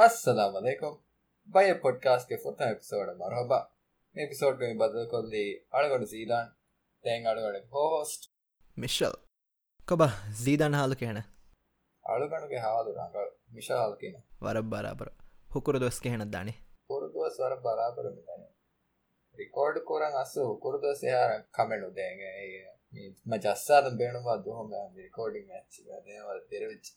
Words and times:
अस्सलाम 0.00 0.52
वालेकुम 0.52 0.92
भाई 1.48 1.72
पॉडकास्ट 1.80 2.28
के 2.28 2.36
फोर्थ 2.42 2.60
एपिसोड 2.62 3.08
है 3.08 3.14
मरहबा 3.16 3.56
एपिसोड 4.16 4.60
में 4.60 4.78
बदल 4.78 5.04
को 5.06 5.20
दी 5.24 5.42
अड़गड़ 5.74 6.04
जीदान 6.12 6.44
तेंग 7.04 7.26
अड़गड़ 7.32 7.56
होस्ट 7.74 8.28
मिशेल 8.76 9.16
कबा 9.88 10.06
जीदान 10.38 10.74
हाल 10.74 10.94
के 11.00 11.06
है 11.06 11.24
अड़गड़ 12.04 12.40
के 12.52 12.62
हाल 12.64 12.88
रंग 12.98 13.18
मिशेल 13.54 13.76
हाल 13.76 13.92
के 14.00 14.12
ना 14.12 14.22
वरब 14.42 14.70
बराबर 14.70 15.10
हुकुर 15.54 15.78
दोस 15.78 15.98
के 16.00 16.14
है 16.14 16.28
दाने 16.30 16.52
हुकुर 16.52 17.04
दोस 17.18 17.36
वरब 17.40 17.60
बराबर 17.66 18.08
में 18.14 18.22
दाने 18.22 18.48
रिकॉर्ड 19.34 19.82
को 19.90 19.98
रंग 20.04 20.14
असो 20.20 20.46
हुकुर 20.46 20.78
दोस 20.86 21.04
यार 21.04 21.36
कमेंट 21.58 21.84
देंगे 22.00 22.30
ये 22.46 23.12
मजासाद 23.34 23.92
बेणवा 23.98 24.36
दो 24.48 24.64
मैं 24.70 24.86
रिकॉर्डिंग 25.02 25.44
मैच 25.50 25.82
में 25.84 26.00
देने 26.00 26.20
वाले 26.22 26.40
तेरे 26.54 26.72
विच 26.72 26.90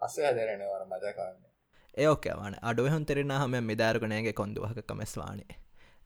असो 0.00 0.22
है 0.22 0.34
तेरे 0.34 0.56
ने 0.56 0.70
वाला 0.72 0.84
मजा 0.92 1.10
करने 1.18 1.51
ඒෝකවාන 1.94 2.54
අඩුව 2.62 2.88
හොන් 2.88 3.04
තෙරෙන 3.04 3.32
හම 3.32 3.54
මිදාරගනයගේ 3.62 4.32
කොන්දුවහක 4.34 4.78
කමස්වානේ 4.84 5.56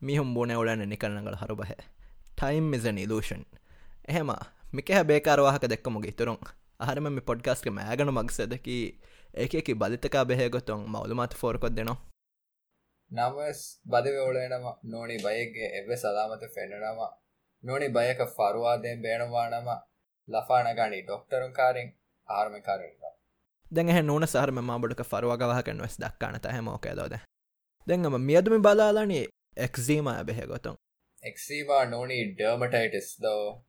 මිහුම් 0.03 0.35
බූන 0.35 0.51
ඔලන 0.53 0.83
නිකරනගල 0.85 1.37
හරුබහ 1.37 1.63
ටයිම් 2.37 2.65
මිසන් 2.67 2.99
ඉලූෂන් 2.99 3.43
එහෙම. 4.09 4.31
මිකහ 4.73 4.93
බේකාරවාහක 5.05 5.65
දෙක්කමුගේ 5.67 6.13
තුරුන් 6.13 6.39
අහරම 6.81 7.07
මි 7.11 7.23
පොඩ්ගස්ක 7.23 7.67
මෑගනු 7.71 8.13
මක්සදකි 8.13 8.77
ඒකෙකි 9.35 9.75
බලිතකා 9.75 10.25
බෙහගොතුන් 10.25 10.81
මවුළුමත් 10.87 11.35
ෆෝර්කොත් 11.35 11.73
දෙනවා. 11.73 11.99
නමස් 13.11 13.61
බදවෝලනම 13.87 14.67
නෝනි 14.85 15.17
බයගේ 15.19 15.69
එව 15.79 15.89
සලාමත 15.97 16.43
ෆෙන්න්නනම 16.55 17.01
නොනි 17.65 17.89
බයක 17.91 18.21
ෆරවාදයෙන් 18.31 19.03
බේනවානම 19.03 19.69
ලෆානගනි 20.29 21.01
ඩොක්ටරුන් 21.03 21.53
කාරෙන් 21.53 21.89
ආර්මකාරෙන්වා 22.29 23.16
දැහ 23.71 24.03
නූන 24.03 24.27
සහරම 24.27 24.59
මාබඩක 24.63 25.03
ෆරවාගවාහකෙන් 25.05 25.83
වෙස් 25.83 25.97
දක්කාන 25.99 26.41
තහැමෝකේදෝද 26.41 27.15
දෙංගම 27.87 28.19
මියදුමි 28.21 28.59
බලාලනි 28.61 29.21
එක්සීම 29.59 30.09
බෙහගොතුන් 30.25 30.77
එක්සීවා 31.23 31.85
නොනි 31.87 32.19
ඩර්මටයිටස් 32.31 33.11
දෝ. 33.19 33.63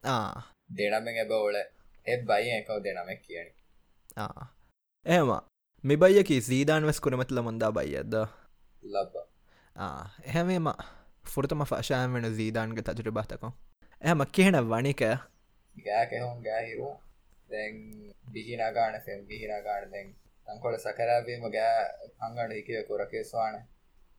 දෙනමෙන් 0.71 1.17
එබවල 1.17 1.57
එ 2.05 2.17
බයි 2.23 2.51
එකව 2.53 2.77
දෙනමක් 2.79 3.21
කියන 3.21 3.47
එහෙම. 5.05 5.31
මිබයියකි 5.83 6.41
සීදාන් 6.41 6.85
වෙස් 6.85 6.99
කුරමතුල 6.99 7.41
මුන්දා 7.41 7.71
බයියද්ද 7.71 8.13
ලබ. 8.83 9.13
එහෙමේම 10.25 10.69
ෆුරතම 11.25 11.65
ෆශාන් 11.65 12.13
වෙන 12.13 12.29
සීදාන්ග 12.35 12.77
තජුට 12.77 13.11
බාතකෝ. 13.11 13.51
එහම 14.01 14.25
කියහෙන 14.27 14.57
වනික 14.65 15.01
ගෑකෙහොන් 15.75 16.41
ගෑහිරු 16.43 16.89
දැන් 17.49 17.75
බිහිනගාන 18.31 18.95
ෆෙම් 19.01 19.25
ගිහිනගාන 19.27 19.65
දැන් 19.87 20.13
තංකොල 20.47 20.77
සකරාවීම 20.79 21.47
ගෑ 21.49 22.11
අංගඩ 22.21 22.53
හිකව 22.53 22.79
කොරකේස්වාන 22.87 23.57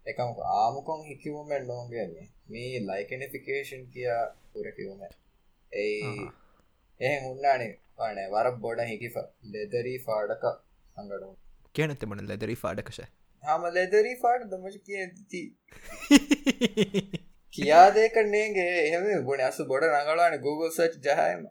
එකම 0.07 0.43
ආමුකොන් 0.55 1.01
හිකිවුමෙන් 1.05 1.67
නොන්ගන්නේ 1.67 2.27
මේ 2.49 2.83
ලයිකනිෆිකේෂන් 2.83 3.85
කියා 3.91 4.23
පුරකිවුම 4.53 5.05
ඒ 5.73 5.87
එහෙ 7.01 7.17
උන්නානේ 7.27 7.73
වන 7.99 8.21
වර 8.31 8.51
බොඩ 8.59 8.83
හිකිෆ 8.87 9.17
ලෙදරී 9.53 9.99
ෆාඩක 10.01 10.45
අංගඩු 10.97 11.31
කියන 11.75 11.97
තිබන 11.97 12.25
ලෙදරි 12.27 12.57
ෆාඩකෂ 12.57 13.01
හම 13.43 13.67
ලෙදරී 13.73 14.17
ෆාඩ 14.19 14.49
දමච 14.49 14.77
කියති 14.85 15.43
කියාදේකන්නේගේ 17.55 18.73
එහෙම 18.79 19.07
ගොන 19.25 19.43
අස 19.43 19.61
බොඩ 19.67 19.89
නඟලවාන 19.89 20.37
Google 20.41 20.71
සච් 20.71 21.05
ජහයම 21.07 21.47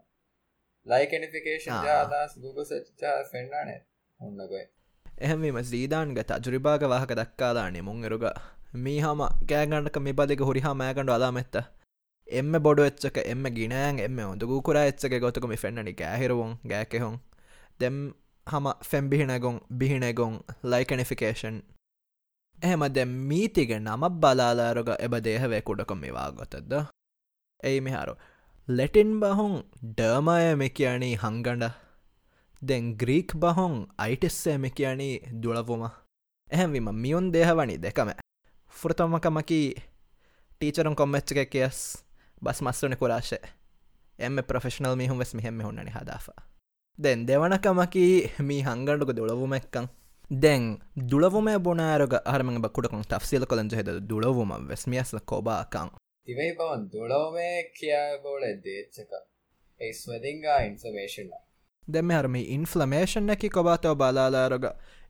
ලයිකනිෆිකේෂන් 0.87 1.71
අදස් 1.93 2.39
Google 2.41 2.65
සච් 2.65 3.13
ෆෙන්න්නනේ 3.31 3.79
ඔන්නගොයි 4.19 4.65
එහෙමම 5.05 5.57
සීදාන්ග 5.63 6.13
තජුරිභාග 6.21 6.83
වාහක 6.85 7.11
දක්කාදානේ 7.13 7.81
මුං 7.81 8.05
එරුග. 8.05 8.25
මීහම 8.75 9.21
කෑගන්නක 9.49 9.97
මිබදික 10.07 10.41
හුරිහා 10.41 10.75
මෑකඩු 10.75 11.13
අලාමෙත්ත 11.13 11.55
එම 12.27 12.51
බොඩ 12.65 12.79
එච්චක 12.81 13.17
එම 13.23 13.43
ගිනෑන් 13.57 13.99
එම 13.99 14.19
ඔොඳගු 14.25 14.61
කුර 14.61 14.77
එච්චක 14.77 15.13
ගොතකම 15.23 15.55
ෆෙන්න්නනි 15.55 15.93
ගෑහිරුවන් 15.93 16.53
ගෑකෙහොන්. 16.71 17.15
දෙම් 17.79 17.97
හම 18.47 18.67
ෆෙම්බිහිනගොන් 18.89 19.57
බිහිනගොන් 19.79 20.33
ලයිකනිෆිකේෂන් 20.63 21.57
එහෙම 22.57 22.83
දැ 22.89 23.05
මීතිග 23.29 23.71
නමක් 23.79 24.13
බලාලාරග 24.21 24.89
එබ 24.99 25.13
දේහවේ 25.25 25.61
කුඩකොම 25.61 25.99
මේවා 25.99 26.29
ගොතද්ද? 26.31 26.73
එයි 27.59 27.79
මිහාරු 27.81 28.13
ලැටින් 28.67 29.19
බහොන් 29.19 29.63
ඩර්මයම 29.95 30.61
කියනේ 30.69 31.15
හංගඩ 31.15 31.69
දැන් 32.61 32.87
ග්‍රීක් 32.97 33.35
බහොන් 33.35 33.75
අයිටෙස්සෑම 33.97 34.65
කියනේ 34.71 35.21
දුලවොම. 35.33 35.83
එහැවිම 36.51 36.89
මියුන් 36.93 37.31
දේහවනි 37.33 37.77
දෙකම. 37.77 38.09
ෆෘතමකමකි 38.73 39.61
ටීචරුන් 40.51 40.95
කොම්මච්ච 40.95 41.31
එක 41.33 41.49
කියස් 41.49 41.79
බස් 42.41 42.59
මස්සුන 42.61 42.95
කුරාශය 42.95 43.39
එම 44.19 44.35
ප්‍රෆෙෂනල් 44.43 44.95
මිහුම් 44.95 45.17
වෙස් 45.17 45.31
මෙහෙම 45.33 45.61
හොන්නනි 45.61 45.91
හදාා 45.91 46.35
දැන් 46.99 47.25
දෙවනකමකි 47.25 48.03
මී 48.39 48.61
හංගඩුක 48.63 49.11
දුලවුමැක්කං 49.11 49.87
දැන් 50.31 50.65
දුලවම 51.05 51.47
බොනෑරග 51.59 52.13
අරම 52.25 52.49
බකුටකුන් 52.61 53.03
ටක්සිල 53.03 53.45
කොළන් 53.45 53.71
හෙද 53.71 53.89
දුලවුම 54.09 54.51
වෙස්මියස්ල 54.67 55.19
කොබාකං. 55.25 55.89
ඉවේ 56.27 56.53
බවන් 56.53 56.81
දුಳවමේ 56.91 57.57
කියාබෝල 57.73 58.45
දේච්චක 58.63 59.11
ඒස්වදිංගා 59.81 60.57
ඉන්ෆර්මේෂන් 60.63 61.29
දෙම 61.83 62.11
හරම 62.11 62.35
ඉන්ෆලමේෂන් 62.35 63.29
එකි 63.29 63.49
කොබාතව 63.49 63.95
බලාලාරග 63.95 64.65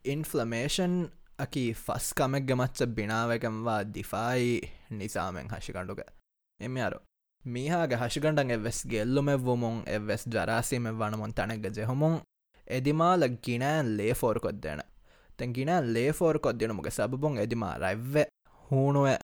ඉන්ෆලමේෂන් 0.06 0.94
අකි 1.40 1.64
ෆස් 1.76 2.14
කමෙක් 2.14 2.46
ගමච්ච 2.46 2.90
බිනාවකම්වා 2.94 3.80
දිෆායි 3.90 4.54
නිසාමෙන් 4.94 5.50
හශිකණ්ඩුක 5.50 6.04
එම 6.60 6.78
අරු 6.80 7.02
මීහාගේ 7.46 8.00
හශිකණ්ඩන් 8.00 8.52
එවෙස් 8.52 8.86
ගෙල්ලුම 8.88 9.34
වුමුන් 9.42 9.84
එවෙස් 9.90 10.30
ජරාසීම 10.30 10.94
වනමුන් 10.96 11.34
තැනක 11.34 11.70
ජෙහොමුන් 11.74 12.22
එදිමාල 12.68 13.32
ගිනෑන් 13.42 13.94
ලේ 13.98 14.14
ෆෝර්කොත් 14.16 14.62
දෙන 14.62 14.82
තැන් 15.38 15.54
ගිනෑ 15.54 15.82
ලේ 15.90 16.10
ෆෝර්කොත් 16.14 16.60
දෙනමුගේ 16.60 16.94
සබබුන් 16.94 17.38
එදිමා 17.40 17.78
රැව්ව 17.80 18.26
හූුණුව 18.66 19.16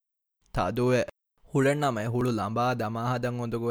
තදුව 0.53 1.12
හුළෙන්නම 1.53 1.97
හුළු 2.13 2.31
ලම්බා 2.31 2.71
දමාහදන් 2.75 3.39
ඔොඳකුව 3.39 3.67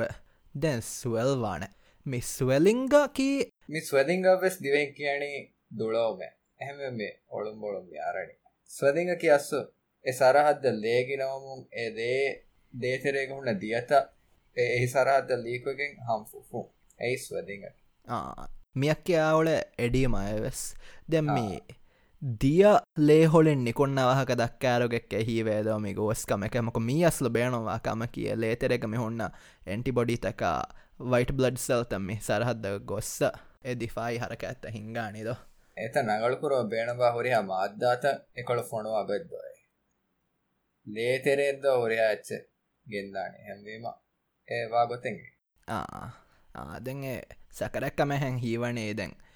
දැන් 0.55 0.83
ස්වල්වාන 0.83 1.65
මිස්වලිංග 2.07 2.93
කී? 3.15 3.39
මිස්වදිංග 3.69 4.27
වෙස් 4.43 4.57
දිවෙන් 4.63 4.95
කියනේ 4.95 5.39
දුಳෝම 5.79 6.21
එහෙම 6.23 6.79
මේ 6.97 7.13
ඔළුම් 7.31 7.61
බොළුම් 7.61 7.87
යාරණි. 7.93 8.35
ස්වදිංග 8.71 9.13
කියස්සු 9.19 9.61
එ 10.05 10.13
සරහද්ද 10.13 10.65
ලේගිනවමුන් 10.77 11.61
ඒ 11.75 11.91
දේ 11.91 12.25
දේතරේගුන්න 12.75 13.61
දියත. 13.61 13.91
එහි 14.57 14.87
සරහද්ද 14.87 15.31
ලීකගෙන් 15.39 15.93
හම්ෆුෆු 16.07 16.61
ඇයි 17.01 17.19
ස්වදිංග 17.19 17.65
මියක්කයාවල 18.77 19.49
එඩියම 19.79 20.15
අයවෙස් 20.17 20.61
දැම්මේ 21.11 21.61
දිය 22.23 22.63
ලේහොලින් 22.97 23.65
නිකොන්නවාහක 23.65 24.31
දක්කාරගෙක් 24.33 25.11
හිවේදෝමි 25.27 25.93
ගෝස්කම 25.93 26.43
එකමක 26.47 26.77
මී 26.81 27.05
අස්ල 27.05 27.29
බේනවා 27.29 27.79
කම 27.81 28.03
කිය. 28.09 28.31
ලේතරෙකම 28.37 28.95
හොන්න 28.95 29.23
එන්ටිබොඩි 29.67 30.17
තකා 30.19 30.63
වයිට 31.05 31.33
බ්ලඩ් 31.33 31.59
සල්තම්මි 31.59 32.17
සරහද්ද 32.21 32.67
ගොස්ස 32.85 33.19
එදිෆායි 33.65 34.19
හරක 34.19 34.45
ඇත්ත 34.45 34.69
හිංගානිද? 34.71 35.31
එත 35.77 35.95
නගල්කුරෝ 35.99 36.63
බේනවා 36.67 37.11
හොරිය 37.11 37.35
මාධ්‍යාත 37.43 38.05
එකොළ 38.37 38.63
ෆොනු 38.63 38.95
අබෙද්දොය 38.95 39.53
ලේතෙරෙද්ද 40.87 41.67
හොරයා 41.75 42.09
ඇච්ච 42.09 42.31
ගෙන්දානේ 42.87 43.45
හැම්වීම 43.49 43.91
ඒවා 44.49 44.87
ගොතෙන්ගේ. 44.87 45.35
ආදැන් 46.55 47.03
සකරැක්කම 47.51 48.17
හැන් 48.17 48.39
හීවනේ 48.39 48.95
දැන්. 48.95 49.13
දියාගවාහක 49.13 49.23
හෂ් 49.23 49.23
ගණඩා 49.23 49.32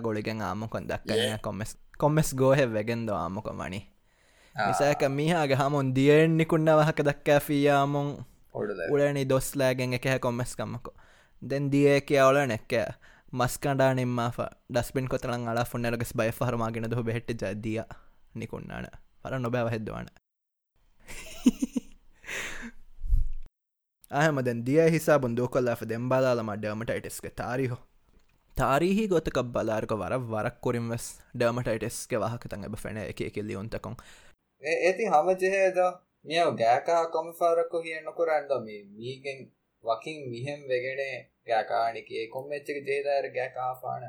ගොලිගෙන් 0.00 0.42
ආමකොන් 0.42 0.86
දක්කන 0.86 1.42
කොමස් 1.42 1.76
කොමස් 1.98 2.34
ගෝහෙ 2.34 2.66
වෙගෙන්ද 2.68 3.10
ආමකො 3.10 3.52
මනි 3.52 3.80
නිසාක 4.54 5.02
මීහාගේ 5.10 5.56
හමුන් 5.56 5.94
දියෙන්නිකුන්න 5.94 6.70
වහක 6.72 6.98
දක්කා 7.02 7.40
ෆියාමුන් 7.40 8.08
උලනි 8.54 9.24
දොස්ලාගෙන් 9.24 9.94
එක 9.94 10.06
කොමස්කම්මකෝ 10.20 10.94
දැන් 11.42 11.70
දිය 11.70 12.00
කියවල 12.02 12.38
නැක්ක 12.46 12.72
මස්කඩා 13.32 13.90
නිම්මා 13.94 14.30
ඩස්පින් 14.70 15.08
කොතරන් 15.08 15.48
අලා 15.48 15.64
ෆොන්නරගෙස් 15.64 16.14
බය 16.14 16.30
හරමාගෙන 16.40 16.86
දහ 16.86 17.02
බෙහෙට්ට 17.02 17.42
ජදිය 17.42 17.82
නිකුන්නාන 18.34 18.88
පර 19.22 19.38
නොබැව 19.38 19.68
හෙද්දවන. 19.70 20.08
අහමදන් 24.10 24.64
දිය 24.64 24.90
හිසා 24.90 25.18
බුන්දුව 25.18 25.48
කොල්ලා 25.48 25.76
දෙම්බාලාම 25.84 26.50
ඩර්මටයිටස්ක 26.54 27.30
තාරිහෝ 27.36 27.87
තාරීහි 28.58 29.04
ගොතක 29.08 29.38
බලාර්ක 29.48 29.92
වර 29.94 30.14
වරක් 30.26 30.56
කොරින් 30.60 30.86
වෙස් 30.88 31.06
ඩර්මටයිටස්ක 31.34 32.12
වාහකතන් 32.18 32.66
ඇබ 32.66 32.76
ෆෙන 32.78 33.00
එක 33.02 33.22
කෙල්ලි 33.30 33.56
උන්තකොන් 33.56 33.96
ඒති 34.62 35.04
හමජහේද? 35.06 35.78
මියව 36.24 36.48
ගෑකා 36.56 37.02
කොමිෆාරක්කො 37.08 37.82
කියන්න 37.82 38.08
කොරන්ද? 38.14 38.50
මේ 38.60 38.82
මීගෙන් 38.92 39.38
වකින් 39.84 40.18
මිහෙම් 40.30 40.60
වෙගෙන 40.68 41.00
ගෑකානික 41.46 42.08
කොම්මච්චක 42.32 42.78
ජේදාර 42.88 43.26
ගෑකාපාන 43.30 44.04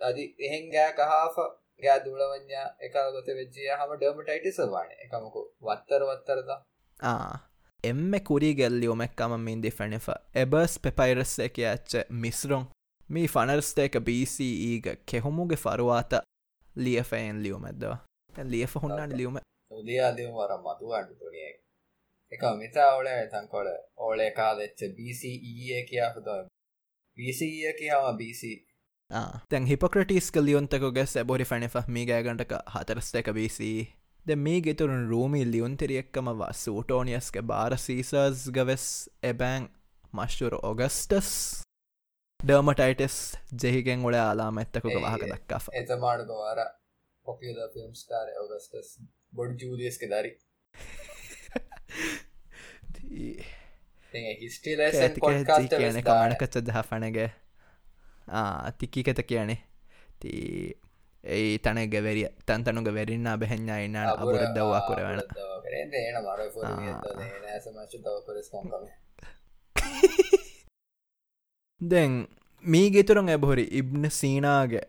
අදි 0.00 0.24
එහෙන් 0.38 0.64
ගෑ 0.72 0.92
කහාාව 0.94 1.36
යා 1.82 1.98
දුලවඥා 2.00 2.66
එක 2.80 2.96
ගොත 3.14 3.28
වෙච්චිය 3.38 3.68
හම 3.70 3.92
ඩර්මටයිටි 3.92 4.50
සවාන 4.52 4.90
එකමකු 5.04 5.40
වත්තර 5.62 6.02
වත්තරද 6.10 6.50
එම්ම 7.84 8.12
කුරි 8.20 8.54
ගෙල්ලියෝමැක්කම 8.54 9.36
මින්දි 9.38 9.70
ෆැනිෆ. 9.70 10.08
එබර්ස් 10.34 10.78
පෙපයිරස් 10.78 11.38
එක 11.38 11.58
ඇච්ච 11.60 11.92
මිස්රොන්. 12.10 12.66
මී 13.08 13.28
ෆනර්ස්ටේක 13.28 13.94
BCඊග 14.00 14.86
කෙහොමුගේ 15.06 15.56
ෆරවාත 15.56 16.12
ලියෆෑන් 16.76 17.42
ලියුමැද්දවා 17.42 17.98
ලියෆ 18.44 18.74
හොන්නන්න 18.76 19.16
ලියුම. 19.16 19.38
උදයාදම 19.72 20.32
වර 20.36 20.52
මතුවන්න 20.60 21.12
තුනිය 21.18 21.50
එක 22.32 22.42
මිතා 22.54 22.88
ඔල 22.96 23.08
තංකොල 23.30 23.68
ඕලේ 23.98 24.30
කාදෙච්ච 24.30 24.80
BCE 24.96 25.84
කියාපුද 25.88 26.28
BCE 27.16 27.72
කියාව 27.78 28.16
BC 28.18 28.42
තැන් 29.48 29.66
හිපොක්‍රටිස් 29.66 30.30
ලියොන්තකොගේ 30.38 31.06
සැබොරි 31.06 31.44
ෆැනිෆ 31.44 31.74
මේ 31.88 32.06
ගෑගන්ටක 32.06 32.52
හතරස්තක 32.74 33.32
BC 33.32 33.70
ද 34.26 34.36
මේ 34.36 34.60
ගෙතුරුන් 34.60 35.04
රූමි 35.08 35.42
ලියුන්තෙරියෙක්කම 35.46 36.26
සූටෝනියස්ක 36.54 37.36
බාර 37.44 37.76
සීසර්ස් 37.78 38.42
ගවෙස් 38.50 38.84
එබෑන් 39.24 39.68
මශ්ටුර 40.14 40.56
ඔගස්ටස් 40.62 41.30
ඩර්මටයිටස් 42.40 43.16
ජෙහිගෙන් 43.62 44.04
ඔොල 44.04 44.16
ආලාම 44.16 44.60
ඇත්තකොක 44.60 44.90
වහක 44.96 45.30
දක්කා 45.30 45.60
එතමාඩක 45.74 46.34
වාර 46.34 46.60
පොපියද 47.26 47.62
ෆිල්ම් 47.72 47.94
ස්ටාර 47.94 48.28
ඔගස්ටස් 48.42 48.92
බොඩ් 49.32 49.56
ජූලියස්ක 49.58 50.04
දරි. 50.06 50.32
කියන 55.72 56.00
කමනකච්ච 56.02 56.62
දහපනගේ 56.62 57.28
තික්කිකත 58.78 59.24
කියනේ 59.24 59.60
ති 60.20 60.32
ඒ 61.24 61.58
තන 61.58 61.86
ගෙවරිය 61.86 62.28
තන් 62.46 62.64
තනුග 62.64 62.90
වෙරින්න 62.90 63.24
බැහෙන්ඥා 63.36 63.80
ඉන්න 63.80 63.96
අබුර 63.96 64.40
දව්වා 64.50 64.82
කරවන 64.82 65.22
දැන් 71.90 72.28
මී 72.64 72.90
ගෙතුරන් 72.90 73.28
ඇබොහොරි 73.28 73.68
ඉබ්න 73.72 74.10
සීනාගේ 74.10 74.82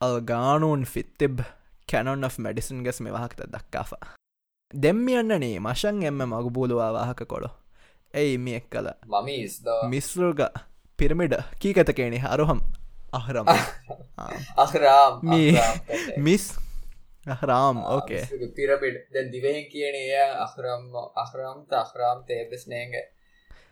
අල් 0.00 0.22
ගානූන් 0.22 0.86
ෆිත්තිබ් 0.86 1.40
කැනොන් 1.88 2.24
of 2.24 2.38
මැඩිසන් 2.38 2.84
ගෙස් 2.84 3.00
මේ 3.00 3.12
වහක්ත 3.12 3.48
දක්කාා 3.48 4.16
දෙම්මියන්නනේ 4.74 5.60
මශන් 5.60 6.02
එම්ම 6.02 6.24
මගුබූලවා 6.24 6.92
වාහක 6.92 7.24
කොළො. 7.24 7.48
ඇයි 8.14 8.38
මියෙක් 8.38 8.70
කල 8.70 8.88
මිස්රෝග 9.88 10.40
පිරමිඩ 10.98 11.34
කීකතකේනෙ 11.60 12.20
අරුහම් 12.24 12.60
අහරම් 13.12 13.46
අහරාම් 14.56 15.20
මිස් 16.18 16.44
අහරාම් 17.26 17.76
ඕකේ 17.86 18.24
පිරමිඩ් 18.52 18.96
දැන් 19.12 19.28
දිවෙන් 19.30 19.62
කියන 19.70 19.94
එය 19.96 20.14
අහරම් 20.38 20.84
අහරම් 21.16 21.58
අහරාම් 21.72 22.18
තේබෙස් 22.24 22.66
නේග 22.66 22.92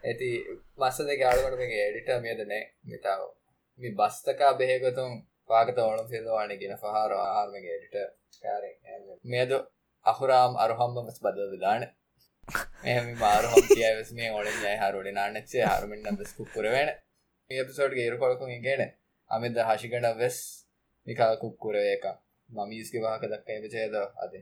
ඇති 0.04 0.30
මස්ස 0.78 0.98
දෙක 1.04 1.20
අඩුවට 1.22 1.58
මේ 1.60 1.82
එඩිට 1.84 2.10
මියදනෑ 2.20 2.62
මිතාව 2.84 3.22
මේ 3.78 3.94
බස්තකා 3.94 4.52
බෙහෙගතුන් 4.54 5.12
පාගත 5.46 5.78
ඕනු 5.78 6.02
සිදවානගෙන 6.06 6.74
පහර 6.78 7.12
ආහාර්මගේ 7.16 7.76
එඩිට 7.76 7.96
කාර 8.40 8.64
මෙයද 9.26 9.52
අහුරාම් 10.06 10.52
අරුහම්ම 10.58 10.98
මස් 11.02 11.18
බද 11.20 11.38
විලාන 11.52 11.82
එහම 12.86 13.06
මාරුහම් 13.18 13.64
කියවස් 13.68 14.10
මේ 14.12 14.30
ඔොල 14.32 14.46
ය 14.46 14.76
හරුඩ 14.80 15.08
නානච්චේ 15.12 15.64
හරුමෙන් 15.68 16.18
දස්කු 16.18 16.42
පුරවෙන 16.54 16.88
ඒපසෝට් 17.50 17.96
ඒරු 17.96 18.16
කොලකුන් 18.18 18.62
ගෙන 18.62 18.82
අමිද 19.34 19.62
හශිකට 19.66 20.10
වෙස් 20.16 20.38
නිකා 21.06 21.30
කුක්කුරයක 21.36 22.04
මමිස්ක 22.48 22.94
වාක 23.00 23.22
දක්ක 23.24 23.48
එපචේද 23.58 23.94
අද. 24.18 24.34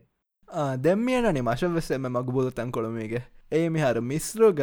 දැම්මියනනේ 0.79 1.43
මශවස්සම 1.43 2.11
මගබුල 2.11 2.51
තැන් 2.53 2.73
කොළමේගේ 2.73 3.23
ඒ 3.53 3.69
මිහර 3.71 4.01
මිස්රෝග 4.03 4.61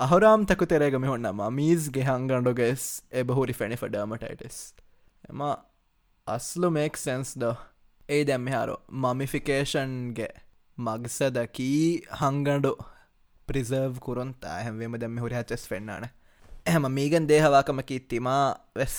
අහුරාම් 0.00 0.46
තකු 0.46 0.66
තෙරේගම 0.66 1.04
හොන්න 1.04 1.28
මීස්ගේ 1.52 2.04
හංගන්ඩොගෙස් 2.04 2.88
එබහුරි 3.14 3.54
ෆැනිෆ 3.54 3.84
ඩර්මටයිටස් 3.86 4.58
එම 5.28 5.42
අස්ලු 6.26 6.70
මේක් 6.70 6.96
සැන්ස් 6.98 7.30
ද? 7.34 7.54
ඒ 8.08 8.22
දැම්මිහාරෝ 8.24 8.80
මමිෆිකේෂන්ගේ 9.02 10.32
මගසද 10.78 11.38
කී 11.50 11.86
හංගඩු 12.20 12.72
ප්‍රිසර්ව් 13.48 13.98
කුරොන්තා. 14.00 14.56
හැමවීම 14.58 14.96
දැම්ම 14.96 15.18
හුරි 15.18 15.34
හචස් 15.34 15.64
පෙන්න්නන 15.68 16.08
එහම 16.66 16.86
මීගන් 16.88 17.28
දේහවාකමකි 17.28 18.00
තිමා 18.02 18.54
වෙස්. 18.74 18.94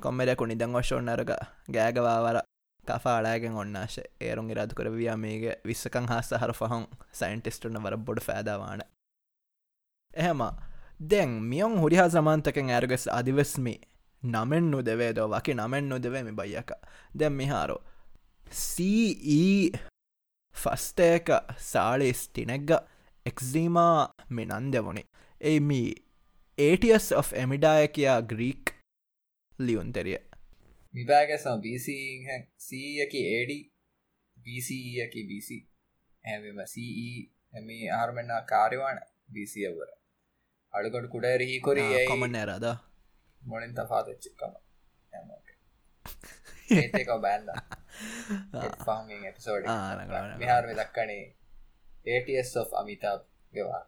කොම්මරයකු 0.00 0.46
නිදං 0.46 0.72
වශෝන්නරග 0.72 1.30
ගෑගවාවර 1.68 2.38
කෆාඩාගෙන් 2.84 3.54
ඔන්නාශ 3.54 3.96
ඒරුන් 4.20 4.50
ඉරාදු 4.50 4.74
කරවයා 4.74 5.16
මේගේ 5.16 5.54
විස්සකං 5.64 6.08
හාස 6.08 6.32
හර 6.32 6.52
ෆහොන් 6.52 6.84
සයින්ටිස්ටුන 7.12 7.78
වර 7.78 7.96
බොඩ 7.98 8.20
ෑදවාන 8.28 8.82
එහෙම 10.12 10.44
දැන් 11.04 11.32
මියොන් 11.44 11.78
හුරිහා 11.78 12.08
සමන්තකෙන් 12.10 12.70
ඇරගෙස් 12.70 13.08
අධිවස්මි 13.10 13.74
නමෙන් 14.22 14.70
නොදවේදෝ 14.70 15.26
වකි 15.28 15.54
නමෙන් 15.54 15.88
නොදවේමි 15.88 16.32
බයියක. 16.34 16.70
දැම් 17.14 17.32
මිහාරෝ 17.34 17.80
සී 18.58 19.72
ෆස්ටේක 20.54 21.28
සාලෙස් 21.64 22.28
ටිනෙක්ග 22.28 22.70
එක්සීමා 23.26 23.98
මෙ 24.30 24.44
නන්දවනේ. 24.44 25.06
ඒ 25.40 25.60
මී 25.62 25.90
ඒටියස් 26.58 27.12
of 27.12 27.32
එමිඩාය 27.34 27.88
කියා 27.88 28.20
ග්‍රීක් 28.24 28.72
ලියුන්තෙරිය 29.58 30.18
විභාගසම් 30.94 31.60
බීසීයකි 31.62 33.22
ඒඩි 33.28 33.56
බීසීයකි 34.36 35.22
බීසි 35.24 35.56
ඇම 36.24 36.60
සී 36.66 37.14
එම 37.52 37.70
ආර්මෙන්න්න 37.92 38.34
කාරවාන 38.46 39.00
බීසියවර 39.28 39.88
අඩුකොට 40.74 41.08
කුඩරහි 41.08 41.56
කොරේ 41.60 42.04
කොමන්න 42.06 42.36
ඇරද 42.36 42.66
මොලින් 43.42 43.72
තපාතච්චික්කම 43.74 44.52
ඒක 46.70 47.10
බෑන්ද 47.20 47.48
එපිසෝඩ් 49.24 49.72
මෙහාර 50.38 50.70
දක්කනේ 50.74 51.24
ඒටස් 52.08 52.54
of 52.56 52.78
අමිතා 52.82 53.16
ගෙවා 53.52 53.82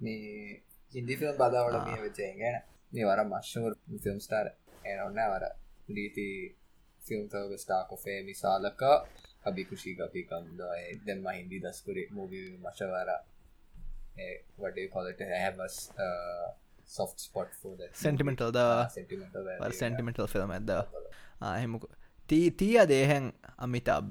මේ 0.00 0.64
හින්දිිෆිල්ම් 0.92 1.36
බදාවට 1.36 1.86
මේ 1.86 2.02
වෙචේ 2.02 2.32
ගැන. 2.40 2.60
මේ 2.92 3.04
වර 3.04 3.24
මශ්ෂූර් 3.24 3.72
ෆිල්ම් 4.04 4.20
ස්ටාර් 4.20 4.46
එන 4.84 5.00
ඔන්න 5.06 5.20
වර 5.32 5.44
රීති 5.88 6.28
ෆිල්ම් 7.02 7.24
තව 7.28 7.58
ස්ටාකොෆේ 7.64 8.20
මිසාලක 8.22 8.82
අභිකුෂී 9.44 9.96
අපිකම්ද 10.06 10.62
දැන්ම 11.06 11.26
හින්දි 11.30 11.64
දස්කුරේ 11.64 12.06
මූවී 12.10 12.46
මශවර 12.58 13.10
I 14.18 14.40
have 15.38 15.58
a 15.58 15.68
uh, 15.98 16.50
soft 16.84 17.20
spot 17.20 17.48
for 17.54 17.76
that. 17.76 17.94
Sentimental 17.96 18.50
ද? 18.50 18.58
sentimental 18.90 19.42
සැන්ටිමෙන්ටල් 19.72 20.26
ෆිල්ම් 20.26 20.50
ඇද 20.50 20.70
ආහෙමුක 21.40 21.84
තී 22.28 22.50
තිය 22.52 22.76
දේහැන් 22.86 23.30
අමිතාබ්බ. 23.58 24.10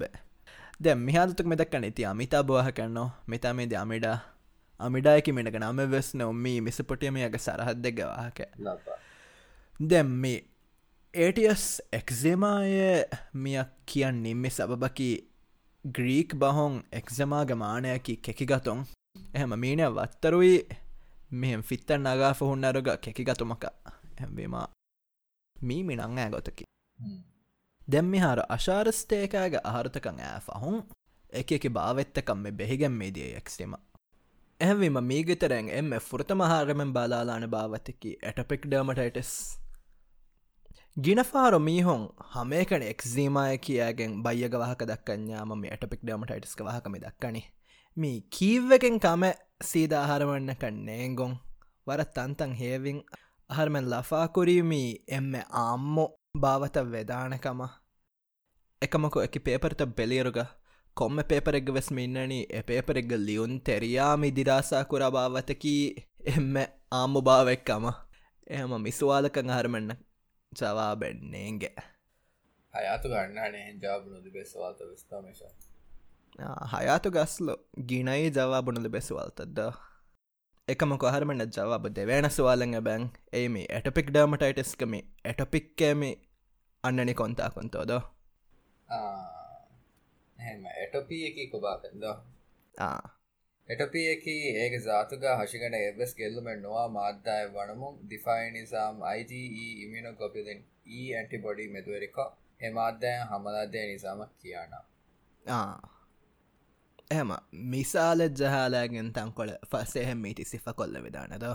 දැ 0.80 0.94
මිහාතුක් 0.96 1.46
මෙදක්කන 1.46 1.84
ඉති 1.84 2.04
අමිතා 2.04 2.42
බවාහ 2.42 2.68
කන්නෝ. 2.70 3.08
මෙතාමේද 3.26 3.74
අමිඩ 3.74 4.06
අමිඩායකි 4.80 5.32
මිටක 5.32 5.56
නම 5.56 5.82
වෙස් 5.88 6.14
නොම්මී 6.14 6.60
මිසපොටියමයක 6.62 7.38
සරහත් 7.38 7.78
දෙගවාහක 7.78 8.44
දැම්මි 9.80 10.34
ඒටියස් 11.14 11.64
එක්සේමාය 11.92 13.04
මියක් 13.34 13.70
කියන් 13.86 14.22
නිම්මි 14.22 14.50
සබබකි 14.50 15.10
ග්‍රීක් 15.84 16.34
බහොන් 16.34 16.82
එක්සමාග 16.92 17.54
මානයකි 17.54 18.16
කෙකිගතොන්. 18.18 18.84
එහම 19.34 19.54
මීනය 19.56 19.86
වත්තරුයි. 19.88 20.68
මෙහම 21.32 21.62
ෆිත්තන් 21.62 22.02
නගා 22.02 22.34
ෆොහුන් 22.34 22.64
අරුග 22.64 22.88
කෙකිගතුමක. 22.98 23.64
හැම්බීමා 24.18 24.68
මීමි 25.56 25.96
නංෑ 25.96 26.30
ගොතකි. 26.30 26.64
දැම්මි 27.88 28.18
හාර 28.18 28.40
අශාරස්තේකෑග 28.48 29.54
අහරතකං 29.64 30.20
ෑ 30.22 30.40
ෆහුන්. 30.40 30.82
එක 31.32 31.52
එක 31.52 31.68
භාවෙත්තකම් 31.70 32.38
මේ 32.38 32.52
බෙහිගැම් 32.52 32.92
මේදිය 32.94 33.36
එක්ස්ටීම 33.36 33.74
ඇහැවීම 34.60 34.98
මීගතරැන් 35.02 35.66
එම 35.70 35.90
ෆෘතමහාරමෙන් 36.00 36.92
බාලාලාන 36.92 37.44
භාවතකි 37.48 38.10
ඇටපෙක් 38.22 38.64
ඩර්මටයිටස්. 38.64 39.32
ගිනෆාර 40.98 41.58
මීහොන් 41.60 42.08
හමේකන 42.30 42.84
එක්සීමය 42.84 43.58
කියයාගෙන් 43.58 44.16
බයග 44.20 44.54
වහක 44.54 44.88
දක්කඥාම 44.90 45.54
මේ 45.56 45.70
ඇටපෙක් 45.70 46.02
ඩර්මටයිටස් 46.02 46.58
වහකම 46.60 46.98
දක්කනේ. 46.98 47.44
මේ 47.96 48.18
කීව්වකෙන් 48.30 48.98
කම 48.98 49.24
සීදාහරවන්න 49.64 50.50
කන්නේගොන් 50.56 51.38
වර 51.86 52.04
තන්තන් 52.10 52.52
හේවින් 52.54 52.98
අහරමෙන් 53.50 53.90
ලෆාකුරීමී 53.90 54.90
එම්ම 55.10 55.32
ආම්මෝ 55.58 56.08
භාවත 56.36 56.76
වෙදානකම. 56.88 57.60
එකමකො 58.82 59.22
එක 59.22 59.44
පේපරත 59.44 59.86
බෙලියරුග. 59.96 60.38
පේපරෙක්ග 61.24 61.70
වෙස් 61.70 61.90
මින්නනී 61.90 62.42
එ 62.50 62.62
පේපරෙක්ග 62.62 63.10
ලියුන් 63.20 63.60
තෙරයාමි 63.62 64.30
දිරාසා 64.32 64.84
කුරා 64.84 65.10
භාවතකී. 65.10 65.82
එම්ම 66.26 66.56
ආම්මු 66.92 67.20
භාවෙක්කම 67.22 67.84
එහම 68.48 68.72
මිස්වාලකං 68.80 69.50
හරමෙන්න්න 69.50 69.96
ජවාබෙන්නේගේ 70.52 71.74
අයාතු 72.74 73.08
ගන්නනේ 73.08 73.66
ජාබුණුද 73.82 74.26
බෙස්වාත 74.32 74.80
විස්ථාමේශ 74.82 75.42
හයාතු 76.72 77.10
ගස්ලො 77.10 77.56
ගිනයි 77.86 78.30
ජවාබුණුද 78.30 78.88
බෙසවල්තද්ද 78.88 79.58
එකම 80.68 80.92
කොහරමට 80.96 81.56
ජවාබ 81.56 81.90
දෙවේන 81.92 82.30
සවාලඟ 82.30 82.78
බැන් 82.82 83.10
ඒමි 83.32 83.64
ඇටපික් 83.70 84.12
ඩර්මටයිටස්කම 84.12 84.94
ඇටපික්කෑම 84.98 86.04
අන්නනි 86.84 87.14
කොන්තා 87.14 87.50
කොන්තෝද 87.50 87.92
එහෙම 90.38 90.66
ඇටපී 90.68 91.22
එක 91.28 91.38
කොබාකද 91.50 92.04
ආ. 92.80 92.98
එටපියකි 93.68 94.34
ඒක 94.54 94.74
ජාතුගා 94.82 95.34
හශිකට 95.38 95.74
එබස් 95.78 96.12
ගෙල්ලුමෙන් 96.14 96.62
නොවා 96.62 96.88
මාධ්‍යාය 96.90 97.48
වනමුම් 97.50 97.94
දිෆයි 98.10 98.46
නිසාම් 98.52 99.02
IGE 99.10 99.40
ඉමිනෝ 99.78 100.14
කොපිදෙන් 100.14 100.60
ඒ 100.90 101.08
ඇන්ටිබොඩි 101.12 101.66
මෙතුවරික 101.68 102.16
එමාධ්‍යයන් 102.60 103.26
හමලාදය 103.26 103.82
නිසාම 103.86 104.22
කියන්න 104.38 104.72
එහම 107.10 107.34
මිසාල 107.66 108.24
ජහලාගෙන් 108.32 109.10
තංකොල 109.12 109.52
ෆස්සයහෙම 109.66 110.18
මීටි 110.18 110.44
සිෆ 110.44 110.66
කොල්ල 110.74 110.96
විධානද 111.00 111.46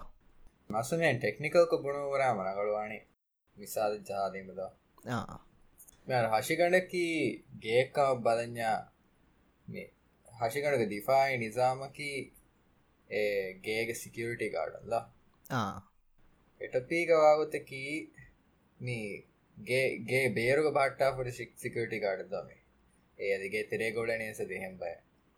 මසුමෙන් 0.70 1.18
ටෙක්නිකල් 1.18 1.66
කොබුණුවරා 1.68 2.34
මනගලවානේ 2.36 3.02
මිසාද 3.58 3.98
ජාදීමද 4.06 4.62
හශිකඩකි 6.08 7.06
ගේකම 7.62 8.24
බලඥා 8.24 8.78
මේ 9.68 9.88
හශිකනක 10.28 10.88
දිෆායි 10.90 11.38
නිසාමකි 11.38 12.10
ගේග 13.62 13.96
සිකියරිටි 13.96 14.50
කාඩල්ලා 14.50 15.06
එටපීකවාගතකී 16.62 17.94
ගේ 20.04 20.28
බේරුග 20.32 20.68
පාට්ටා 20.74 21.12
පොට 21.14 21.32
සිකියටි 21.34 22.00
කාඩදමේ 22.00 22.64
ඒ 23.20 23.32
අදිගේ 23.36 23.64
තෙරේ 23.66 23.92
ගොඩ 23.92 24.12
නේස 24.16 24.40
දෙහෙම් 24.44 24.76
බය. 24.78 24.94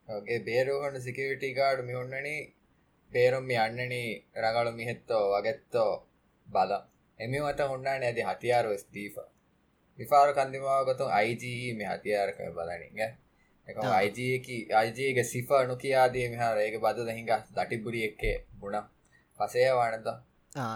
ගේ 0.07 0.39
බේරුගන්න 0.41 0.98
සිකියටි 1.01 1.50
කාඩ් 1.53 1.79
මිහොන්නන 1.81 2.27
පේරුම් 3.12 3.50
අන්නන 3.57 3.93
රගලු 4.43 4.72
මිහෙත්තෝ 4.74 5.24
වගත්තෝ 5.36 5.91
බල. 6.48 6.72
එමි 7.19 7.39
මත 7.41 7.60
උන්නාන 7.69 8.03
ඇති 8.03 8.24
හතියාරු 8.24 8.77
ස්තීෆ 8.77 9.15
විපාර 9.99 10.29
කන්දිමාවගතුන් 10.35 11.11
අයිජී 11.11 11.73
මේ 11.73 11.89
හතියාරක 11.89 12.39
බලනිග 12.53 12.99
අයිජයකි 13.91 14.57
අයිජයක 14.73 15.19
සිෆ 15.25 15.51
නොකයාදී 15.67 16.25
මෙහාර 16.29 16.57
ඒක 16.59 16.77
බද 16.81 17.07
දහිඟ 17.07 17.31
දටිපුරි 17.53 18.01
එක්කේ 18.07 18.35
බුණ 18.57 18.77
පසය 19.39 19.65
වනද 19.71 20.15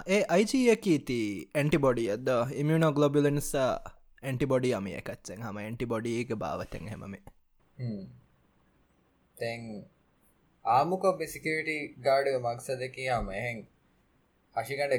ඒ 0.10 0.22
අයිජයකීති 0.30 1.20
ඇන්ටිබොඩි 1.54 2.06
අද 2.12 2.30
ඉමියුණෝ 2.56 2.92
ගලොබිලන්ස 2.94 3.52
ඇන්ටිබොඩි 3.58 4.74
අමිය 4.74 4.96
එකච්චෙන් 4.96 5.44
හම 5.44 5.60
ඇන්ටිබොඩි 5.60 6.16
එක 6.22 6.34
භාවතෙන් 6.38 6.90
හෙමේ 6.94 7.22
තැන් 9.38 9.68
ආමුක 10.66 11.06
බෙසිකටි 11.18 11.78
ගාඩ 12.02 12.32
මක්සදකයාම 12.38 13.30
එහෙන් 13.34 13.62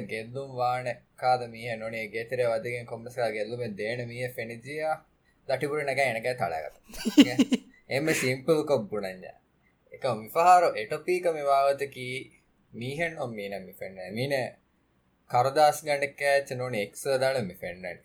ගෙල්ලුම් 0.03 0.49
වාන 0.53 0.85
කාද 1.15 1.41
මිය 1.47 1.75
නොනේ. 1.75 2.07
ගෙතර 2.07 2.39
වදගෙන් 2.43 2.85
කොම්මසා 2.85 3.29
ගෙල්ලුම 3.29 3.61
දේන 3.75 4.07
මිය 4.07 4.27
ෆෙනිජිය. 4.29 4.83
දටිපුර 5.47 5.83
නැක 5.83 5.99
එනක 5.99 6.27
තලගත 6.35 6.75
එම 7.89 8.05
සිම්පල් 8.13 8.59
කොබ්බුණඥ 8.63 9.31
එක 9.93 10.03
මිපහාරෝ 10.17 10.75
එටපීක 10.75 11.25
මෙවාවතකි 11.29 12.07
මීහෙන් 12.73 13.13
ඔම් 13.17 13.31
මීන 13.31 13.53
මිෆෙන්න්න 13.61 14.13
මින 14.13 14.33
කරදස් 15.29 15.77
ගඩක් 15.83 16.21
ඇච 16.25 16.49
නොන 16.53 16.75
එක්ස 16.75 17.03
දළ 17.15 17.43
මිෆෙන්න්නට 17.43 18.03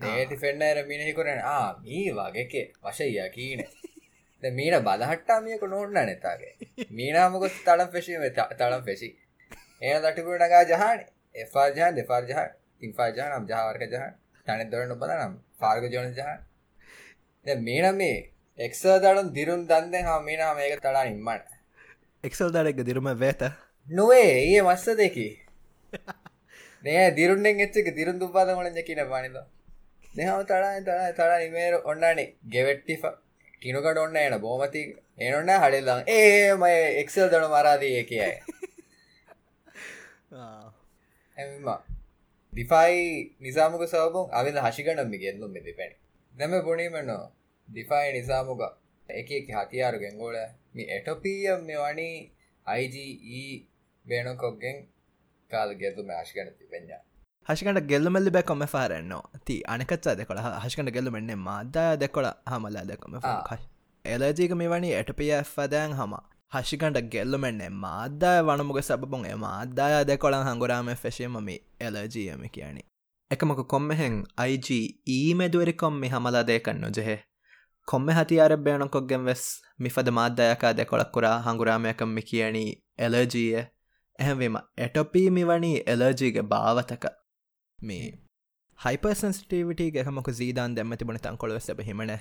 ඒති 0.00 0.36
ෆෙන්න්නර 0.36 0.78
මිනහි 0.86 1.12
කරන 1.12 1.40
ආ 1.46 1.68
මී 1.78 2.10
වගේක 2.12 2.54
වශය 2.82 3.08
කීන. 3.30 3.60
මීන 4.42 4.74
බලහට්ටාමියක 4.80 5.62
නොන්න 5.64 5.98
නතාගේ 6.08 6.54
මීනාමකොත් 6.90 7.54
තලම් 7.64 7.88
පෙශීම 7.88 8.24
තලම් 8.58 8.82
පෙසි 8.84 9.08
ඒ 9.82 9.94
දටිපුර 10.00 10.36
නගා 10.40 10.64
ජහන. 10.64 11.00
එෆාජහන් 11.34 11.94
දෙෆාර්ජහ 11.96 12.40
ඉන්ෆාජානම් 12.82 13.44
ජාවර්ක 13.46 13.82
ජහ 13.86 14.04
තනි 14.46 14.64
දොරන්න 14.66 14.92
බලනම් 14.96 15.32
පාර්ග 15.58 15.84
ජෝන 15.88 16.12
ජහ 16.12 17.56
මීනම් 17.62 17.96
මේ 17.96 18.18
එක්සල් 18.58 18.94
දඩුන් 18.98 19.32
දිරුන් 19.32 19.62
දන්ද 19.66 20.04
හා 20.04 20.18
මේනා 20.20 20.52
මේක 20.54 20.74
තඩා 20.78 21.04
ඉම්මන්න 21.06 21.42
එක්සල් 22.24 22.50
දඩක් 22.50 22.84
දිරුම 22.84 23.08
වේත. 23.16 23.42
නොවේ 23.88 24.28
ඒ 24.44 24.62
මස්ස 24.62 24.86
දෙකි. 24.96 25.26
නෑ 26.84 27.08
දිරුන්ෙන් 27.12 27.60
එච්චක 27.60 27.88
දිරුන් 27.92 28.18
දුපාද 28.18 28.54
මොලජ 28.54 28.80
කියන 28.82 29.02
පනිද 29.06 29.36
දෙහම 30.12 30.42
තඩා 30.42 30.72
තඩා 30.78 31.12
තඩා 31.12 31.38
නිමේර 31.38 31.74
ඔන්නනේ. 31.84 32.28
ගෙවෙට්ටි 32.48 33.00
කිනුකට 33.60 33.98
ඔන්න 33.98 34.16
එන 34.18 34.40
බෝමති 34.40 34.82
එනොන්න 35.20 35.54
හඩෙල්ලා 35.58 36.02
ඒම 36.12 36.68
එක්සල් 36.98 37.26
දඩු 37.28 37.48
මරාදී 37.50 38.04
කියයි 38.06 38.61
එම 41.36 41.68
දිෆයි 42.52 43.00
නිසාමක 43.40 43.82
සවබුන් 43.86 44.26
අවිද 44.32 44.56
හශිකනම්මි 44.58 45.18
ගෙල්ලුම් 45.18 45.50
මෙති 45.50 45.72
පැනි 45.72 45.96
දැම 46.34 46.52
පුුණීමනවා 46.62 47.24
දිෆයි 47.68 48.08
නිසාමුග. 48.12 48.62
එක 49.08 49.28
හතියාරු 49.50 49.98
ගෙංගෝල 49.98 50.36
මේ 50.74 50.88
එටොපීයම් 50.90 51.60
මෙවනි 51.62 52.08
අයිජී 52.66 53.68
බේනකොක්ගෙන් 54.04 54.76
කාල 55.50 55.70
ගෙතු 55.74 56.02
මාශිකන 56.02 56.48
තිබෙන්ඥා 56.54 57.02
හශකට 57.48 57.86
ගෙල්ලමල්ලි 57.86 58.30
බැකොම 58.30 58.64
පාරෙන්නවා 58.66 59.40
ති 59.44 59.56
අනකත්සා 59.66 60.14
දෙකොළ 60.14 60.40
හශකට 60.56 60.90
ගෙල්ලුමෙන්නේ 60.90 61.38
මාධ්‍යා 61.38 61.94
දෙකොළ 61.96 62.28
හමල්ලා 62.46 62.84
දෙකොම 62.84 63.18
එලජීක 64.04 64.54
මෙවැනි 64.54 64.92
එටපිය 64.94 65.32
ෆදෑන් 65.46 65.92
හම 65.92 66.14
හශිකට 66.52 66.98
ගෙල්ලුමෙන්නේ 67.08 67.68
මාධ්‍යාය 67.78 68.42
වනමුග 68.42 68.80
සබපුන් 68.80 69.26
එම 69.26 69.44
අදාය 69.46 70.04
දෙකොළ 70.04 70.38
හංගුරාම 70.40 70.88
ෆෙශේමම 70.96 71.50
එලජීයම 71.80 72.42
කියන්නේ. 72.48 72.86
එකමක 73.30 73.60
කොම්මහෙන් 73.66 74.16
අයිජ 74.36 74.68
ඊමෙදුවරි 75.08 75.74
කොම්මි 75.74 76.08
හමලා 76.08 76.44
දේකන්න 76.44 76.80
නොජෙහෙ. 76.80 77.18
කොම්ම 77.88 78.08
හතියාර 78.10 78.56
බේනොකොක්ගෙන් 78.58 79.24
වෙස් 79.24 79.44
මිෆද 79.78 80.10
මාධ්‍යයකා 80.12 80.72
දෙකොළක්කුරා 80.74 81.36
හංගුරාමයකම් 81.42 82.10
මි 82.10 82.22
කියනී 82.24 82.70
එලජීය 82.98 83.62
එහෙවීම 84.18 84.56
එටොපීමි 84.78 85.44
වනී 85.44 85.78
එලර්ජීගේ 85.86 86.44
භාවතක 86.44 87.06
මේ 87.78 88.04
හයිපසන්ස්ටිවිටි 88.78 89.86
ගෙහමක 89.90 90.28
සීදාන් 90.32 90.76
දෙම 90.76 90.94
තිබුණ 90.94 91.18
තංකොළ 91.18 91.58
සැබ 91.60 91.80
හිමන. 91.80 92.12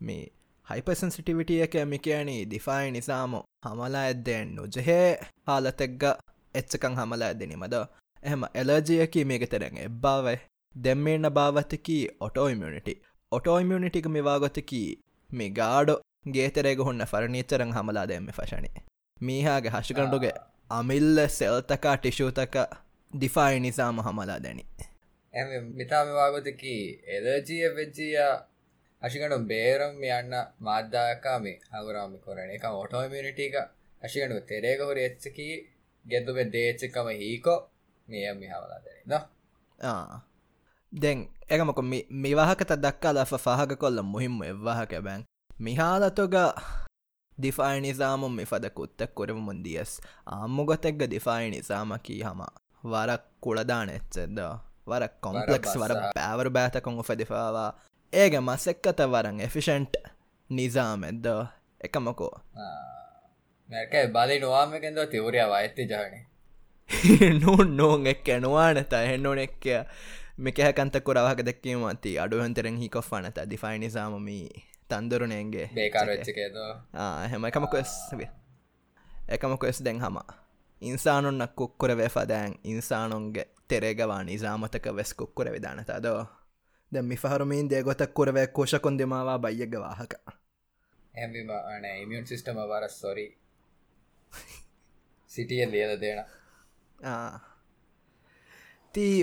මේ 0.00 0.24
හයිපසන්සිටිවිටිය 0.66 1.60
එක 1.60 1.74
මි 1.86 1.98
කියනී 2.00 2.44
දිෆයි 2.46 2.90
නිසාම 2.90 3.34
හමලා 3.64 4.02
ඇද්දෙන් 4.02 4.54
නොජහේ 4.54 5.08
හාලතෙක්ග 5.46 6.04
එච්චකං 6.54 6.94
හමලා 6.96 7.28
ඇදනිමද 7.28 7.74
එහෙම 8.22 8.46
එලර්ජියකි 8.54 9.24
මේගෙතරෙන් 9.26 9.76
එබ්බාවයි 9.80 10.38
දෙම්මේන්න 10.74 11.28
භාවතකි 11.32 11.98
ඔටෝයිමියනිටි 12.20 12.94
ඔටෝයිමියනිටික 13.32 14.08
මෙවාගොතකි 14.08 14.80
මේ 15.30 15.50
ගාඩෝ 15.52 15.98
ගේතරේග 16.30 16.80
හොන්න 16.80 17.06
ෆරනීචරං 17.06 17.72
හමලා 17.72 18.06
දෙම 18.06 18.30
ෆශනේ 18.32 18.84
මීහාගේ 19.20 19.72
හශිකණ්ඩුගේ 19.72 20.34
අමිල්ල 20.70 21.20
සෙල්තකා 21.30 21.96
ටිෂූතක 21.98 22.56
දිෆායි 23.12 23.60
නිසාම 23.60 24.00
හමලා 24.00 24.40
දැනි. 24.40 24.64
ඇ 25.34 25.60
මිතාමවාගතකි 25.72 26.74
එලජිය 27.08 27.62
වෙච්ජිය 29.04 29.20
අශිකනු 29.20 29.38
බේරම් 29.44 30.00
යන්න 30.00 30.34
මාධ්‍යාකාම 30.60 31.44
හගුරාමි 31.70 32.18
කොරන 32.18 32.50
එක 32.50 32.64
ඔටෝමිනිටික 32.64 33.54
අශිකනු 34.02 34.40
තෙරේගහොර 34.42 34.98
එච්චකි 34.98 35.48
ගෙදුව 36.04 36.38
දේච්චකම 36.46 37.08
හීකෝ 37.12 37.58
මියම් 38.08 38.36
මිහවලා 38.36 38.80
දැන 40.92 41.18
එකමක 41.46 41.78
මිවාහකත 42.10 42.70
දක්කාලා 42.76 43.26
ෆහක 43.26 43.76
කොල්ල 43.76 44.02
මුහිම්ම 44.04 44.42
එවවාහක 44.42 44.92
බැන්. 44.98 45.24
මිහාලතොග 45.50 46.34
දිෆායි 47.38 47.80
නිසාමුම් 47.80 48.32
මිෆද 48.32 48.64
කුත්තක් 48.70 49.10
කොරම 49.10 49.38
මුන්දියස් 49.38 50.00
අම්මුගොතෙක්ග 50.26 51.00
දිෆායි 51.06 51.50
නිසාමකී 51.50 52.22
හම 52.22 52.40
වරක් 52.84 53.22
කුളදාන 53.40 53.88
එච්චෙද 53.90 54.38
වරක් 54.86 55.12
කොම්පලෙක්ස් 55.20 55.72
වර 55.74 55.92
පැවර 56.14 56.48
බෑතකොන් 56.50 56.94
උපදිපාවා 56.94 57.70
ඒග 58.14 58.34
මසෙක්කත 58.40 59.00
වරන් 59.06 59.40
එෆිෂන්ට් 59.40 59.96
නිසාමෙද්ද? 60.50 61.26
එකමකෝ. 61.80 62.34
මැකයි 63.68 64.06
බලි 64.08 64.38
නොවාමකෙන්ද 64.40 64.98
තිවරයා 65.06 65.48
අඇත්ති 65.50 65.86
ජානේ. 65.86 66.22
නොන් 67.40 67.76
නෝන් 67.76 68.06
එක් 68.06 68.28
ඇනවානත 68.28 68.92
හෙන්නෝන 69.02 69.38
එක්කය 69.38 69.80
මෙකහකන්ත 70.38 71.00
කොරාවක 71.00 71.40
දෙක්කීම 71.42 71.84
අති 71.84 72.18
අඩුහන්තරෙන් 72.18 72.76
හිකොෆ්ානත 72.76 73.38
දිෆයි 73.46 73.78
නිසාමී 73.78 74.46
තන්දරුණයන්ගේ 74.88 75.68
බේකාරච්චකේද 75.72 76.56
හැම 77.24 77.44
එකමකොස්වේ 77.44 78.30
එකමකොස් 79.28 79.80
දැන් 79.80 80.00
හම. 80.00 80.18
ඉන්සානුන්නක් 80.82 81.52
කුක්කොර 81.56 81.96
වෙෆදෑන් 81.96 82.54
ඉන්සානුන්ගේ 82.64 83.46
තෙරේගවා 83.68 84.22
නිසාමතක 84.22 84.86
වෙස් 84.92 85.14
කුක්කොර 85.14 85.48
විධානතදෝ 85.48 86.43
ಅದೋ 86.93 86.93
ದ 86.93 87.03
ಮಿಫಹರುಮೀನ್ 87.03 87.67
ದೇ 87.71 87.79
ಗೊತ್ತ 87.81 88.03
ಕುರವೆ 88.17 88.43
ಕೋಶಕೊಂದಿಮಾವ 88.47 89.37
ಬಯ್ಯಗ 89.37 89.75
ವಾಹಕ 89.77 90.13
හැමිම 91.13 91.49
අන 91.51 91.85
ඉමියන් 91.93 92.25
සිිස්ටම 92.25 92.59
වර 92.63 92.83
සොරි 92.91 93.27
සිටිය 95.31 95.65
ලියද 95.65 95.93
දේන 95.99 96.19
තී 98.95 99.17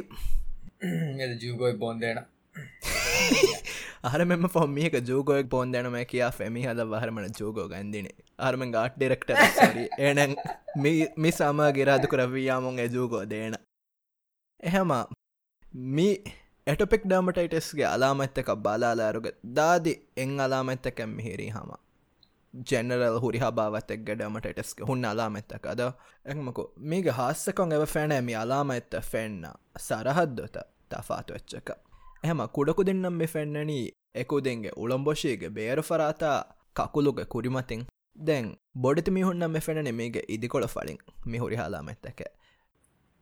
ජූගොයි 1.43 1.75
බොන්දේන 1.75 2.19
අහර 4.03 4.25
මෙම 4.25 4.49
ොම්මියක 4.57 4.95
ජූගෝයක් 5.03 5.49
පොන් 5.49 5.73
දැනම 5.73 5.99
කියා 6.05 6.31
ෆෙමි 6.33 6.63
හද 6.63 6.87
වහරමන 6.87 7.29
ජූගෝ 7.33 7.69
ගන්දින 7.69 8.09
අරම 8.41 8.63
ගාට් 8.71 8.97
ඩෙරෙක්ට 8.97 9.31
එනැ 10.01 10.29
මි 11.17 11.31
සමා 11.33 11.71
ගෙරාදු 11.73 12.07
කරවයාමුන් 12.09 12.79
ඇජූගෝ 12.79 13.25
දේන 13.27 13.57
එහෙම 14.63 14.93
මී 15.91 16.15
එටපෙක් 16.72 17.06
ඩමටයිටස්ගේ 17.06 17.88
අලාමත්තක 17.88 18.50
බලාලාරුග 18.58 19.28
දාදි 19.56 19.94
එං 20.18 20.40
අලාමත්තකැම් 20.40 21.16
මිහිරී 21.18 21.50
හම. 21.50 21.72
ජෙනරල් 22.54 23.18
හුරි 23.20 23.40
හබාවතක් 23.40 24.04
ඩමටයිටස්ක 24.10 24.84
ಹುන්න 24.84 25.06
අලාමත්තක 25.06 25.66
අද. 25.68 25.82
එමකු 26.26 26.64
මේග 26.86 27.08
හස්සකොන් 27.12 27.72
එව 27.72 27.86
ෆැනෑමි 27.88 28.36
අලාමඇත්ත 28.36 29.00
ෆෙන්න්න 29.04 29.48
සරහද්දොත 29.80 30.58
තෆාතු 30.92 31.34
වෙච්චක 31.34 31.72
එහම 32.24 32.42
කුඩකු 32.50 32.84
දෙන්නම් 32.84 33.14
මෙ 33.14 33.28
ෆෙන්නනී 33.28 33.86
එකුදෙන්ගේ 34.16 34.78
උළම්බොෂයගේ 34.78 35.50
බේරු 35.52 35.84
ෆරාතා 35.84 36.38
කකුළුග 36.76 37.22
කුරිමතින්. 37.28 37.86
දැන් 38.20 38.54
බොඩති 38.76 39.12
මිහුන්නම් 39.12 39.52
මෙ 39.52 39.62
ෆෙනන 39.62 39.96
මේගේ 39.96 40.28
ඉදිකොළ 40.30 40.68
ෆලින් 40.68 41.00
මිහුරි 41.26 41.56
හලාමැත්තක 41.58 42.22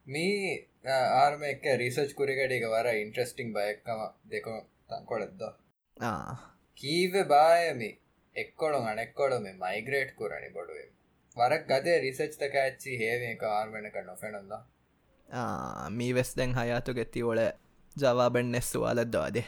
මේ 0.05 0.68
ආර්ම 0.85 1.43
එක 1.43 1.63
රිසර්ච් 1.77 2.13
කුරගඩක 2.15 2.65
වර 2.67 2.91
ඉන්ට්‍රස්ටිං 2.95 3.53
බයක්කම 3.53 4.05
දෙක 4.25 4.45
තංකොලෙද්ද 4.89 5.41
කීව 6.77 7.13
බායමි? 7.27 7.91
එක්කොළො 8.35 8.79
අනෙක්කොඩ 8.85 9.41
මේ 9.41 9.53
මයිග්‍රේට් 9.55 10.15
කරනි 10.15 10.49
බොඩුව. 10.51 10.87
වරක් 11.37 11.63
ගදේ 11.67 11.99
රිසර්ච් 11.99 12.35
තක 12.37 12.55
ඇච්චි 12.57 12.97
හේවේ 12.97 13.31
එක 13.33 13.43
ආර්මණක 13.45 13.97
නොෆෙනද 14.05 14.53
මී 15.91 16.13
වෙස් 16.13 16.31
දැන් 16.35 16.55
හයාතු 16.55 16.93
ගෙති 16.93 17.23
ඔල 17.23 17.39
ජවාබෙන් 17.95 18.51
නෙස්සුවාලද්දවාදේ 18.51 19.45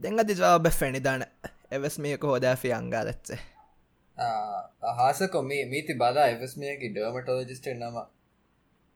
දෙංගති 0.00 0.34
ජවාබ 0.34 0.68
ෆැනිදාන 0.72 1.24
එවස් 1.70 1.98
මේක 1.98 2.22
හෝදාෆි 2.22 2.72
අංගාලච්චේ 2.72 3.40
හාසකොම 4.98 5.48
මීති 5.66 5.94
බදා 5.96 6.26
එවස්මියකි 6.28 6.90
ඩර්මටෝජිස්ට 6.90 7.66
නම 7.72 7.98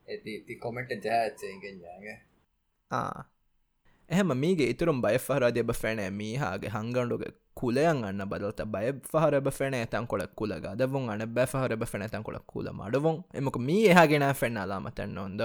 ඇති 0.09 0.43
ති 0.47 0.55
කොමෙන්ට 0.55 0.91
ජයච්චයගෙන්යාගේ 0.91 2.17
එහෙම 4.09 4.27
මීගේ 4.35 4.69
ඉතුරුම් 4.69 5.01
බයෆහරද 5.01 5.57
එබ 5.57 5.71
ෆැනෑ 5.71 6.09
මීහාගේ 6.11 6.69
හංගණ්ඩුගේ 6.69 7.31
කුලයන් 7.55 8.03
අන්න 8.03 8.23
බදලත 8.23 8.63
බය 8.65 8.91
පහරබ 9.03 9.51
ෆැනේ 9.51 9.85
තන් 9.85 10.07
කොල 10.07 10.23
කුල 10.35 10.51
ගදවුන් 10.55 11.09
අන 11.09 11.23
බැහරබ 11.27 11.83
ෆැනතන් 11.85 12.23
කොල 12.23 12.39
කුල 12.45 12.69
මඩවුන්. 12.71 13.23
එමක 13.33 13.57
මී 13.57 13.89
එහාගෙන 13.89 14.33
ෆෙන්න්න 14.33 14.57
අලාමතැන්න 14.57 15.13
නොන්ද? 15.13 15.41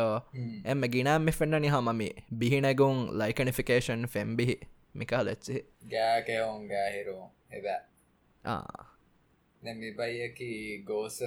එම 0.65 0.81
ගිනාම 0.83 1.27
ෆෙන්න්නනි 1.27 1.69
හමමි 1.69 2.09
බිහිනැගුන් 2.31 3.19
ලයිකනිෆිකේෂන් 3.19 4.07
ෆෙම්බිහි 4.07 4.57
මිකාලච්චි 4.95 5.65
ගෑකෙවුන් 5.91 6.69
ගෑහිරු 6.69 7.19
එබෑ. 7.51 7.83
නැමි 9.63 9.93
බයියකි 9.93 10.85
ගෝස්ස 10.87 11.23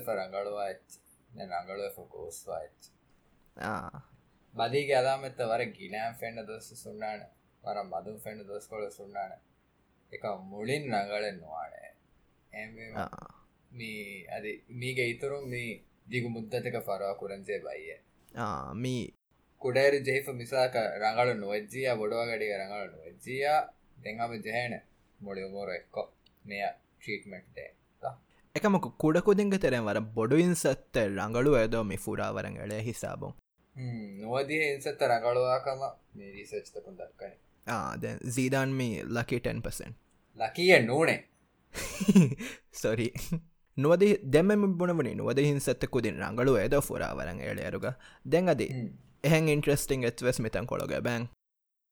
ෆරංගලුවච් 3.58 3.94
නඟලුව 3.94 3.98
ගෝස්වාච් 3.98 4.18
බදී 4.54 4.94
අදාමත 4.94 5.40
වර 5.42 5.64
ගිනෑම් 5.72 6.16
ෆෙන්න්න 6.16 6.46
දොස්ස 6.46 6.68
සුන්නාන 6.76 7.22
වර 7.64 7.84
මදුම් 7.84 8.18
ෆෙන්ඩ 8.20 8.48
දොස් 8.48 8.68
කොල 8.68 8.90
සුන්නාන 8.92 9.32
එක 10.12 10.24
මුලින් 10.44 10.84
නගලෙන් 10.88 11.38
නොවානේ 11.40 11.90
මේ 13.72 14.28
අද 14.28 14.46
මීග 14.70 15.00
ඉතුරුම් 15.00 15.50
මේ 15.50 15.82
දිගු 16.08 16.30
මුද්දතක 16.30 16.76
පරවා 16.82 17.16
කුරන්සේ 17.16 17.60
බයිය 17.60 17.98
මී 18.74 19.14
කුඩෑර 19.62 19.96
ජෙහිප 20.02 20.28
මිසාක 20.34 20.76
රඟල 20.76 21.30
නොවජ්ජිය 21.36 21.90
බොඩවාගඩිය 21.96 22.54
රඟල 22.58 22.86
නොවජ්ජිය 22.92 23.46
දෙංහම 24.04 24.32
ජහන 24.42 24.74
මොඩියමෝර 25.20 25.70
එක්කො 25.72 26.14
මෙය 26.46 26.62
ට්‍රීටමෙන්ට්ේ 27.00 27.72
එකමක 28.56 28.86
කුඩකුදිංග 28.98 29.52
තෙරෙන් 29.58 29.86
වර 29.86 30.00
බොඩුයින් 30.02 30.56
සත්ත 30.56 30.96
රඟලු 31.10 31.52
ඇදෝ 31.54 31.84
මි 31.84 31.98
ෆුරාවරගල 31.98 32.74
හිසාබොන් 32.82 33.34
නොවදී 33.78 34.62
එන්සත්ත 34.68 35.02
රඟලවාකම 35.04 35.84
මේ 36.14 36.32
රිසච්තකුන් 36.32 36.98
දක්කන 36.98 37.34
ආද 37.68 38.08
සීදාන් 38.30 38.74
මේ 38.74 39.04
ලකි 39.06 39.40
10% 39.42 39.94
ලකිය 40.38 40.80
නෝනේ 40.82 41.20
සොරි 42.74 43.12
නොද 43.78 44.04
දෙම 44.26 44.50
බොනවනි 44.74 45.16
නොද 45.16 45.40
හින්සත්තකුදින් 45.40 46.18
රඟලු 46.18 46.56
ඇද 46.56 46.76
ෆුරාවරන් 46.82 47.40
එල 47.42 47.60
අරුග. 47.62 47.86
දැන් 48.26 48.50
අද 48.50 48.62
එහෙන් 48.62 49.50
ඉන්ට්‍රස්ටිං 49.50 50.04
එත්වස් 50.04 50.40
මෙතන් 50.40 50.66
කොළොග. 50.66 50.94
බැන් 51.00 51.28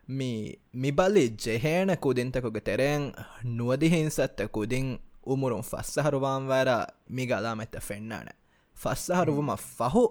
මී 0.09 0.59
මිබලි 0.73 1.25
ජෙහේන 1.37 1.97
කුදින්තකුග 1.97 2.57
තෙරෙන් 2.61 3.13
නුවදිහින්සත්ත 3.43 4.41
කුදින් 4.51 4.99
උමුරුම් 5.25 5.63
ෆස්සහරුවාන් 5.63 6.47
වර 6.47 6.69
මිගලාමැත්ත 7.09 7.77
ෆෙන්න්නන 7.81 8.29
ෆස්සහරුවම 8.75 9.49
ෆහු 9.57 10.03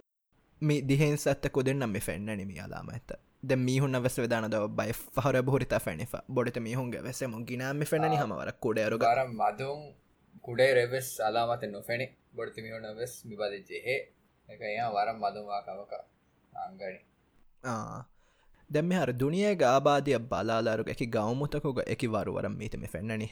මි 0.63 0.81
දිහෙන් 0.83 1.17
සත්ත 1.17 1.51
කොදෙන්නම් 1.51 1.91
මෙ 1.91 2.01
ෆෙන්න්නන 2.01 2.45
මියාලාම 2.45 2.89
ඇත 2.91 3.13
ද 3.43 3.57
මිහුන්න 3.59 4.01
වෙස් 4.01 4.17
වෙදානද 4.19 4.57
බයි 4.73 4.93
පහර 4.93 5.43
බොරිත 5.43 5.75
ෆැනිි 5.81 6.09
බොඩට 6.31 6.59
මිහුන්ගේ 6.61 7.03
වෙසම 7.03 7.35
ගිනාම 7.45 7.85
ෆෙනනි 7.85 8.17
හමවර 8.17 8.53
කුඩේරු 8.59 8.99
ගරම් 8.99 9.33
මදුන් 9.35 9.81
කුඩේ 10.43 10.73
රෙවෙස් 10.75 11.09
අලාමත 11.21 11.63
නොෆැනි. 11.69 12.07
බොඩති 12.33 12.63
මිහුණ 12.63 12.87
වෙස් 12.97 13.13
මිබද 13.25 13.55
ජෙහෙ 13.69 13.97
එක 14.49 14.61
එයා 14.63 14.89
වරම් 14.91 15.19
මදුවා 15.19 15.61
කවක 15.63 15.93
අංගනි 16.53 17.01
දැම 18.71 18.93
හර 18.93 19.11
දුනිය 19.15 19.51
ගාබාධය 19.57 20.19
බලාලාරු 20.25 20.85
එක 20.87 21.03
ගෞමුතකුග 21.09 21.79
එක 21.87 22.03
වරුවරම් 22.09 22.55
මීතම 22.55 22.87
ෆෙන්න්නනි 22.87 23.29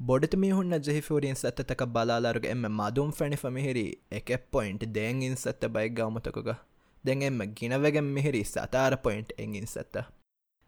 බොඩත 0.00 0.34
මිහුන්න 0.36 0.74
ජෙහිෆෝරියෙන් 0.80 1.36
සත්තක 1.36 1.82
බලාලාරුග 1.88 2.44
එම 2.46 2.62
මදුම් 2.70 3.10
ෆැනි 3.12 3.36
ෆමිහිරි 3.36 3.86
එක 4.10 4.30
පොයින්ට් 4.50 4.84
දෙංගින් 4.94 5.36
සත්ත 5.36 5.68
බයි 5.68 5.90
ගෞමතකුග 5.90 6.48
දැන් 7.04 7.22
එම 7.22 7.40
ගිනවගෙන් 7.50 8.04
මිහිරි 8.06 8.42
සතාර 8.44 8.96
පොයින්ට් 8.98 9.32
එංගින් 9.38 9.66
සත්ත. 9.66 10.04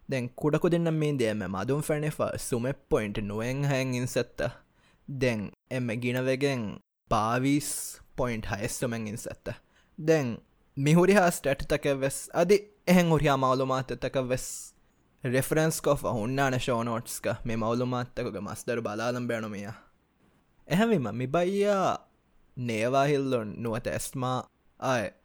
දැන් 0.09 0.29
කුඩකු 0.35 0.71
දෙන්න 0.71 0.89
මේ 0.95 1.13
දෙම 1.15 1.45
මදුම් 1.47 1.81
ෆැනිෆා 1.83 2.31
සුම 2.39 2.69
පොයින්ට් 2.91 3.19
නුවෙන් 3.21 3.65
හැන්ගින් 3.65 4.07
සත්ත. 4.07 4.51
දැන් 5.09 5.51
එම 5.71 5.89
ගිනවගෙන් 5.97 6.63
පාවිස් 7.11 7.71
පොයින්ට් 8.17 8.47
හයස්ටමැන්ගින් 8.53 9.17
සත්ත. 9.17 9.57
දැන් 9.99 10.39
මිහුරි 10.77 11.13
හා 11.13 11.31
ස්ටට් 11.31 11.69
තක 11.69 11.97
වෙස් 11.97 12.19
අදි 12.35 12.57
එහෙන් 12.87 13.09
හුරියා 13.09 13.37
මාලුමාතතක 13.39 14.17
වෙස්. 14.29 14.47
ರೆಫರೆನ್ಸ್ಗೋಫ್ 15.25 16.03
ಹುಣ್ಣಾಣ 16.11 16.55
ಶೋ 16.57 16.77
ನೋಟ್ಸ್ಗ 16.83 17.29
ಮೇ 17.47 17.55
ಮೌಲುಮಾತ್ತಗ 17.55 18.39
ಮಸ್ದರು 18.39 18.83
ಬಲಾಲಂ 18.83 19.25
ಬೇಣುಮಿಯ 19.29 19.69
ಎಹವಿಮ 20.69 21.11
ಮಿಬಯ್ಯ 21.11 21.75
ನೇವಾಹಿಲ್ಲು 22.57 23.41
ನುವತ 23.63 23.89
ಎಸ್ಮಾ 23.95 24.33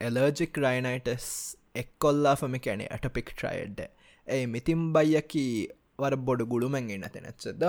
ಎಲರ್ಜಿಕ್ 0.01 0.59
ರೈನೈಟಿಸ್ 0.59 1.31
ಎಕ್ಕೊಲ್ಲಾಫಮಿ 1.75 2.59
ಕೆಣೆ 2.59 2.85
ಅಟಪಿಕ್ 2.87 3.33
ಟ್ರೈಡ್ಡೆ 3.35 3.87
ಏಯ್ 4.27 4.47
ಮಿತಿಂ 4.47 4.93
ಬಯ್ಯಕಿ 4.93 5.45
ವರಬ್ಬೊಡು 5.99 6.45
ಗುಳುಮೆಂಗ್ 6.45 6.91
ಇಣ್ಣತೆ 6.91 7.19
ನೆಚ್ಚದ್ದ 7.19 7.63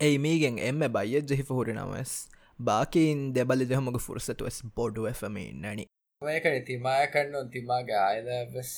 ಏಯ್ 0.00 0.18
ಮೀಗೆಂಗ್ 0.18 0.60
ಎಮ್ಮೆ 0.60 0.88
ಬಯ್ಯ 0.88 1.20
ಜಿಹಿಫು 1.20 1.54
ಹುರಿಣವೆಸ್ 1.54 2.16
ಬಾಕಿಯಿನ್ 2.60 3.24
ದೆಬಲಿ 3.34 3.68
ದೆಹಮಗು 3.70 3.98
ಫುರ್ಸತು 3.98 4.46
ಎಸ್ 4.46 4.62
ಬೊಡು 4.76 5.04
ಎಫಮಿ 5.08 5.44
ಇಣ್ಣಣಿ 5.44 5.86
ಮೇಕಣಿ 6.22 6.60
ತಿಮಾಯ 6.60 7.06
ಕಣ್ಣು 7.06 7.40
ತಿಮಾಗ 7.50 7.90
ಆಯ್ದ 8.06 8.28
ಬಸ್ 8.56 8.76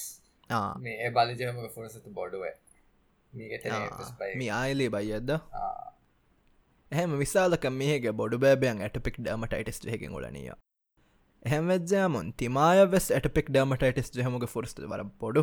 ಹಾಂ 0.50 0.86
ಬಲಿ 1.14 1.34
ದೆಹಮಗು 1.38 1.70
ಫುರ್ಸತು 1.74 2.10
ಬೊಡುವೆ 2.10 2.52
මේ 3.32 4.50
ආයලේ 4.52 4.90
බයියද්ද 4.90 5.34
එහෙම 6.92 7.18
විශාලක 7.18 7.66
මේගේ 7.72 8.12
බොඩු 8.12 8.38
බෑබයන් 8.38 8.82
ඇටපික් 8.82 9.20
ඩමටයිටස් 9.20 9.84
හකින් 9.88 10.12
ගලනිය 10.12 10.54
එහෙමවෙත්ජෑමුන් 11.42 12.32
තිමාය 12.36 12.80
වෙස් 12.92 13.06
ඇටපික් 13.10 13.50
ඩමටයිටස් 13.50 14.10
ජහමුග 14.14 14.44
ෆුරස්ත 14.48 14.80
වර 14.84 15.02
බොඩු. 15.20 15.42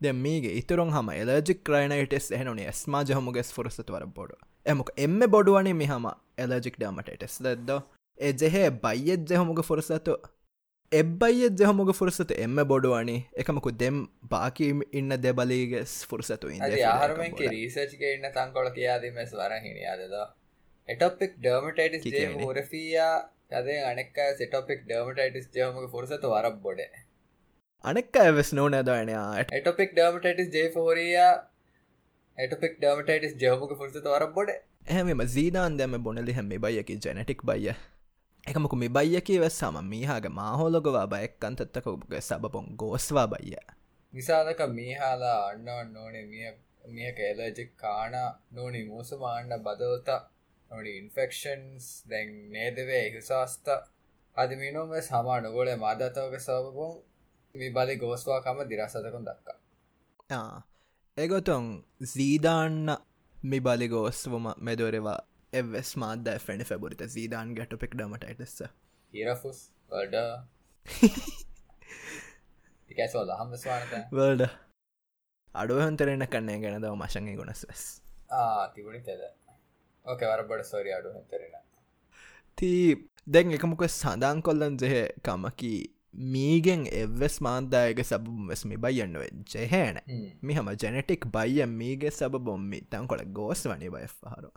ද 0.00 0.12
මේගේ 0.16 0.54
ඉතුරුන් 0.60 0.90
හම 0.90 1.10
එලජික් 1.14 1.60
ක්‍රයිනයිටස් 1.64 2.26
එහනුනේ 2.32 2.72
ස්මා 2.74 3.02
ජහමුගෙස් 3.04 3.52
ෆුරස්ත 3.52 3.90
වර 3.90 4.06
බොඩු. 4.08 4.36
එමක 4.66 4.88
එම 4.96 5.18
බොඩුවනි 5.28 5.74
මිහම 5.74 6.06
එලජික් 6.38 6.78
ඩමටයිටස් 6.78 7.36
දෙද්ද? 7.40 7.70
එ 8.18 8.32
ජෙහේ 8.34 8.70
බයියත් 8.82 9.30
ජහමුග 9.30 9.62
ෆුරසතු 9.62 10.16
එබ්බයිය 10.92 11.48
ජහමුග 11.52 11.90
ෆුරසත 11.92 12.32
එම 12.36 12.56
බොඩුවනි. 12.64 13.16
එකමකු 13.34 13.70
දෙම් 13.72 13.98
බාකීම 14.30 14.78
ඉන්න 14.92 15.14
දෙබලීගෙස් 15.18 15.92
ෆුරසතු 16.04 16.48
ආහරමෙන් 16.86 17.36
රීසච්ක 17.44 18.02
ඉන්න 18.08 18.26
තංකොල 18.30 18.70
කියාදීමස් 18.72 19.34
වරහිනි 19.34 19.84
අදද 19.88 20.16
එටොපික් 20.88 21.36
ඩර්මටයිටස් 21.38 22.40
හොරෆියා 22.40 23.12
අදේ 23.52 23.78
අනෙක් 23.84 24.18
සිටොපික් 24.34 24.82
ඩර්මටයිටිස් 24.88 25.46
ජයමක 25.52 25.86
ෆොරසත 25.92 26.26
වරක් 26.26 26.58
බොඩ. 26.60 26.82
අනෙක් 27.84 28.18
ඇවෙස් 28.18 28.52
නෝ 28.52 28.66
නැදවනයා 28.68 29.46
එටොපික් 29.52 29.94
ඩර්මටයිටිස් 29.94 30.50
ජේෆෝරයා 30.52 31.30
එටපෙක් 32.38 32.76
ඩර්මටයිටිස් 32.78 33.38
ජයමක 33.38 33.78
ෆොරසත 33.78 34.02
වරක් 34.06 34.34
බොඩ. 34.34 34.50
හැම 34.88 35.24
සීදාන් 35.28 35.78
දැම 35.78 35.96
බොනලි 36.02 36.32
හැම 36.32 36.52
බයියකි 36.58 37.00
ජනටික් 37.00 37.46
බයිය 37.46 37.78
එකමකු 38.46 38.76
මි 38.76 38.88
බයියකි 38.88 39.40
වෙස් 39.40 39.58
සම 39.58 39.76
මීහාගේ 39.84 40.32
මාහෝලොගවා 40.32 41.06
බයක්කන්තත්තක 41.06 41.86
උබගේ 41.86 42.20
සබපොන් 42.20 42.66
ගෝස්වා 42.76 43.26
බයිය. 43.26 43.60
විසාදක 44.12 44.60
මීහාලා 44.70 45.38
අන්නවන් 45.46 45.92
නෝනේ 45.92 46.24
මිය 46.24 46.50
මිය 46.88 47.12
කේලජික් 47.12 47.70
කාන 47.76 48.14
නෝනි 48.50 48.84
මූසමාන්න 48.84 49.52
බදවතා 49.60 50.20
නොඩි 50.70 50.96
ඉන්ෆෙක්ෂන්ස් 50.98 51.86
දැන් 52.10 52.30
නේදවේ 52.50 53.04
හිසාස්ත. 53.10 53.66
අද 54.36 54.50
මිනුම 54.56 54.90
සමා 55.02 55.40
නොගොල 55.40 55.70
මාධතවක 55.76 56.34
සවපුන් 56.38 56.92
මි 57.54 57.68
බලි 57.70 57.96
ගෝස්වාකම 57.96 58.58
දිරසතකුන් 58.68 59.24
දක්කා. 59.24 59.58
එගොතුන් 61.16 61.64
සීදාන්න 62.04 62.96
මි 63.36 63.58
බලි 63.60 63.88
ගෝස්වම 63.88 64.46
මෙදොරවා 64.58 65.20
එවස් 65.52 65.90
මාද 65.96 66.28
ෆෙනි 66.40 66.64
ෆැබුරිත 66.64 67.02
සීදාන් 67.08 67.54
ගැට 67.54 67.76
පෙක් 67.76 67.94
ඩමට 67.94 68.24
ඇටෙස්ස 68.26 68.62
ඉරෆුස් 69.12 69.60
වඩ 69.90 70.16
වල්ඩ 74.12 74.48
අඩුවහන්තරෙන 75.54 76.26
කන්නේ 76.28 76.58
ගැනද 76.60 76.86
මශගේ 76.96 77.36
ගුණස්වස් 77.36 77.84
තිබුණි 78.74 79.02
තෙද 79.02 79.22
ඕක 80.04 80.22
වරබට 80.22 80.66
සොරි 80.66 80.92
අඩු 80.92 81.14
තරෙන 81.26 81.56
තී 82.58 82.84
දැන් 83.26 83.52
එකමොක 83.52 83.84
සඳන් 83.88 84.42
කොල්ලන් 84.42 84.78
ජෙහ 84.78 84.96
කමකි 85.22 85.74
මීගෙන් 86.30 86.86
එවස් 86.94 87.40
මාන්දායක 87.40 88.00
සබම් 88.00 88.48
වෙස්මි 88.48 88.76
බයියන්න 88.78 89.18
ජෙහෑන 89.46 90.00
මිහම 90.42 90.74
ජනටික් 90.74 91.26
බයිය 91.28 91.66
මීගේ 91.68 92.10
සබ 92.10 92.38
බොම්මි 92.40 92.80
තංකොල 92.86 93.22
ගෝස් 93.32 93.66
වනි 93.66 93.90
බය 93.90 94.06
හරු 94.26 94.50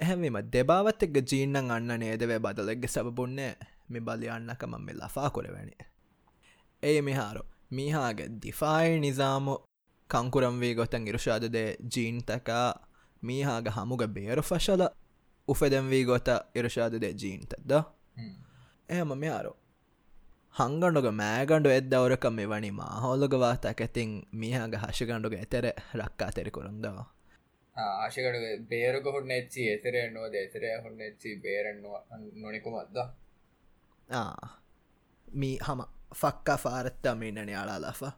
එහෙමම 0.00 0.38
දෙබාවත් 0.50 1.02
එක්ග 1.02 1.18
ජීන්නන් 1.24 1.70
අන්න 1.70 1.90
නේදවේ 1.98 2.38
බදලෙක්ග 2.40 2.86
සබබුන්නේ 2.86 3.50
මි 3.90 4.00
බලියන්නක 4.02 4.64
මම්මි 4.66 4.92
ලෆා 4.94 5.28
කොරවැනි 5.30 5.76
ඒ 6.82 7.00
මිහාරු 7.02 7.44
මීහාගේ 7.72 8.32
දිෆායි 8.40 8.98
නිසාමු 9.00 9.60
ಕಂಕುರಂ 10.10 10.54
ವಿ 10.60 10.70
ಗೊತ್ತಂಗ್ 10.74 11.08
ಇರುಷಾದದೆ 11.08 11.62
ಜೀನ್ 11.94 12.18
ತಕ 12.22 12.50
ಮೀಹಾಗ 13.22 13.68
ಹಮುಗ 13.68 14.02
ಬೇರು 14.06 14.42
ಫಶಲ 14.42 14.82
ಉಫೆದಂ 15.48 15.86
ವಿ 15.88 16.00
ಗೊತ್ತ 16.04 16.30
ಇರುಷಾದದೆ 16.56 17.10
ಜೀನ್ 17.12 17.44
ತದ್ದ 17.46 17.72
ಏಮ 18.90 19.14
ಮ್ಯಾರು 19.14 19.52
ಹಂಗಂಡುಗ 20.54 21.08
ಮ್ಯಾಗಂಡು 21.20 21.68
ಎದ್ದವರಕ 21.70 22.26
ಮಿವಣಿ 22.38 22.70
ಮಾಹೋಲುಗವಾ 22.70 23.50
ತಕೆತಿಂ 23.56 24.10
ಮೀಹಾಗ 24.34 24.74
ಹಶಗಂಡುಗ 24.74 25.34
ಎತೆರೆ 25.34 25.72
ರಕ್ಕಾ 25.94 26.28
ತೆರಿಕುರಂದ 26.30 26.86
ආශකට 27.77 28.67
බේරක 28.69 29.05
හොන්න 29.15 29.31
එච්චි 29.31 29.67
එතරයන්නවා 29.73 30.29
දෙතරය 30.29 30.71
හොන්න 30.83 31.01
එච්චි 31.01 31.35
බේරෙන්වා 31.35 32.01
නොනිකුමත්ද 32.35 32.97
මී 35.25 35.57
හම 35.67 35.81
ෆක්කා 36.15 36.57
ෆාරත්තමීනන 36.57 37.49
අලාලාා 37.63 38.13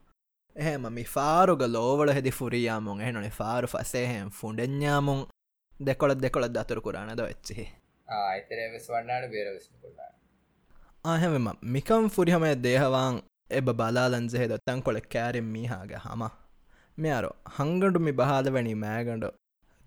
එහෙම 0.56 0.84
මි 0.94 1.04
ފާރުގ 1.16 1.64
ލޯވަޅ 1.76 2.10
ހެދި 2.18 2.32
ފުރިޔާމުން 2.32 3.00
އެހެނުނި 3.02 3.32
ފާރު 3.40 3.68
ފަސޭހެން 3.68 4.30
ފުނޑެއްඥާމުން 4.40 5.24
ދެކޮޅަށް 5.88 6.22
ދެކޮޅަށް 6.24 6.56
ދަތުރު 6.58 6.82
ކުރާނ 6.86 7.10
ދޮ 7.20 7.24
އެއްޗިހި 7.30 7.66
އެތެރެވެސް 8.34 8.88
ވަންނާނ 8.94 9.24
ބޭރަވެސް 9.34 9.68
ކުރާ 9.82 10.06
އަހެވެމ 11.06 11.48
މިކަން 11.74 12.08
ފުރިހަމައެއް 12.16 12.64
ދޭހަވާން 12.66 13.18
އެބ 13.54 13.68
ބަލާލަން 13.80 14.28
ޖެހެ 14.32 14.48
ދޮ 14.52 14.58
ތަންކޮޅެއް 14.68 15.10
ކައިރިން 15.14 15.50
މީހާގެ 15.54 15.98
ހަމަ 16.06 16.30
މިއަރު 17.02 17.30
ހަންގަނޑު 17.58 18.00
މި 18.06 18.12
ބަހާލެވެނީ 18.20 18.72
މައިގަނޑު 18.84 19.30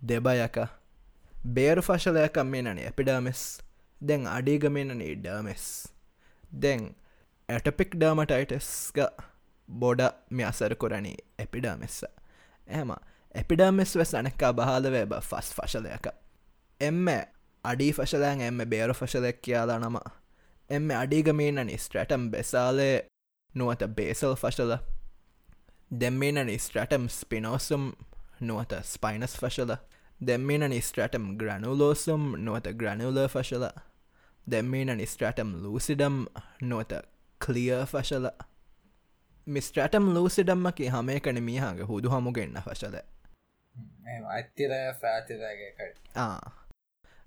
දෙබයක. 0.03 0.57
බේරු 1.47 1.81
ෆශලයක 1.81 2.37
මේනනි 2.45 2.83
එපිඩාමෙස්. 2.83 3.41
දැන් 4.01 4.27
අඩීගමේනනි 4.27 5.15
ඩාමෙස් 5.15 5.65
දැන් 6.55 6.89
ඇටපික් 7.49 7.95
ඩාමටයිටස්ග 7.95 8.99
බොඩ 9.69 10.01
මෙ 10.29 10.43
අසර 10.43 10.75
කොරණී 10.75 11.17
එපිඩාමෙස්ස. 11.39 12.03
එහම 12.67 12.91
එපිඩාමෙස් 13.35 13.95
වෙස් 13.95 14.13
අනෙක්කා 14.13 14.53
බහාලවේ 14.53 15.05
බ 15.05 15.21
ෆස් 15.21 15.53
ෆශලයක. 15.53 16.07
එම්ම 16.81 17.07
අඩී 17.63 17.91
ෆශලෑන් 17.93 18.41
එම්ම 18.41 18.61
බේරු 18.65 18.93
ෆශලෙක් 18.93 19.41
කියාලා 19.41 19.79
නම. 19.79 19.97
එම්ම 20.69 20.91
අඩීගමීනනි 20.93 21.77
ස්ට්‍රටම් 21.77 22.29
බෙසාලේ 22.31 23.07
නුවත 23.53 23.87
බේසල් 23.89 24.35
ෆශල. 24.35 24.77
දෙම්මීනනි 25.91 26.59
ස්ට්‍රටම් 26.59 27.07
ස්පිනෝසුම් 27.09 27.93
නුවත 28.41 28.73
ස්පයිනස් 28.83 29.35
ෆශල. 29.35 29.75
දෙම්මීනනි 30.19 30.81
ස්ට්‍රටම් 30.81 31.37
ග්‍රනුලෝසුම් 31.37 32.35
නුවත 32.37 32.67
ග්‍රනුල 32.73 33.27
ෆශල. 33.27 33.67
දෙම්මීනනි 34.47 35.05
ස්ට්‍රටම් 35.05 35.63
ලූසිඩම් 35.63 36.25
නුවත 36.61 36.93
කලිය 37.41 37.85
ෆශල. 37.85 38.27
මිස්ට්‍රටම් 39.47 40.09
ලූසිඩම්මකි 40.09 40.89
හමේකන 40.89 41.43
මීහාගේ 41.43 41.85
හුදු 41.85 42.09
හමුගෙන්න්න 42.09 42.61
ෆශල. 42.61 42.95
අත්තිර 44.29 44.71
ෆෑතිරගේකට 44.95 45.99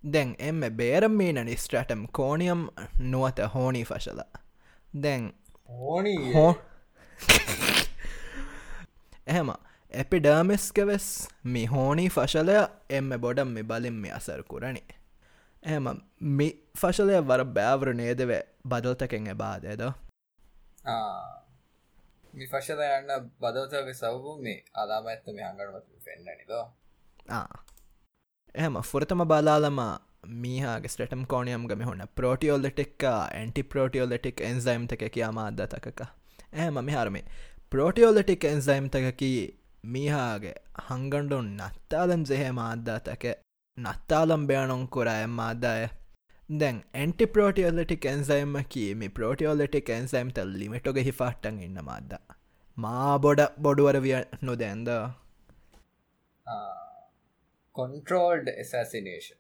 දැන් 0.05 0.37
එම 0.41 0.73
බේරම් 0.73 1.13
මීන 1.13 1.45
නිස්ට්‍රටම් 1.45 2.07
කෝනියම් 2.13 2.69
නුවත 3.01 3.39
හෝනී 3.55 3.85
ෆශල. 3.85 4.21
දැන් 4.95 5.33
ඕනී 5.69 6.33
හෝ 6.33 6.55
එහෙම 9.27 9.66
එපිඩර්මිස්කවෙස් 9.93 11.07
මි 11.47 11.67
හෝනී 11.67 12.09
ෆශලය 12.11 12.57
එම 12.91 13.11
බොඩම් 13.19 13.51
මි 13.51 13.63
බලින් 13.65 13.97
මෙ 13.97 14.11
අසර 14.11 14.43
කුරණි 14.45 14.83
එහම 15.63 15.89
මි 16.33 16.49
ෆශලය 16.75 17.21
වර 17.23 17.45
බෑවරු 17.53 17.93
නේදවේ 17.95 18.43
බදල්තකෙන් 18.67 19.27
එබාදේද 19.29 19.83
මිෆශද 22.35 22.81
යන්න 22.87 23.13
බදවතගේ 23.41 23.95
සවබු 23.95 24.35
මේ 24.41 24.59
අදාම 24.77 25.07
ඇත්ත 25.07 25.31
මේ 25.31 25.45
හඟඩමතු 25.45 26.03
පෙන්න්නනිද 26.05 26.53
එහම 28.55 28.81
ෆුරතම 28.85 29.23
බලාලම 29.25 29.81
මීහාගේ 30.39 30.91
ස්ටටම් 30.91 31.23
කෝනියම් 31.27 31.65
ගම 31.67 31.85
හොන්න 31.85 32.03
පෝටියෝල්ලටෙක් 32.17 33.07
ඇන්ටි 33.11 33.63
පෝටියෝලටික් 33.67 34.43
එන්සයිම්තක 34.45 35.07
කියාම 35.11 35.39
අදතකක 35.41 36.03
ඇහම 36.55 36.83
මිහාරමේ 36.85 37.25
පෝටියෝලටික් 37.71 38.45
එන්සයිම්තකකි 38.47 39.31
හංගන්ඩුන් 40.85 41.59
නත්තාලම් 41.59 42.25
සෙහ 42.25 42.53
මාද්දාතක 42.53 43.25
නත්තාලම් 43.79 44.47
බයනොන් 44.47 44.89
කොර 44.89 45.09
එම් 45.09 45.33
මාදාය 45.33 45.89
දැන් 46.49 46.85
ඇන්ටි 46.95 47.29
පෝටියෝලටික් 47.29 48.07
එන්සයිම්ම 48.07 48.65
කීමි 48.69 49.11
පෝටියෝලටික් 49.11 49.91
එන්සයිම්ත 49.91 50.39
ලිමිටොග 50.55 50.97
හිෆාට්ටන් 51.03 51.59
ඉන්න 51.61 51.79
මද්ද 51.83 52.15
මා 52.79 53.19
බොඩ 53.19 53.41
බොඩුවරවිය 53.59 54.23
නොදැන්ද? 54.43 54.89
කොන්ට්‍රෝල්ඩ 57.75 58.49
එසසිනේෂන් 58.55 59.39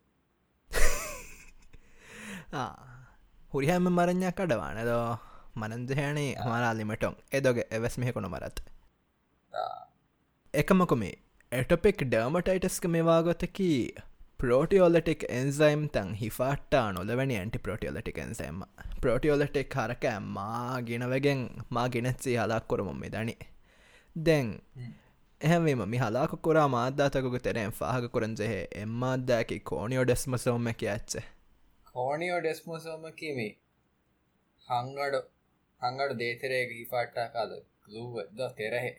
හුරිහැම 3.52 3.90
මරඥා 3.90 4.34
කඩවානදෝ 4.34 5.18
මනන්දහනේ 5.56 6.34
හමරා 6.40 6.74
ලිමටොන් 6.74 7.16
එදොග 7.32 7.58
එවස්මිහ 7.70 8.12
කොන 8.12 8.28
මරත් 8.28 8.60
එකමකොමේ 10.56 11.14
එටපෙක් 11.52 11.98
ඩර්මටයිටස්ක 12.04 12.84
මේවාගොතකි 12.92 13.70
පෝටියෝලටික් 14.40 15.24
එන්සයිම් 15.30 15.82
තන් 15.88 16.14
හිෆාට්ටා 16.14 16.84
නොලවැනි 16.92 17.36
ඇන්ටි 17.36 17.60
පෝටියෝලටික් 17.60 18.18
එන්සයිම 18.18 18.62
පෝටියෝලටික් 19.02 19.76
හරකෑ 19.78 20.22
මා 20.30 20.80
ගෙනවගෙන් 20.82 21.42
මා 21.70 21.86
ගෙනැත්සේ 21.88 22.38
හලක් 22.38 22.68
කොරමුම් 22.68 22.98
මෙදනි 22.98 23.36
දැන් 24.16 24.50
එහෙම 25.40 25.70
මි 25.86 25.98
හලාක 25.98 26.36
කොරා 26.42 26.66
මාධාතකක 26.70 27.38
තෙරෙන් 27.42 27.72
පාහක 27.74 28.10
කොරන්ජෙහෙ 28.10 28.60
එම්මාදෑකි 28.78 29.58
කෝනිියෝ 29.66 30.04
ඩෙස්ම 30.04 30.36
සෝමක 30.40 30.84
ඇච්ච 30.88 31.16
කෝනිියෝ 31.94 32.40
ඩෙස්ම 32.40 32.76
සෝම 32.80 33.08
කිමි 33.14 33.48
හංගඩ 34.68 35.24
හංගඩ 35.82 36.18
දේතරයක 36.18 36.72
හිෆාට්ටා 36.76 37.28
කාද 37.30 37.58
ලූව 37.88 38.16
ද 38.32 38.54
තෙරහෙ 38.56 38.96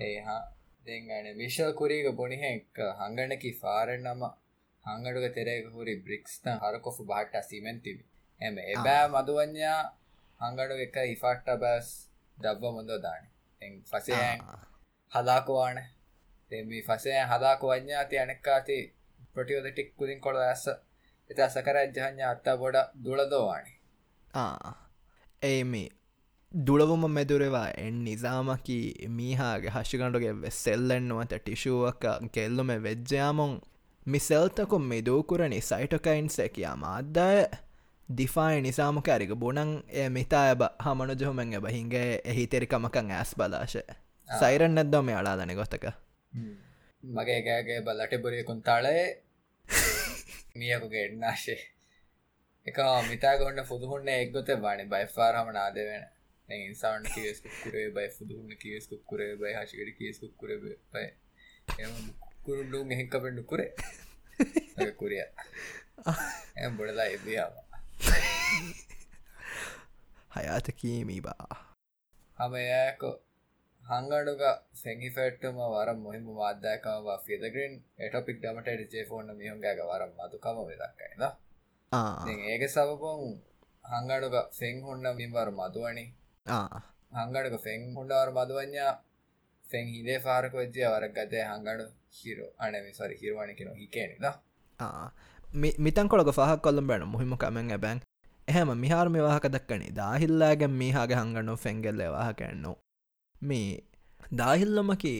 ඒහා 0.00 0.42
දෙගන 0.86 1.26
විශල් 1.36 1.72
කුරීග 1.74 2.08
බොනිහෙක් 2.14 2.82
හංගනකි 2.98 3.52
ෆාරෙන් 3.54 4.02
නම. 4.04 4.22
හංගඩුක 4.84 5.34
තෙරේක 5.34 5.66
හුරි 5.68 5.94
බ්‍රික්ස්ත 5.98 6.44
හරකොෆු 6.56 7.02
බාට 7.04 7.34
සිමෙන්තිවි 7.44 8.04
එම 8.40 8.58
එබෑ 8.66 9.08
මදුවඥා 9.08 9.80
හංගඩු 10.40 10.74
එක 10.80 10.96
ඉෆාට්ට 11.08 11.48
බැස් 11.58 11.88
දබ්බ 12.38 12.62
මොඳ 12.70 12.92
දාන. 13.00 13.24
ෆසයන් 13.84 14.40
හදාකුවාන. 15.12 15.78
තෙමි 16.50 16.82
ෆසය 16.82 17.12
හදාකු 17.24 17.66
වඥා 17.68 18.04
ති 18.04 18.18
අනෙක්කාති 18.18 18.78
ප්‍රටියෝද 19.32 19.66
ටික් 19.68 19.88
කුදින් 19.96 20.20
කොළ 20.20 20.38
ඇස. 20.38 20.64
එත 21.30 21.38
සකරජ්ජහඥ 21.50 22.22
අත්තා 22.24 22.56
ගොඩ 22.56 22.76
දුලදෝවානි. 22.96 23.72
ඒමි 25.42 25.84
දුළවම 26.58 27.02
මෙදුරවා 27.10 27.70
එන් 27.76 27.96
නිසාමකි 28.02 28.76
මීහාගේ 29.10 29.72
හශිකණඩුගේ 29.72 30.32
වෙස්සෙල්ලෙන්නුවත 30.36 31.34
ටිෂුවක 31.34 32.06
කෙල්ලුම 32.30 32.70
වෙජ්ජයාමුන් 32.80 33.52
මිසෙල්තකුම් 34.06 34.82
මිදූකුරණි 34.84 35.60
සයිටොකයින්සේ 35.62 36.48
කියා 36.50 36.76
මාද්දාය. 36.76 37.44
දිෆායි 38.08 38.62
නිසාමක 38.62 39.08
අරික 39.08 39.34
බුණන් 39.36 39.74
ඒ 39.94 40.08
මිතා 40.10 40.42
ඇබ 40.46 40.64
හමනුජහුමෙන් 40.80 41.52
එබ 41.52 41.68
හින්ගේ 41.68 42.08
එහි 42.24 42.46
තෙරිකමකං 42.46 43.12
ඇස් 43.12 43.34
බලාශ. 43.34 43.76
සයිරන් 44.28 44.74
නැද්දොම 44.74 45.08
අලාදන 45.10 45.54
ගොතක? 45.54 45.86
මගේ 47.02 47.40
ගෑගේ 47.42 47.80
බල්ලට 47.82 48.18
බුරියකුන් 48.22 48.62
තාලේ 48.62 49.04
මියකුගේ 50.58 51.06
එන්නාශේ. 51.06 51.62
එක 52.66 52.78
මිතා 53.06 53.38
ගොන්න 53.38 53.64
පුදුහුන්න 53.66 54.08
එක්ගොත 54.10 54.58
බානි 54.60 54.84
බයිෆාරහම 54.88 55.52
නාද 55.52 55.82
වෙන 55.84 56.12
ඉන්සාන් 56.48 57.02
කියස් 57.04 57.42
කුරේ 57.54 57.90
බයි 57.90 58.08
පුදුහුන්න 58.10 58.56
කියස් 58.56 58.84
කුරේ 59.04 59.32
බයි 59.36 59.54
හශිකට 59.54 59.96
කියස් 59.98 60.18
කුර 60.36 60.50
බයි 60.92 61.06
කුරුල්ලු 62.40 62.78
මෙහෙක්ක 62.84 63.14
පෙන්ඩු 63.18 63.42
කුරේ 63.44 63.70
කුරිය 64.94 65.22
එ 66.56 66.68
බොඩලා 66.72 67.06
එබියාව 67.10 67.54
හයාත 70.30 70.68
කීමී 70.76 71.20
බා 71.22 71.54
හම 72.38 72.54
යෑකෝ 72.62 73.14
හංගඩුග 73.82 74.42
සැගිෆෙට්ටම 74.74 75.58
වරම් 75.64 75.98
මොහිම 76.00 76.28
වාදයකව 76.36 77.08
ෆිදගරින් 77.24 77.74
එටොපික් 78.00 78.38
ඩමට 78.40 78.94
ජේෆෝන්න 78.94 79.34
මිහුන්ගෑක 79.36 79.82
වරම් 79.84 80.12
මතුකම 80.18 80.62
වෙදක්කයිද 80.68 81.22
ඒක 82.46 82.64
සබපොන් 82.68 83.26
හංගඩුක 83.84 84.36
ෆෙන් 84.52 84.80
හොන්න 84.82 85.10
මින්වර 85.14 85.50
මදුවනි 85.52 86.06
හංගඩක 87.12 87.56
ෆෙන් 87.60 87.86
හොඩවර 87.94 88.28
මදුවඥා 88.32 88.92
ෆෙන් 89.64 89.86
හිදේ 89.88 90.18
පාරක 90.20 90.52
වෙච්ජය 90.54 90.84
වරක් 90.86 91.14
ගතය 91.18 91.40
හංගඩු 91.44 91.86
හිරෝ 92.14 92.50
අනමි 92.58 92.92
සරි 92.92 93.16
හිරවානි 93.16 93.54
කෙන 93.54 93.72
හිකේනිද 93.76 94.26
මිතන් 95.78 96.08
කොළක 96.08 96.30
පහක් 96.30 96.60
කොල්ලම් 96.60 96.86
බැන 96.86 97.04
මුහිම 97.06 97.36
කමෙන් 97.36 97.70
ඇබැන්. 97.70 98.00
එහෙම 98.48 98.70
මිහාරමි 98.76 99.20
වාහක 99.20 99.46
දක්කනි. 99.48 99.88
දාහිල්ලාගෙන් 99.92 100.72
මීහාගේ 100.72 101.16
හංගන්නු 101.16 101.56
ෆෙන්ගෙල්ල 101.56 102.00
වාහකැන්නු 102.08 102.72
මේ 103.42 103.82
දාහිල්ලොමකි 104.32 105.14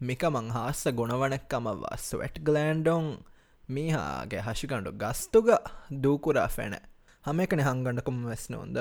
මිකමං 0.00 0.50
හාස්ස 0.50 0.82
ගොුණවනක්කමවා 0.90 1.96
ස්වට් 1.98 2.36
ගලෑන්ඩොන් 2.40 3.06
මීහාගේ 3.68 4.42
හශිකණ්ඩු 4.42 4.92
ගස්තුග 4.94 5.48
දූකුරා 6.02 6.48
ෆැන. 6.48 6.74
හමකන 7.24 7.60
හංගන්නකුම් 7.62 8.16
වෙස්නොන්ද 8.26 8.78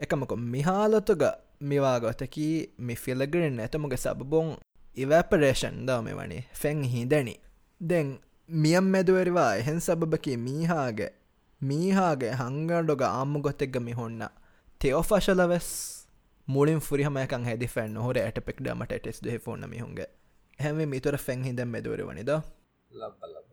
එකමකො 0.00 0.36
මිහාලතුග 0.36 1.22
මිවාගොතකී 1.62 2.56
මි 2.78 2.94
ෆිලගරින් 2.96 3.60
ඇතමුගේ 3.60 3.98
සබබොන් 3.98 4.56
ඉවැපරේෂන් 4.96 5.86
ද 5.86 6.00
මෙ 6.02 6.12
වනි 6.14 6.38
ෆැන් 6.54 6.82
හිදැනි 6.86 7.34
දෙන් 7.80 8.18
මියම් 8.48 8.86
මෙදුවරිවා 8.86 9.52
එහෙන් 9.56 9.80
සබබකි 9.80 10.36
මීහාගේ 10.38 11.10
මීහාගේ 11.60 12.32
හංගඩොග 12.32 13.02
ආම්මු 13.04 13.40
ගොතෙක්ග 13.40 13.76
මිහොන්න. 13.80 14.22
තෙෝෆශලවෙස් 14.80 15.68
මුලින් 16.48 16.80
ෆුරිහමයකන් 16.80 17.44
හැදි 17.44 17.66
ෆැන් 17.66 17.94
නොහොර 17.94 18.18
ඇට 18.18 18.38
පෙක්ඩමට 18.42 18.94
ටෙස් 18.94 19.18
දෙ 19.20 19.38
ෆෝන්න 19.38 19.66
මිහුන්ගේ. 19.66 20.08
හැම 20.58 20.78
මිතුර 20.86 21.18
ෆැන් 21.18 21.42
හිදම් 21.44 21.68
මෙදුවර 21.68 22.02
වනිද 22.04 22.30
ලබ 22.90 23.20
ලබ 23.24 23.50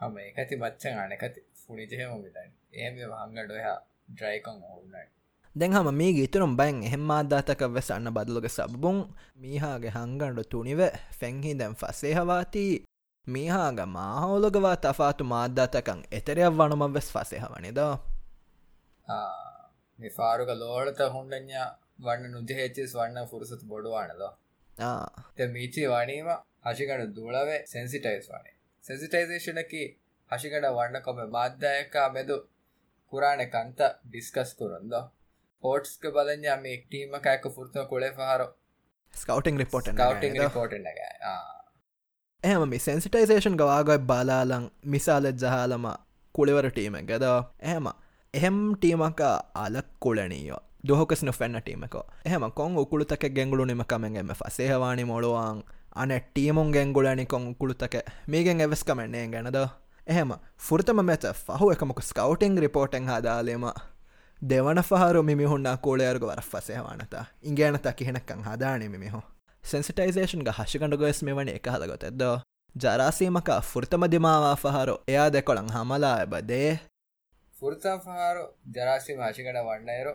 හම 0.00 0.18
එකති 0.20 0.56
මච්චන් 0.56 0.98
අනකති. 0.98 1.40
ෆුනිජහෙම 1.60 2.10
විතයි 2.18 2.48
ඒම 2.74 2.98
හංගඩ 3.14 3.50
ඔයා 3.52 3.78
ඩ්‍රයිකන් 4.08 4.58
ඔවුන්නයි 4.64 5.06
දෙන් 5.58 5.72
හම 5.72 5.88
මේ 5.92 6.12
ගීතුරුම් 6.12 6.52
බැන් 6.54 6.76
එහෙම්මාදාතක 6.82 7.62
වෙසන්න 7.70 8.10
බදලුග 8.10 8.46
සබබුන් 8.48 8.98
මීහාගේ 9.36 9.92
හංගණඩු 9.92 10.42
තුනිව 10.46 10.80
ෆැංහිදැන් 11.14 11.74
ෆසේහවාතිී 11.74 12.74
මීහාග 13.26 13.78
මාහෝලොගවා 13.88 14.76
තෆාතු 14.78 15.24
මාධ්‍යාතකං 15.26 16.00
එතරයක් 16.12 16.52
වනුමක් 16.54 16.94
වෙස් 16.94 17.08
පසේහවනිදෝ 17.12 17.92
ෆාරුග 20.14 20.50
ලෝලත 20.56 21.00
හොන්ඩඥා 21.10 21.68
වන්න 22.00 22.30
නුදහේචිස් 22.30 22.94
වන්න 22.94 23.28
පුරුසතු 23.28 23.64
බොඩුවානදෝ 23.66 24.32
මීචි 25.48 25.88
වනීම 25.88 26.28
හශිකට 26.66 27.14
දුලවේ 27.14 27.60
සෙන්සිටයිස් 27.66 28.28
වනේ. 28.28 28.54
සෙන්සිටයිසේෂනකි 28.84 29.82
හශිකට 30.30 30.66
වන්න 30.70 31.02
කොම 31.02 31.18
මාධ්‍යයකා 31.30 32.08
මෙදු 32.10 32.36
කුරාණ 33.12 33.42
කන්ත 33.48 33.80
ඩිස්කස් 34.04 34.54
කුරුන්දෝ. 34.54 35.04
ಪೋರ್ಟ್ಸ್ಗೆ 35.64 36.10
ಬಲಂಜಿ 36.16 36.48
ಆಮೆ 36.54 36.74
ಟೀಮ್ 36.92 37.14
ಕಾಯಕ 37.26 37.46
ಫುರ್ತನ 37.56 37.84
ಕೊಳೆ 37.92 38.10
ಫಹಾರೋ 38.18 38.48
ಸ್ಕೌಟಿಂಗ್ 39.14 39.60
ರಿಪೋರ್ಟ್ 39.64 39.88
ಸ್ಕೌಟಿಂಗ್ 39.94 40.38
ರಿಪೋರ್ಟ್ 40.46 40.74
ಎಂಡಗ 40.78 41.00
එහෙම 42.44 42.64
මි 42.64 42.78
සෙන්සිටයිසේෂන් 42.78 43.54
ගවාගොයි 43.60 44.00
බලාලං 44.08 44.64
මිසාලෙත් 44.86 45.38
ජහලම 45.42 45.86
කුළිවර 46.34 46.66
ටීම 46.70 46.96
ගෙද 47.08 47.24
එහෙම. 47.62 47.86
එහෙම් 48.34 48.58
ටීමක 48.74 49.20
අලක් 49.56 49.88
කුලනීයෝ 50.00 50.60
දොහකස්න 50.84 51.30
ෆැන්න 51.30 51.58
ටීමකෝ 51.58 52.04
එහම 52.24 52.44
කොන් 52.52 52.76
උකුළුතක 52.76 53.24
ගෙංගුලු 53.30 53.64
නිමකමෙන් 53.64 54.16
එම 54.16 54.30
සේහවානි 54.50 55.04
මොළුවන් 55.04 55.58
අන 55.94 56.10
ටීමුන් 56.20 56.72
ගෙංගුලනි 56.72 57.26
කොන් 57.26 57.48
උකුළුතක 57.48 57.94
මේගෙන් 58.28 58.60
එවස් 58.60 58.84
කමෙන්නේ 58.84 59.26
ගැනද 59.28 59.58
එහෙම. 60.06 60.30
ෆෘතම 60.58 61.00
මෙත 61.02 61.24
ෆහු 61.42 61.72
එකමක 61.72 62.00
ස්කවටිං 62.02 62.58
රිපෝටෙන් 62.58 63.08
හදාලේම 63.08 63.64
දෙවන 64.41 64.81
පහරු 64.83 65.23
මිහුන්නා 65.25 65.77
කෝලයර්ග 65.79 66.23
වර 66.23 66.41
ෆසයවානත 66.43 67.15
ඉගේනත 67.43 67.87
කිහෙනක්කං 67.93 68.43
හදානෙ 68.43 68.89
මිහෝ 68.95 69.23
සෙන්සිටයිසේෂන් 69.63 70.43
ග 70.43 70.57
හශිකඩ 70.57 70.97
ගොස් 70.97 71.23
මෙ 71.23 71.33
වන 71.33 71.49
එක 71.51 71.69
හදගොතෙද්ද 71.69 72.25
ජරාසීමක 72.75 73.49
ෆෘතම 73.63 74.09
දිමාවා 74.09 74.55
පහරු 74.57 74.95
එයා 75.07 75.29
දෙකොළං 75.31 75.71
හමලා 75.71 76.13
එබදේ 76.21 76.69
ෆෘතා 77.55 77.97
පහරු 78.01 78.45
ජරාසීම 78.73 79.19
හශිකට 79.23 79.65
වන්නයරු 79.65 80.13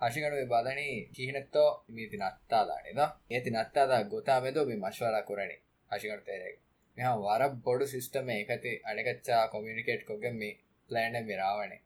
ಹಶಿಗಣವೆ 0.00 0.44
ಬಾದಣಿ 0.46 0.86
ಕೀಹಿನತ್ತೋ 1.16 1.64
ಮೀತಿ 1.94 2.16
ನತ್ತಾದಾಣಿದ 2.16 3.00
ಏತಿ 3.36 3.50
ನತ್ತಾದ 3.50 3.92
ಗೊತ್ತಾಮೆದು 4.10 4.60
ಮಿ 4.68 4.76
ಮಶ್ವರ 4.82 5.16
ಕುರಣಿ 5.28 5.56
ಹಶಿಗಣ 5.90 6.18
ತೇರೆಗೆ 6.26 6.58
ಮಿಹ 6.96 7.10
ವರ 7.22 7.42
ಬೊಡು 7.64 7.86
ಸಿಸ್ಟಮ್ 7.94 8.28
ಏಕತಿ 8.34 8.72
ಅಣೆಗಚ್ಚ 8.90 9.28
ಕಮ್ಯುನಿಕೇಟ್ 9.52 10.02
ಕೊಗ್ಗೆ 10.10 10.30
ಮಿ 10.40 10.50
ಪ್ಲಾನ್ 10.90 11.18
ಮಿ 11.28 11.34
ರಾವಣೆ 11.40 11.78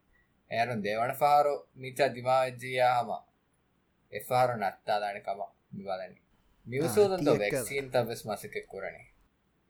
ಯಾರು 0.50 0.74
ದೇವಣ 0.85 1.11
ಫಾರು 1.12 1.54
ಮಿಚ 1.76 2.00
ದಿಮಾಜಿಯ 2.14 2.83
ಹಮ 2.96 3.11
ಎಫಾರು 4.12 4.54
ನತ್ತಾದಾಣಿ 4.56 5.20
ಕಮ 5.20 5.42
ಮಿ 5.74 5.85
ಬಾದಣಿ 5.85 6.18
ಮಿವಸೋದಂತ 6.66 7.28
ವ್ಯಾಕ್ಸಿನ್ 7.42 7.92
ತವೆಸ್ 7.92 8.24
ಮಸಕ್ಕೆ 8.26 8.62
ಕುರಣಿ 8.70 9.04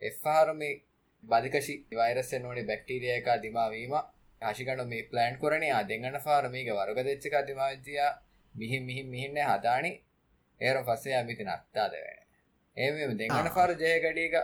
ಎಫಾರು 0.03 0.55
ಮಿ 0.55 0.71
ಬದಿಕಶಿ 1.25 1.77
ವೈರಸ್ 1.99 2.35
ನೋಡಿ 2.43 2.63
ಬ್ಯಾಕ್ಟೀರಿಯಾಕ 2.63 3.29
ದಿಮಾವೀಮ 3.43 3.95
ಹಶಿಗಣು 4.43 4.85
ಮಿ 4.85 4.99
ಪ್ಲಾನ್ 5.11 5.37
ಕುರಣಿ 5.39 5.69
ಆ 5.71 5.81
ದೆಂಗಣ 5.89 6.19
ಫಾರು 6.19 6.49
ಮೀಗೆ 6.51 6.75
ವರುಗದೆಚ್ಚಕ 6.79 7.35
ದಿಮಾಜಿಯ 7.49 8.03
මිහි 8.55 8.81
මිහි 8.81 9.03
මිහින්න 9.05 9.37
හදානි 9.39 9.93
ඒර 10.61 10.77
පස්සේ 10.81 11.15
අමිති 11.15 11.45
නත්තා 11.45 11.89
දෙවෙන 11.89 12.19
ඒ 12.77 13.15
දෙගන 13.15 13.49
පාරු 13.49 13.75
ජයගඩීක 13.75 14.35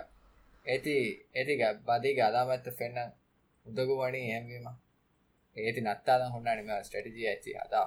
ඇති 0.67 0.97
ඇතික 1.35 1.63
බදික 1.83 2.19
අදාමත්ත 2.21 2.69
පෙන්න්න 2.73 3.15
උදගු 3.67 3.95
වනී 3.99 4.23
ඇම්වීම 4.31 4.67
ඒති 5.58 5.82
නත්තාද 5.84 6.22
හොන්නනිම 6.30 6.72
ස්ටටිජී 6.82 7.28
ඇචි 7.28 7.58
අදා 7.58 7.86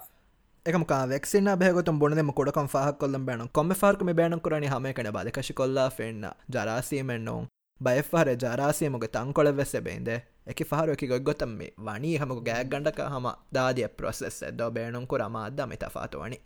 එකම 0.67 0.85
වෙක්සින්න 1.09 1.51
බයගොතුම් 1.57 1.99
බොනදම 1.99 2.31
කොඩකම් 2.33 2.69
පහක් 2.69 2.99
කොල්ලම් 2.99 3.27
බෑන 3.27 3.49
කොම 3.51 3.75
ෆාර්කම 3.77 4.13
බෑන 4.13 4.41
කරන 4.41 4.65
හමකන 4.67 5.11
බදකශි 5.13 5.55
කොල්ලා 5.55 5.89
ෆෙන්න්න 5.93 6.31
ජරාසීමෙන්න්නෝ 6.51 7.41
බයෆහර 7.81 8.29
ජරාසියමග 8.37 9.05
තංකොල 9.09 9.49
වෙස්ස 9.53 9.75
බේන්ද. 9.81 10.09
එක 10.45 10.59
පහරුවකි 10.63 11.07
ගොත්තම් 11.09 11.53
මේ 11.53 11.73
වනී 11.79 12.17
හමක 12.17 12.41
ගෑක් 12.43 12.69
ගඩක 12.69 13.01
හම 13.07 13.27
දාදිය 13.51 13.89
ප්‍රොසෙස් 13.91 14.43
ඇද 14.43 14.61
බේනුම්කු 14.71 15.19
රමාද 15.19 15.61
මිත 15.67 15.85
ෆාතුවනි 15.91 16.39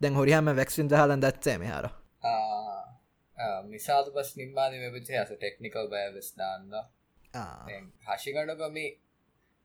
දැන් 0.00 0.14
හොරිහම 0.14 0.50
වැක්සින් 0.52 0.88
හලන් 0.90 1.20
දත්සේ 1.20 1.58
මෙහර 1.58 1.86
මිසාද 3.64 4.06
පස් 4.12 4.30
නිම්මාද 4.36 4.72
මෙබචේ 4.76 5.18
ඇස 5.18 5.30
ටෙක්නිකල් 5.32 5.86
බයවෙස් 5.88 6.30
දාන්න 6.34 6.70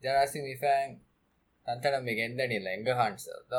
හශිකඩකමි 0.03 0.05
ජරාසි 0.05 0.41
මිෆෑන් 0.41 0.95
තන්තන 1.67 2.03
මේ 2.03 2.15
ගෙන්දනි 2.15 2.59
ලැංග 2.59 2.87
හන්සල්ද 2.93 3.53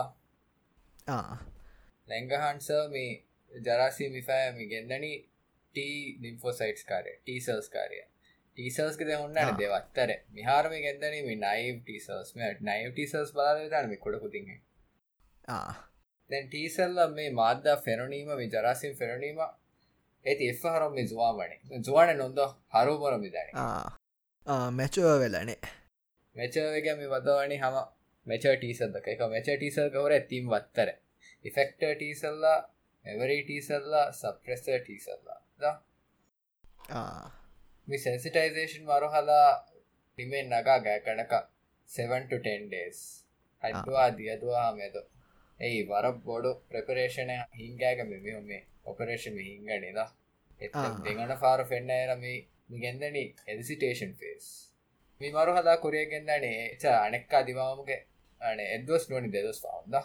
ලැංග 2.09 2.33
හන්ස 2.33 2.69
මේ 2.91 3.13
ජරාසි 3.53 4.09
මිෆෑමි 4.09 4.67
ගෙන්දනී 4.67 5.17
ලිම්ෆෝසයිටස් 6.21 6.85
කාරය 6.85 7.15
ටීසල්ස් 7.17 7.69
කාරය. 7.69 8.01
ටීසල්ස්ක 8.59 9.01
දෙහොන්න 9.01 9.35
දෙවත්තර. 9.59 10.11
මිහාරම 10.31 10.73
ගෙන්දනීම 10.79 11.27
නයිව 11.41 11.81
ටීසල්ස් 11.83 12.35
නයිව 12.37 12.93
ටීසල්ස් 12.93 13.33
බලාදනම 13.33 13.97
කොඩකුතින් 13.99 14.47
දැන් 16.31 16.49
ටීසල්ල 16.49 16.99
මේ 17.11 17.31
මාධ්‍යා 17.33 17.77
ෆෙරනීම 17.77 18.29
මේ 18.33 18.49
ජරාසින් 18.49 18.95
ෆෙරනීම 18.95 19.41
ඇති 19.41 20.49
එ 20.49 20.55
හරම 20.55 20.95
මේ 20.95 21.07
ජවාවනේ 21.07 21.81
ජවාන 21.81 22.17
නොන්ද 22.17 22.39
හරුමර 22.75 23.19
මිදන 23.19 23.49
මැචෝ 24.73 25.19
වෙලනේ 25.19 25.84
මෙචවග 26.37 26.87
මේ 26.93 27.11
වදවනි 27.11 27.57
හම 27.59 27.77
මෙච 28.27 28.45
ටීසල්ද 28.53 29.01
එක 29.05 29.25
මෙච 29.29 29.49
ටීසල් 29.49 29.89
කවර 29.91 30.13
ඇතිම් 30.13 30.45
වත්තර. 30.49 30.91
ඉෆෙක්ට 31.45 31.83
ටීසල්ලා 31.83 32.59
මෙවරී 33.05 33.43
ටීසල්ලා 33.43 34.07
සප්‍රෙස්ස 34.13 34.63
ටීසල්ලා 34.63 35.39
මේ 37.89 37.99
සෙන්සිටයිසේෂන් 37.99 38.85
මරහලා 38.85 39.51
ටිමෙන් 40.19 40.47
නගා 40.51 40.79
ගෑ 40.81 41.01
කනක 41.01 41.33
7ට10 41.89 42.67
ඩේස් 42.67 43.01
හයිවා 43.63 44.09
දියදවා 44.17 44.69
මෙද 44.75 44.97
ඒ 45.61 45.81
වර 45.85 46.07
බොඩු 46.21 46.53
ප්‍රපරේෂණ 46.69 47.33
හිංගෑක 47.55 48.05
මෙම 48.07 48.29
මේ 48.45 48.63
ඔපරේෂන් 48.87 49.39
හිංගනිද 49.41 49.99
එ 50.61 50.69
දෙගට 51.05 51.41
පාර 51.41 51.61
ෆෙන්න්න 51.67 51.93
රම 52.09 52.25
මිගෙන්දනි 52.71 53.25
එදිසිටේෂන් 53.47 54.15
ෆේස් 54.17 54.47
මේ 55.25 55.33
මරු 55.33 55.53
හදා 55.55 55.77
කොරිය 55.79 56.07
ගෙන්න්නනේ 56.07 56.77
ච 56.77 56.85
අනෙක්කා 57.01 57.43
දිවාමගේ 57.43 58.01
අන. 58.41 58.59
එදවස් 58.69 59.05
නොනි 59.11 59.29
දෙදස් 59.31 59.61
පවන්ද. 59.63 59.97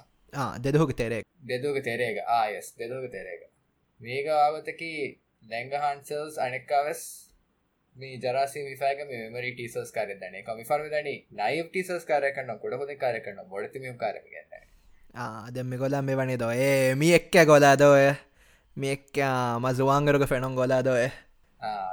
දෙදහක 0.63 0.91
තෙරේ 0.95 1.23
දෙදුක 1.43 1.79
තෙරේක. 1.83 2.17
ආයස් 2.33 2.67
දෙදුක 2.73 3.07
තෙරේක. 3.11 3.41
මේක 3.99 4.27
ආවතකි 4.35 4.91
දැංගහන්සල්ස් 5.43 6.37
අනෙක්කාවස් 6.39 7.01
මේ 7.95 8.17
ජරසි 8.17 8.59
විෆාක 8.63 8.99
මෙමරි 9.07 9.51
ටීසස් 9.53 9.91
කාර 9.91 10.07
දන. 10.13 10.35
කමි 10.41 10.63
ෆර්ම 10.65 10.87
දනි. 10.87 11.15
නයි 11.33 11.63
ටීසස් 11.65 12.05
කාර 12.05 12.23
කන්න 12.31 12.59
කොඩහොද 12.59 12.91
කාර 12.97 13.15
කන්න 13.19 13.49
බොඩතිමියම් 13.49 13.97
කාරම 13.97 14.25
ගන්න 14.27 15.53
දෙම 15.53 15.71
ගොලම් 15.75 16.05
මේ 16.05 16.15
වනේ 16.15 16.37
දො. 16.37 16.49
ඒ 16.51 16.95
මි 16.95 17.13
එක්ක 17.13 17.35
ගොලා 17.45 17.75
දොය 17.77 18.05
මේක්ක 18.77 19.17
මසුවාංගරක 19.59 20.23
ෆෙනම් 20.25 20.55
ගොලා 20.55 20.81
දොය 20.81 21.09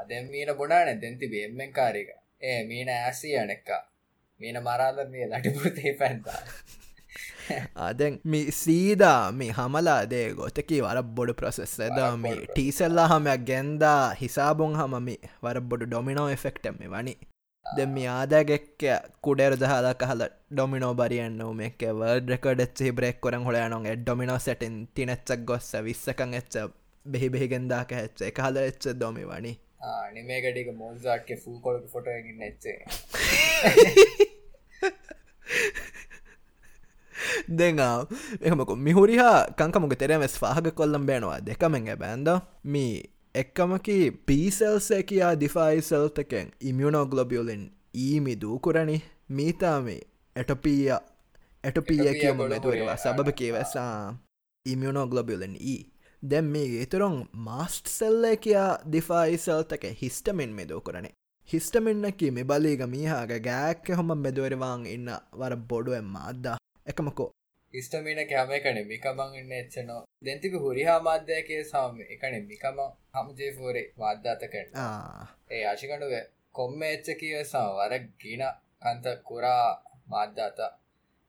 දැම් 0.09 0.25
මීන 0.29 0.51
බොඩාන 0.55 1.01
දැන්ති 1.01 1.27
බෙම්මෙන් 1.29 1.73
කාරක 1.73 2.11
ඒ 2.43 2.65
මීන 2.65 2.89
ඇසී 2.91 3.37
අනෙක්කා 3.39 3.83
මීන 4.41 4.63
මරාද 4.63 4.99
මේ 5.09 5.29
ලටිපුරතේ 5.29 5.95
පැන්තා 5.95 6.41
අදැන් 7.77 8.19
මි 8.33 8.41
සීදා 8.53 9.33
මේ 9.33 9.53
හමලා 9.53 10.01
දේ 10.07 10.27
ගොතකි 10.33 10.81
වර 10.81 11.03
බොඩු 11.13 11.35
ප්‍රසෙස් 11.35 11.75
ඇද 11.81 11.99
මේ 12.19 12.37
ටීසල්ලා 12.47 13.07
හමයක් 13.09 13.47
ගැන්දා 13.47 14.03
හිසාබොන් 14.15 14.77
හමමි 14.77 15.17
වර 15.43 15.61
බොඩු 15.63 15.87
ඩොමිනෝ 15.87 16.29
එෆෙක්ටම 16.31 16.79
වනි. 16.87 17.15
දෙ 17.67 17.87
මේ 17.89 18.09
ආදාගෙක්ක 18.11 18.83
කුඩෙර 19.21 19.55
දහලා 19.57 19.95
කහල 19.97 20.23
ඩොමිනෝ 20.51 20.95
බරියන්න 20.95 21.41
මේක 21.55 21.81
වර්ඩ 21.93 22.31
රකඩච්චි 22.31 22.93
බ්‍රෙක් 22.93 23.21
කොරන් 23.21 23.45
හොලයනොන් 23.45 23.89
ඩොමිනෝ 23.95 24.39
සැටන් 24.41 24.77
තිනෙච්චක් 24.95 25.41
ගොස්ස 25.45 25.71
විස්සකං 25.83 26.35
එච්ච 26.35 26.59
බෙහි 27.07 27.29
බෙහිගෙන්දාක 27.29 27.93
ඇච්ච 27.95 28.23
එක 28.23 28.39
හල 28.41 28.63
එච්ච 28.63 28.93
දොමි 28.95 29.25
වනි 29.25 29.53
නිමේගඩික 30.13 30.69
මෝල්සාට්ක 30.75 31.31
ෆූ 31.39 31.59
කොලක 31.61 31.85
ෆොටගන්න 31.89 32.43
එච්චේ 32.43 32.79
දෙංආ 37.51 37.99
එහමක 38.43 38.71
මිහුරිහා 38.79 39.39
කංකමක 39.55 39.95
තෙරෙමස් 39.97 40.39
පාහක 40.39 40.71
කොල්ලම් 40.75 41.07
බේනවා 41.07 41.39
දෙකමෙන් 41.43 41.89
බෑන්ද 41.97 42.29
මී 42.67 42.95
එක්කමකි 43.35 43.99
පීසල්සේ 44.27 45.03
කියා 45.05 45.35
දිෆයිසල්තකෙන් 45.37 46.53
ඉමියුනෝගලොබියලින් 46.63 47.65
ඊමි 47.97 48.35
දූකුරණි 48.37 48.97
මීතාමි 49.31 49.97
එටපීය 50.37 50.95
එටපිය 51.65 52.07
කියම 52.15 52.41
මෙතුවවා 52.45 52.97
සබභ 52.97 53.35
කියවසා 53.35 54.17
ඉමියුනෝගලොබියලන් 54.67 55.55
ඊ 55.67 55.83
දැම් 56.23 56.47
මේ 56.49 56.81
ඉතුරුන් 56.81 57.17
මාස්ට් 57.43 57.87
සෙල්ලේ 57.91 58.37
කියා 58.39 58.71
දිෆයිසල්තක 58.93 59.85
හිස්ටමින් 60.01 60.53
මෙදෝ 60.53 60.81
කරනේ 60.81 61.15
හිස්ටමින්නකි 61.49 62.31
මෙබලීග 62.33 62.81
මීහාග 62.89 63.33
ගෑක්ක 63.41 63.89
හොම 63.93 64.09
මෙදුවරවාං 64.19 64.87
ඉන්න 64.89 65.11
වර 65.35 65.55
බොඩුවෙන් 65.65 66.07
මාද්දා. 66.07 66.57
එකමකෝ. 66.87 67.29
ඉස්ටමීන 67.75 68.21
කෑමකන 68.25 68.81
මිකමං 68.85 69.37
ඉන්න 69.37 69.53
එච්චනෝ 69.55 70.01
දැන්තික 70.23 70.57
හුරිහා 70.57 70.99
මාධ්‍යයකේ 71.01 71.61
සාම 71.65 72.01
එකන. 72.07 72.35
මිකම 72.45 72.81
හමජේෆෝරේ 73.15 73.87
වාද්ධාතකට 73.99 74.55
ඒ 75.51 75.63
ආශිකඩුව 75.65 76.15
කොම්ම 76.53 76.83
එච්ච 76.85 77.09
කියසා 77.17 77.69
වර 77.75 77.95
ගීන 78.19 78.45
කන්ත 78.83 79.15
කුරා 79.25 79.67
මාධ්‍යාත 80.09 80.61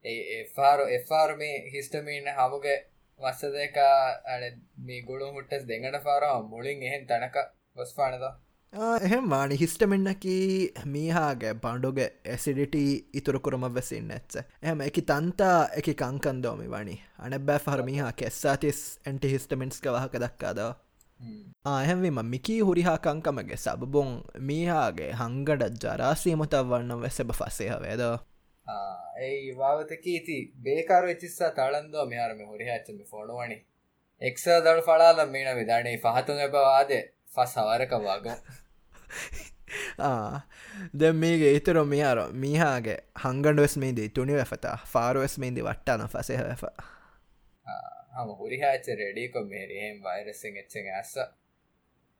ඒ 0.05 0.19
එෆාරු 0.35 0.85
එෆාර් 0.91 1.35
මේ 1.37 1.55
හිස්ටමීන 1.71 2.33
හමුගේ 2.35 2.77
වස්ස 3.19 3.53
දෙක 3.53 3.77
මේ 4.79 5.01
ගොඩු 5.03 5.31
මුට්ටස් 5.31 5.63
දෙඟට 5.65 6.03
පාරවා 6.03 6.41
මුලින් 6.45 6.83
එහෙන් 6.83 7.07
තැනක 7.07 7.37
ගොස්පානද 7.75 8.25
එහෙම 8.73 9.29
වානි. 9.29 9.55
හිස්ටමෙන්න්නකි 9.55 10.35
මීහාගේ 10.87 11.53
බණ්ඩුගේ 11.55 12.09
ඇසිඩිට 12.27 12.75
ඉතුරු 13.13 13.39
කරම 13.39 13.65
වෙසින්න 13.71 14.11
ඇත්ස 14.11 14.37
එහම 14.37 14.81
එක 14.81 14.99
තන්තා 15.03 15.57
එක 15.73 15.89
කංකන්දෝමි 15.95 16.67
වනි. 16.67 16.97
අන 17.19 17.37
බෑ 17.41 17.63
හර 17.67 17.83
මීහා 17.83 18.11
කෙස්සාතිස් 18.13 18.81
ඇන්ටි 19.03 19.33
හිස්ටමෙන්ස්ක 19.33 19.89
වහක 19.89 20.13
දක්කාද? 20.19 20.61
ආහැවිම 21.65 22.19
මිකී 22.25 22.59
හුරිහා 22.61 22.97
කංකමගේ 22.99 23.57
සබබොන් 23.57 24.09
මීහාගේ 24.41 25.11
හංගඩ 25.15 25.83
ජරාසීමතක් 25.83 26.59
වන්න 26.65 26.99
වෙසබ 27.01 27.31
ෆසේහ 27.33 27.79
වේද 27.81 28.03
ඒ 28.67 29.57
වාවතකීති 29.57 30.37
බේකාර 30.61 31.03
වෙච්චිස්සා 31.05 31.51
තලන්දෝ 31.53 32.05
මෙයාරම 32.05 32.41
හොරිහාච්චම 32.45 32.97
ෆොනුවනි 33.05 33.57
එක්ස 34.21 34.45
දල් 34.61 34.81
පලාල 34.83 35.25
මේන 35.27 35.51
විධානේ 35.55 35.97
පහතුන් 35.99 36.41
එබවාදේ 36.41 37.03
පස් 37.29 37.55
හවරක 37.57 37.93
වග 38.01 38.27
දැ 40.95 41.13
මේගේ 41.15 41.53
ඉතුර 41.53 41.81
මියාර 41.85 42.19
මීහාගේ 42.35 42.99
හංගඩුවස් 43.21 43.77
මේදී 43.77 44.09
තුනි 44.11 44.35
වැෆතා 44.35 44.77
ෆාරුවස් 44.87 45.37
මේදී 45.37 45.63
වට්ටන 45.63 46.07
ෆසහ 46.09 46.43
වැෆ 46.43 46.63
හම 48.15 48.29
හුරිහාච 48.35 48.87
රෙඩිකො 48.97 49.43
මේරහෙම් 49.45 50.01
වෛරසිෙන් 50.03 50.57
එච්චෙන් 50.57 50.89
ඇස 50.93 51.13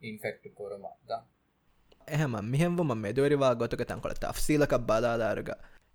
ඉන්ෆෙක්ට් 0.02 0.54
කොරමද 0.54 1.18
එහම 2.10 2.38
මිහෙම්වම 2.46 2.94
මෙදවරිවා 3.00 3.56
ගොතක 3.56 3.84
තංකොළ 3.86 4.20
තෆ්සීලක 4.20 4.78
බදාදාරග 4.84 5.50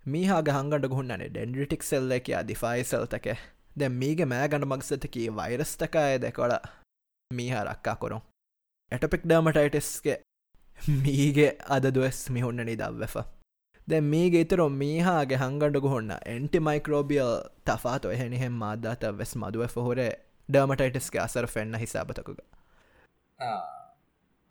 මීහාගේ 0.05 0.53
හංගඩ 0.53 0.85
ගුන්නනේ 0.89 1.29
ඩෙන්ඩිටික් 1.29 1.83
සෙල්ලක 1.83 2.29
දිෆයිසල්තක 2.47 3.27
දැ 3.75 3.89
මීගේ 3.91 4.25
මෑගඩ 4.27 4.65
මක්සතකී 4.65 5.27
වෛරස්තකාය 5.31 6.17
දෙකොළ 6.19 6.55
මීහා 7.31 7.63
රක්කා 7.65 7.95
කොරුම් 7.95 8.23
ඇටපෙක් 8.91 9.23
ඩර්මටයිටස්ගේ 9.23 10.17
මීගේ 10.97 11.47
අද 11.67 11.87
දුවස් 11.89 12.19
මිහුන්න 12.29 12.61
නිදව්වෙෆ. 12.63 13.15
දැ 13.87 14.01
මේගේ 14.07 14.41
ඉතර 14.41 14.65
මීහාගේ 14.73 15.39
හංගඩගු 15.39 15.89
හොන්න 15.89 16.11
එන්ටි 16.27 16.59
මයිකරෝබියල් 16.61 17.33
තෆාත 17.65 18.05
එහෙනිහෙම 18.07 18.59
මාධාත 18.59 19.09
වෙස් 19.17 19.33
මදුව 19.37 19.79
හොර 19.79 20.03
ඩර්මටයිටස්ගේ 20.49 21.21
අසර 21.21 21.47
ෆෙන්න්න 21.47 21.75
හිසාබතකුග. 21.77 22.39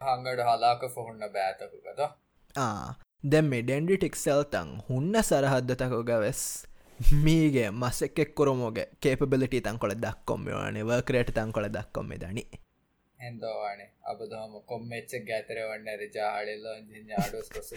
හංගඩ 0.01 0.45
හලාක 0.47 0.91
ෆොහොන්න 0.91 1.25
බෑතකුගද 1.31 1.89
දැම් 1.97 3.02
දැ 3.25 3.41
මෙඩෙන්ඩි 3.45 3.97
ටික්සල්තන් 3.97 4.71
හුන්න 4.87 5.17
සරහද්දතකෝගවෙස් 5.21 6.41
මීගේ 7.19 7.69
මසෙක් 7.73 8.17
කොරමෝග 8.35 8.79
කේපබලට 9.01 9.55
තංකොල 9.61 9.93
දක්කොම්මවානේ 9.97 10.83
වර්කරට 10.85 11.31
තංකොල 11.33 11.69
දක්කොම 11.69 12.11
දනි 12.17 12.45
ඇදවානේ 13.19 13.87
අබදහම 14.05 14.57
කොම්මච්ච 14.65 15.15
ගැතරවන්න 15.29 15.87
රජාහලල්ල 16.01 16.67
ඩස් 16.89 17.71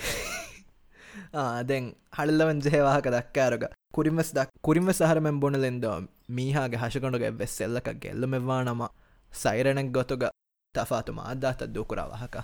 ආදැන් 1.43 1.93
හල්ලවන් 2.13 2.65
ජහවාහක 2.67 3.11
දක්කාරග 3.11 3.67
කුරිමස් 3.93 4.33
දක් 4.33 4.49
කුරිම 4.61 4.91
සහරමෙන් 4.93 5.39
බොන 5.39 5.59
ලෙන්දව 5.59 6.09
මීහාගේ 6.31 6.81
හශකොඩුග 6.81 7.27
වෙස් 7.35 7.61
එල්ලක 7.61 7.93
ගෙල්ලමෙවා 7.99 8.59
නම 8.63 8.83
සෛරණක් 9.31 9.93
ගොතුග 9.93 10.27
තෆාතුමා 10.75 11.29
අදාතත් 11.29 11.65
දුකරවාහක 11.69 12.41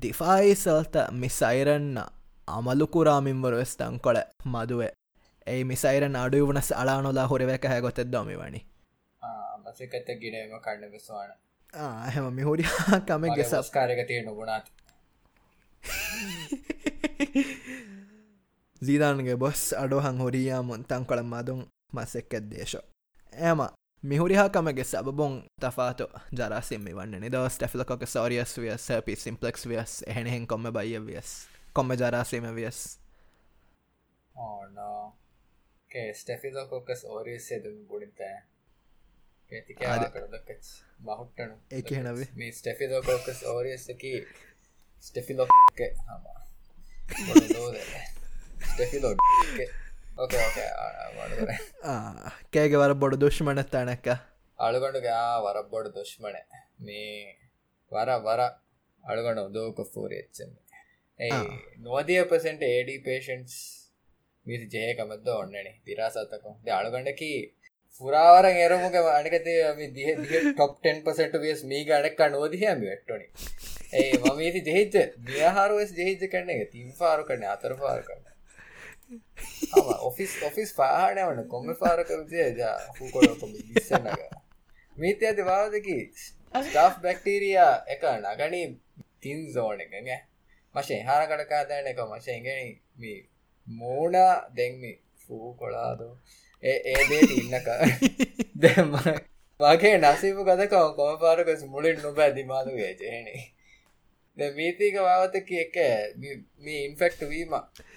දිෆායිසල්ත 0.00 0.96
මිසයිරන්න 1.14 1.98
අමලුකුරාමින්වරු 2.48 3.56
වෙස්තං 3.56 3.98
කොළ 3.98 4.20
මදුවේ. 4.46 4.92
ඒ 5.46 5.64
මිසයිරන් 5.64 6.16
අඩු 6.16 6.46
වනස් 6.46 6.72
අලානොලා 6.74 7.26
හොරවැක 7.26 7.64
හැගොතෙත් 7.64 8.12
දොමිවනි. 8.12 8.66
මසකත 9.66 10.08
ගිනීම 10.16 10.52
කන්න 10.58 10.92
වෙස්වාන 10.92 11.30
හැම 12.06 12.26
මිහුඩි 12.32 12.64
කමෙක් 13.06 13.40
සස්කාරක 13.44 14.00
තිය 14.06 14.22
නොබුණත් 14.22 14.66
ජීදානගේ 18.82 19.36
බොස් 19.42 19.72
අඩෝහන් 19.74 20.18
හොරියා 20.18 20.62
මොන්තන් 20.62 21.04
කොළ 21.04 21.22
මදුන් 21.24 21.66
මසෙක්කත් 21.92 22.44
දේශෝ 22.50 22.84
ඇම 24.02 24.08
මිහුරිහා 24.08 24.48
කමගේ 24.48 24.84
සබබොන් 24.84 25.42
තෆාතු 25.60 26.06
ජරසිම 26.32 26.84
වන්න 26.86 27.20
නිද 27.20 27.34
ස්ටෆිලකොක 27.48 28.06
සෝරියස් 28.06 28.56
වියස් 28.56 28.88
පි 29.04 29.16
සිම්පලෙක්ස් 29.16 29.68
වියස් 29.68 30.02
එහෙනෙහෙන් 30.06 30.46
කොම 30.46 30.62
බයිය 30.64 31.00
වියස් 31.00 31.48
කොම 31.72 31.90
ජරාසීම 31.92 32.54
වියස් 32.54 32.98
ඕනෝ 34.34 35.16
ස්ටෆිලකොකස් 36.14 37.04
ඕරියස් 37.06 37.52
එදම 37.52 37.78
පුඩිතෑ 37.86 38.42
බහුට්ටනු 41.00 41.56
ඒක 41.70 41.90
හෙනවේ 41.90 42.28
මේ 42.34 42.52
ස්ටෙෆිදෝකෝකස් 42.52 43.42
ඕරියස්සකි 43.44 44.12
ස්ටෙෆිලොක් 45.02 45.50
හම 46.00 46.24
ටෙෆිලෝ 48.68 49.10
ඕකේ 49.10 49.10
ඕකේ 49.10 49.85
කෑගෙ 52.52 52.76
වර 52.76 52.92
බොඩු 52.96 53.16
දුෂ්මනත්තානැක්ක 53.18 54.06
අළුගොඩුගේ 54.58 55.24
වර 55.44 55.58
බොඩ 55.68 55.88
දුෂ්මන 55.92 56.36
මේ 56.80 57.16
වර 57.92 58.12
වර 58.22 58.42
අළුගොඩ 59.04 59.40
උදෝක 59.42 59.82
ෆූරච්චම 59.88 60.54
ඒ 61.20 61.40
නොවදිය 61.80 62.22
පසට 62.24 62.70
ඒඩ 62.70 62.92
පේෂන්ස් 63.04 63.58
මිසි 64.46 64.66
ජයකමද 64.74 65.28
ඔන්නන 65.34 65.68
තිරාසත්තකු 65.84 66.54
අළුගඩකි 66.72 67.30
පුරාවර 68.00 68.48
එරමුක 68.58 68.96
අනිකත 69.10 69.50
ටොප්ටන් 70.50 71.02
පසට 71.04 71.42
වියස් 71.44 71.60
මේ 71.66 71.82
ගඩක් 71.84 72.30
නෝදහම 72.30 72.80
වෙට්ටොනි 72.84 73.28
ඒ 73.94 74.08
මමීති 74.22 74.64
ජෙහිච්ච 74.66 75.20
දියහාරුවස් 75.28 75.94
ජෙහිච්ච 75.94 76.26
කරන 76.32 76.54
එක 76.54 76.64
තිම් 76.72 76.88
පාරු 76.96 77.28
කරන 77.28 77.46
අතර 77.50 77.76
පාර 77.76 78.02
කරන 78.08 78.24
ඔෆිස් 80.02 80.32
ඔෆිස් 80.42 80.72
පාහන 80.74 81.18
වන. 81.20 81.48
කොම 81.48 81.68
පාරක 81.76 82.10
විදිය 82.12 82.48
ජා 82.56 82.76
හුකොඩ 82.96 83.42
ඉස්සන්නග 83.74 84.22
මීත 84.96 85.22
ඇති 85.22 85.42
වාදකි 85.44 85.98
ස්ටාෆ් 86.62 86.94
බැක්ටීරයා 87.02 87.72
එක 87.88 88.02
නගනී. 88.34 88.66
තින් 89.20 89.38
සෝන 89.52 89.80
එකග 89.80 89.94
මශයෙන් 90.74 91.06
හාර 91.06 91.22
කඩකාදන 91.26 91.92
එක 91.92 92.00
මශයෙන් 92.06 92.42
ගැන 92.44 92.68
මෝන 93.66 94.14
දෙංමි 94.56 94.92
ෆූ 95.18 95.54
කොලාදෝ? 95.54 96.14
ඒ 96.62 96.78
ඒදේ 96.86 97.22
ඉන්නක 97.34 97.68
දැම 98.56 98.92
වගේ 99.60 99.96
නසීප 99.98 100.38
ගදකව 100.40 100.86
කොම 100.96 101.18
පාරකස් 101.18 101.62
මුලින් 101.66 102.02
නොබෑ 102.02 102.34
දිමාද 102.34 102.68
වේජයනේ 102.72 103.42
මීතික 104.36 104.94
වාවතක 104.98 105.50
එක 105.56 105.76
මේ 106.58 106.84
ඉන්ෆෙක්ට 106.84 107.20
වීම 107.24 107.52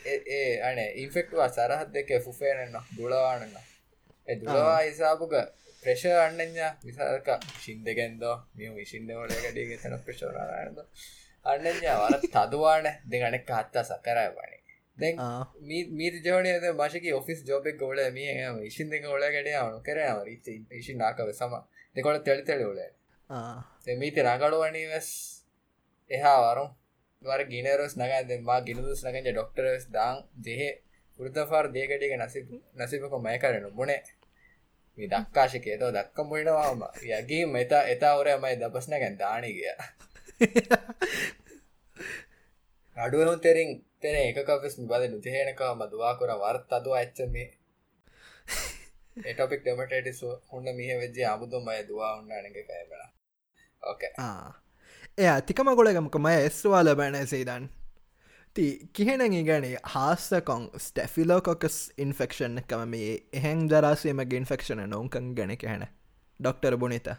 ඒ 0.05 0.61
අන 0.61 0.77
ඉන්ෆෙක්ටවා 0.95 1.49
සරහත් 1.49 1.91
දෙක 1.91 2.09
ෆුෆේනන්න 2.21 2.77
දුලවානන්න 2.91 3.55
දුලවා 4.27 4.81
ඉසාපුක 4.83 5.33
ප්‍රශ 5.83 6.05
අන්නඥ 6.17 6.69
විසාක 6.81 7.27
ශින්දගෙන්දෝ 7.59 8.35
මිය 8.55 8.71
විශින්දවල 8.71 9.33
ගඩිය 9.37 9.77
තන 9.77 9.97
ප්‍රශෝරායද 10.01 10.79
අන්නඥ 11.45 11.91
වර 11.97 12.15
තදවාන 12.27 12.87
දෙගනෙක් 13.05 13.51
හත්තා 13.51 13.83
සකරය 13.85 14.27
වනේ 14.31 14.59
දැ 14.97 15.13
මීත 15.91 16.21
ජෝනයද 16.21 16.69
මශක 16.71 17.11
ඔෆිස් 17.13 17.43
ජෝපෙක් 17.43 17.77
ගොල 17.77 17.99
මිය 18.11 18.31
ඉශින් 18.63 18.89
දෙක 18.89 19.03
ඔල 19.07 19.27
ගඩ 19.27 19.57
අවනු 19.57 19.81
කරන 19.81 20.23
රිච 20.23 20.47
ඉශි 20.71 20.95
නාකව 20.95 21.31
සම. 21.31 21.53
දෙකොට 21.95 22.23
තෙළි 22.23 22.43
තෙලි 22.43 22.63
ඔල 22.65 22.79
මීති 23.97 24.23
රගඩුවනීවස් 24.23 25.09
එහා 25.19 25.38
වරුම් 26.09 26.69
වර 27.21 27.41
ගිනරස් 27.45 27.93
නගද 27.97 28.31
මා 28.41 28.59
ගිනදුස් 28.61 28.99
නගජ 29.03 29.27
ඩොක්ටරස් 29.27 29.83
දාං 29.89 30.15
ජෙහෙ 30.41 30.69
පුරතෆාර් 31.19 31.65
දේකටික 31.69 32.13
නසි 32.15 32.39
නසිපක 32.75 33.13
මය 33.19 33.37
කරනු 33.37 33.69
මුණේ 33.71 34.01
මේ 34.97 35.09
දක්කාශකේත 35.09 35.83
දක්ක 35.87 36.17
මුණවාම 36.23 36.81
යගේ 37.09 37.45
මෙතා 37.47 37.83
එතා 37.85 38.13
ඔරය 38.15 38.33
මයි 38.37 38.55
දපස්න 38.55 38.95
ගැන් 38.95 39.15
දානි 39.17 39.49
ගිය 39.51 39.69
අඩුවහුන් 42.97 43.39
තෙරින් 43.45 43.69
තෙන 43.99 44.15
එකකස් 44.21 44.75
බද 44.81 45.03
නුතිහෙනකව 45.07 45.61
මදවා 45.73 46.13
කර 46.15 46.31
වර්ත් 46.37 46.69
අදුව 46.71 46.93
ඇච්චමේ 46.95 47.47
එටොපික් 49.25 49.61
ඩමටටිස් 49.65 50.19
හුන්න 50.49 50.67
මිහ 50.73 50.89
වෙජ්ජේ 50.95 51.27
අමුදුම 51.27 51.63
මය 51.65 51.79
දවා 51.83 52.11
උන්න 52.15 52.31
අනක 52.33 52.57
කෑබෙන 52.63 53.03
ඕකේ 53.83 54.11
එය 55.19 55.41
තිකම 55.43 55.69
ගොඩගමක 55.73 56.15
මය 56.17 56.33
එස්වාල 56.41 56.89
බැන 56.95 57.15
සේදන් 57.27 57.65
ති 58.55 58.65
කිහෙන 58.93 59.23
ගැන 59.45 59.65
හාස්සකොන් 59.85 60.67
ස්ටැෆිලෝකොකස් 60.79 61.79
ඉන්ෆෙක්ෂන් 61.97 62.61
එකම 62.61 62.85
මේ 62.87 63.17
එහෙන් 63.33 63.65
දරාසීමගේ 63.67 64.39
ඉන්ෆෙක්ෂන 64.39 64.83
නොංකන් 64.89 65.33
ගැන 65.35 65.55
හැන 65.63 65.85
ඩොක්ටර් 66.39 66.77
බුණිත 66.77 67.11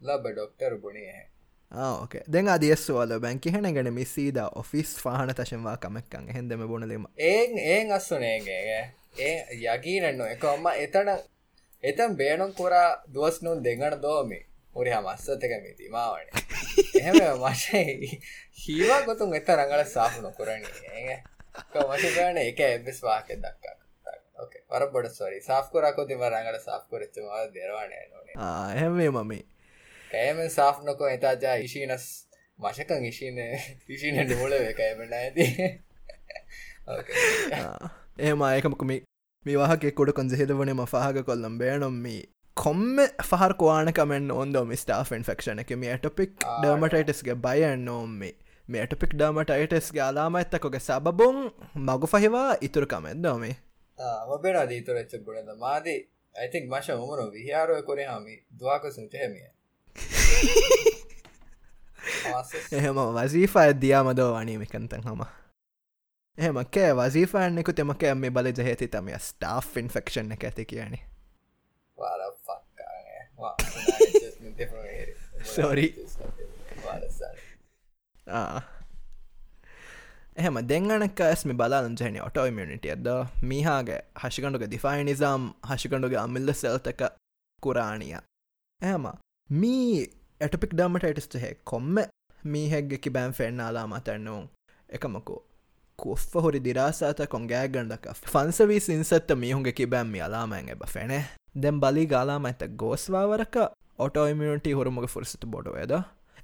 ලබ 0.00 0.24
ඩොක්ටර් 0.28 0.78
බුණේ 0.78 1.26
ඕක 1.72 2.16
දෙ 2.28 2.44
අදස්වාල 2.48 3.18
බැංකි 3.20 3.50
හෙන 3.50 3.70
ගැන 3.72 3.92
මිසීද 3.92 4.38
ඔෆිස් 4.54 4.96
පාහන 5.02 5.34
තශවා 5.34 5.76
කමක්කන්. 5.78 6.28
හෙදම 6.30 6.66
බොනලීම 6.68 7.06
ඒ 7.18 7.44
ඒ 7.66 7.92
අස්සුනේගේ 7.92 8.80
ඒ 9.20 9.36
යගීනන්න 9.66 10.28
එක 10.28 10.44
ඔම්ම 10.46 10.74
එතන 10.78 11.16
එතම් 11.84 12.16
බේනුම් 12.16 12.52
කොරා 12.54 12.90
දුවස්නුන් 13.10 13.64
දෙගට 13.64 14.02
දෝමේ 14.02 14.45
උරි 14.76 14.92
මස්සතක 14.96 15.52
මිති 15.62 15.88
මාවන 15.88 16.28
එහෙම 16.96 17.16
මශයි 17.40 18.20
හීවා 18.58 19.00
ගොතුන් 19.02 19.34
එත 19.34 19.48
රඟල 19.50 19.84
සාහු 19.86 20.22
නොකරන 20.22 20.62
මශකන 21.84 22.38
එක 22.40 22.60
එබෙස් 22.62 23.02
වාක 23.02 23.28
දක්කා 23.38 23.76
ඕකේ 24.36 24.62
වර 24.68 24.84
බොඩ 24.92 25.08
සොරි 25.10 25.40
සාෆ් 25.42 25.70
කොරච්ච 25.70 27.16
ම 27.18 27.28
දෙරවානය 27.54 27.96
නොනේ 28.06 28.36
හැමේ 28.74 29.10
මමේ 29.12 29.42
කෑම 30.10 30.38
සාෆ් 30.50 30.82
නොකෝ 30.82 31.08
එතාජා 31.08 31.56
ඉශීනස් 31.60 32.06
මශකං 32.58 33.04
ඉශීන 33.04 33.38
ඉශීන 33.88 34.22
ඩෝල 34.24 34.54
කෑමට 34.74 35.12
ඇති 35.14 35.46
ඒම 38.20 38.46
ඒකමකම 38.46 38.92
මේ 39.46 39.56
වාහක 39.56 39.84
කොඩ 39.94 40.12
කොන්ද 40.12 40.32
හෙදවනම 40.34 40.80
ෆාහක 40.88 41.18
කොල්ලම් 41.24 41.58
බෑනොම්මී 41.60 42.22
කොම්ම 42.56 42.98
ෆහරකවානකමෙන් 43.22 44.30
ඔොන්දෝම 44.32 44.72
ස්ටාෆන් 44.74 45.22
ෆක්ෂණ 45.22 45.58
එක. 45.58 45.70
මේ 45.74 45.90
ඇටපික් 45.90 46.32
ඩර්මටයිටස්ගේ 46.56 47.36
බයන් 47.38 47.84
නෝම්මේ 47.84 48.32
මේ 48.68 48.80
ඇටපික් 48.80 49.14
ඩර්මටයිටස්ගේ 49.14 50.02
අලාම 50.02 50.36
ඇත්තකොගේ 50.36 50.80
සබබොන් 50.80 51.40
මගු 51.82 52.06
ෆහිවා 52.08 52.50
ඉතුරකමෙන්දෝමේ 52.62 53.56
මබෙන 54.28 54.60
දීතුර 54.68 54.96
එච්ච 54.96 55.18
ගුණද 55.22 55.50
මාදී 55.58 55.98
ඇතික් 56.34 56.64
මශ 56.66 56.88
උමරු 56.96 57.26
විහාරය 57.32 57.82
කොරේ 57.82 58.06
හමි 58.08 58.36
දවාක 58.54 58.86
සුචහමිය 58.90 59.48
එහෙම 62.72 63.02
වසීෆා 63.16 63.64
ඇදදියාමදෝ 63.64 64.30
වනීමිකන්තන් 64.34 65.02
හම. 65.02 65.22
එහෙම 66.38 66.62
කෑ 66.70 66.94
වසීෆාන්නෙකු 66.94 67.72
තෙමක 67.74 68.02
මේ 68.16 68.32
බල 68.32 68.50
ජහති 68.54 68.88
තම 68.88 69.12
ස්ටාෆ් 69.20 69.70
ඉන්ෆෙක්ෂන් 69.78 70.32
එක 70.32 70.44
ඇති 70.44 70.66
කියන්නේ 70.66 71.04
සෝරි 75.46 75.86
එහෙම 80.36 80.56
දෙංගනක් 80.64 81.20
ඇස්ම 81.22 81.52
බලාන් 81.54 81.94
ජන 81.94 82.18
ඔටෝමියනිට 82.20 82.86
අද 82.88 83.08
මීහාගේ 83.42 84.00
හශිකඩුග 84.22 84.64
දිෆයි 84.68 85.04
නිසාම් 85.04 85.46
හශිකඩුගේ 85.64 86.18
අමිල්ල 86.18 86.52
සෙල්තක 86.54 87.02
කුරාණිය. 87.62 88.14
ඇහම 88.80 89.06
මී 89.50 89.96
ඇටපික් 90.40 90.72
ඩමටයිටස්ට 90.74 91.40
හෙ 91.40 91.50
කොම්ම 91.64 91.96
මීහැක්ගෙකි 92.44 93.10
බෑම් 93.10 93.32
ෆෙන්න්නාලා 93.32 93.86
මතැන්නුම් 93.86 94.44
එකමකෝ 94.88 95.40
කුෆ්ෆ 95.98 96.32
හොරි 96.36 96.60
දිරාසාත 96.60 97.20
කොන්ගෑ 97.28 97.68
ගණඩක 97.68 98.06
ෆන්සවී 98.24 98.80
සින්සත්ත 98.80 99.30
මීහුන්ගේ 99.36 99.72
කිබෑම්මි 99.72 100.20
අලාමෑන් 100.20 100.68
එබ 100.68 100.84
ෆෙනේ. 100.88 101.22
දැම් 101.56 101.80
බලි 101.80 102.04
ගාලාම 102.06 102.44
ඇත 102.44 102.62
ගෝස්වාවරක 102.76 103.56
ඔටෝමියන්ටි 103.98 104.72
හුරුමග 104.72 105.06
ෆුරසතු 105.06 105.46
බොඩුවේද 105.46 105.92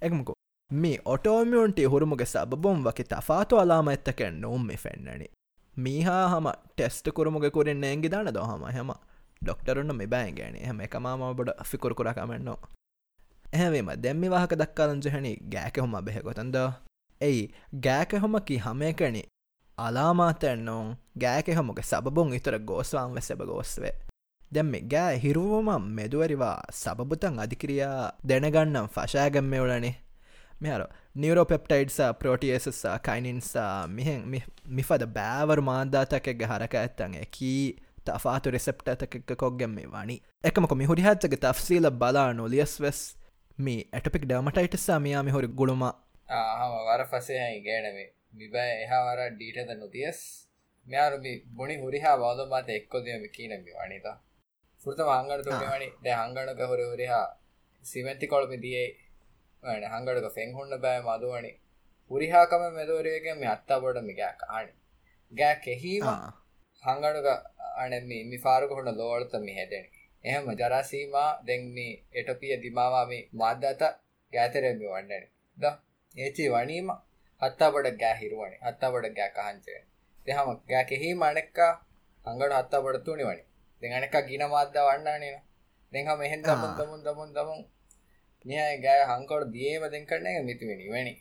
එකමකු. 0.01 0.35
මේ 0.71 0.99
ඔටෝමියන්ටි 1.07 1.85
හුරුමග 1.87 2.25
සබබොම් 2.25 2.85
වකි 2.85 3.05
තෆාතු 3.07 3.59
අලාම 3.59 3.89
ඇත්තකැන් 3.89 4.41
නොම් 4.41 4.67
මෙ 4.67 4.77
ෆෙන්න්නනි 4.79 5.27
මීහා 5.77 6.23
හම 6.29 6.53
ටෙස්ට 6.53 7.11
කුරුමග 7.11 7.51
කුරෙන් 7.51 7.85
ඇගි 7.85 8.09
දාන 8.09 8.31
දොහම 8.33 8.65
හෙම 8.71 8.93
ඩොක්ටරුන්න 9.43 9.97
මේ 9.97 10.07
බෑන් 10.09 10.35
ගෑන. 10.35 10.63
හම 10.63 10.81
එකමාම 10.83 11.27
බොඩ 11.35 11.53
ෆිකුරකුරකමෙන්න්නෝ 11.65 12.61
එහෙවීම 13.47 13.91
දැම්මි 13.99 14.29
වාහක 14.29 14.55
දක්කාලංජහනි 14.55 15.33
ගෑක 15.49 15.77
හොම 15.79 15.97
බෙහකොතන්ද 16.03 16.57
එයි 17.21 17.41
ගෑක 17.81 18.13
හොමකි 18.17 18.57
හමයකනි 18.59 19.23
අලාමාතැන්නෝන් 19.83 20.97
ගෑක 21.17 21.49
හොමග 21.53 21.83
සබබුන් 21.83 22.35
ඉතර 22.35 22.59
ගෝස්වාන් 22.61 23.15
වෙසබ 23.15 23.45
ගෝස්වේ 23.47 23.93
දැම්ම 24.53 24.73
ගෑ 24.87 25.19
හිරුවම 25.19 25.69
මෙදුවරිවා 25.93 26.57
සබබුතන් 26.73 27.39
අධිකිරියා 27.39 28.01
දැනගන්නම් 28.25 28.89
ෆශාගම්මවලනේ 28.89 29.95
මෙහර 30.61 30.83
නිවරෝපෙප්ටයිඩ්සා 31.17 32.11
ප්‍රෝටියසස්සා 32.15 32.99
කයිනින්සා 33.01 33.87
මෙහෙන් 33.89 34.21
මිෆද 34.71 35.07
බෑවර් 35.11 35.61
මාන්ධාතකෙක්ග 35.63 36.45
හරක 36.47 36.75
ඇත්තන් 36.77 37.19
එකී 37.19 37.65
තෆාතු 38.05 38.51
රෙසප්ටතකෙක්ක 38.51 39.35
කොග්ගම්මේ 39.37 39.89
වනි 39.89 40.17
එකමක 40.45 40.73
මිහුරි 40.75 41.03
හත්තක 41.03 41.39
තෆ්සීල 41.39 41.91
බලා 41.93 42.33
නොලියස් 42.35 42.81
වෙස්. 42.81 43.01
මේ 43.59 43.85
ඇටපික් 43.93 44.25
ඩමටයිටස්සා 44.25 44.99
මෙයා 45.01 45.23
මිහොරි 45.23 45.49
ගුළුම. 45.51 45.85
වර 46.87 47.05
පසයයි 47.07 47.63
ගෑනමේ 48.33 48.41
මිබෑ 48.41 48.83
එහා 48.85 49.03
වර 49.07 49.21
ඩීටද 49.31 49.71
නොතියස් 49.79 50.49
මෙයාරුමි 50.87 51.45
බොනි 51.57 51.77
හුරිහා 51.77 52.17
බෞදමාත 52.17 52.69
එක්කොදයම 52.69 53.25
කීනමි 53.31 53.59
වනිතා 53.59 54.17
ෘත 54.87 54.99
හංගට 54.99 55.45
තුමනි 55.45 55.89
ද 56.03 56.07
හංගනක 56.09 56.61
හොර 56.61 56.81
හොරහා 56.81 57.39
සිමැති 57.85 58.27
කොළප 58.27 58.51
දියේ 58.61 58.89
හංගටක 59.63 60.35
ෆෙන් 60.35 60.55
හොන්න 60.55 60.81
බෑ 60.81 61.01
මදුවනි. 61.01 61.53
පුරිහාකම 62.09 62.63
මෙදවරයක 62.75 63.25
මේ 63.37 63.49
අත්තා 63.49 63.81
බොඩ 63.81 63.99
මිගෑ 64.03 64.35
කානි 64.39 64.73
ගෑ 65.33 65.57
කෙහීම 65.65 66.03
හංගනුග 66.83 67.29
අනෙමි 67.77 68.25
මි 68.25 68.39
ෆාරුක 68.39 68.71
හොන්න 68.71 68.97
ලෝලත 68.97 69.33
මි 69.33 69.55
හැදෙන. 69.55 69.85
එහෙම 70.25 70.45
ජරසීමා 70.51 71.43
දෙන්මි 71.47 72.05
එටපිය 72.13 72.57
දිමාවාමි 72.57 73.29
මාධ්‍යත 73.33 73.83
ගෑතරෙමි 74.33 74.87
වන්නන 74.87 75.25
ද 75.59 75.65
ඒචි 76.15 76.49
වනීම 76.49 76.91
ගෑ 77.43 78.15
හිරුවනි. 78.17 78.57
හත්තා 78.63 78.93
බඩ 78.93 79.15
ගෑ 79.15 79.33
කහන්චය 79.33 79.81
දෙහම 80.27 80.49
ගෑ 80.67 80.85
කෙහි 80.85 81.15
මනෙක්කා 81.17 81.73
හංගඩ 82.25 82.53
හත්තා 82.55 82.83
බඩ 82.83 83.05
තුනි 83.05 83.25
වනි 83.25 83.43
දෙගනක 83.83 84.17
ගින 84.29 84.45
මාධ්‍ය 84.49 84.83
වන්නානන 84.89 85.25
දෙහම 85.93 86.23
එහෙන් 86.23 86.43
දමුන් 86.43 86.73
දමුන් 86.79 87.01
දමුන් 87.03 87.31
දමුන් 87.33 87.61
නිය 88.45 88.63
ගෑ 88.81 89.03
හංකොඩ 89.11 89.53
දියේම 89.53 89.85
දෙන් 89.91 90.07
කරන 90.07 90.29
මිතිවෙනි 90.45 90.89
වැනි 90.89 91.15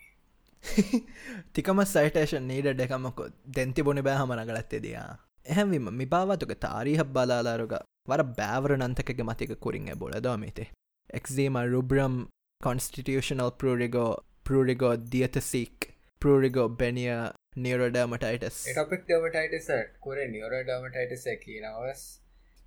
තිකම 1.53 1.81
සයිටේෂන් 1.93 2.47
නීඩ 2.47 2.79
එකමකො 2.79 3.29
දැන්ති 3.49 3.83
බොනි 3.83 4.01
බෑහම 4.01 4.33
නගලත්තේ 4.35 4.81
දයා 4.81 5.09
එහෙවිම 5.45 5.89
මිපාවතුක 5.93 6.53
තාරීහ 6.59 7.05
බලාලාරුග 7.07 7.73
වර 8.07 8.23
බෑවර 8.33 8.77
නන්තකගේ 8.77 9.25
මතික 9.25 9.55
කුරින් 9.59 9.89
බොලදෝමිතේ 9.95 10.67
එක්දීම 11.09 11.57
රුබ්‍රම් 11.67 12.17
කොන්ස්ටිටියෂනල් 12.61 13.51
පරරිගෝ 13.59 14.11
පරරිගෝ 14.45 14.93
දියතසික් 15.07 15.90
පරරිගෝ 16.21 16.67
බැනිය 16.79 17.11
නියරෝඩමටයිටස් 17.57 18.57
ටොපික් 18.67 19.01
ඩමටයිටස 19.07 19.69
කුර 19.99 20.19
නියරෝඩමටයිටස 20.33 21.25
කියනවස් 21.43 22.03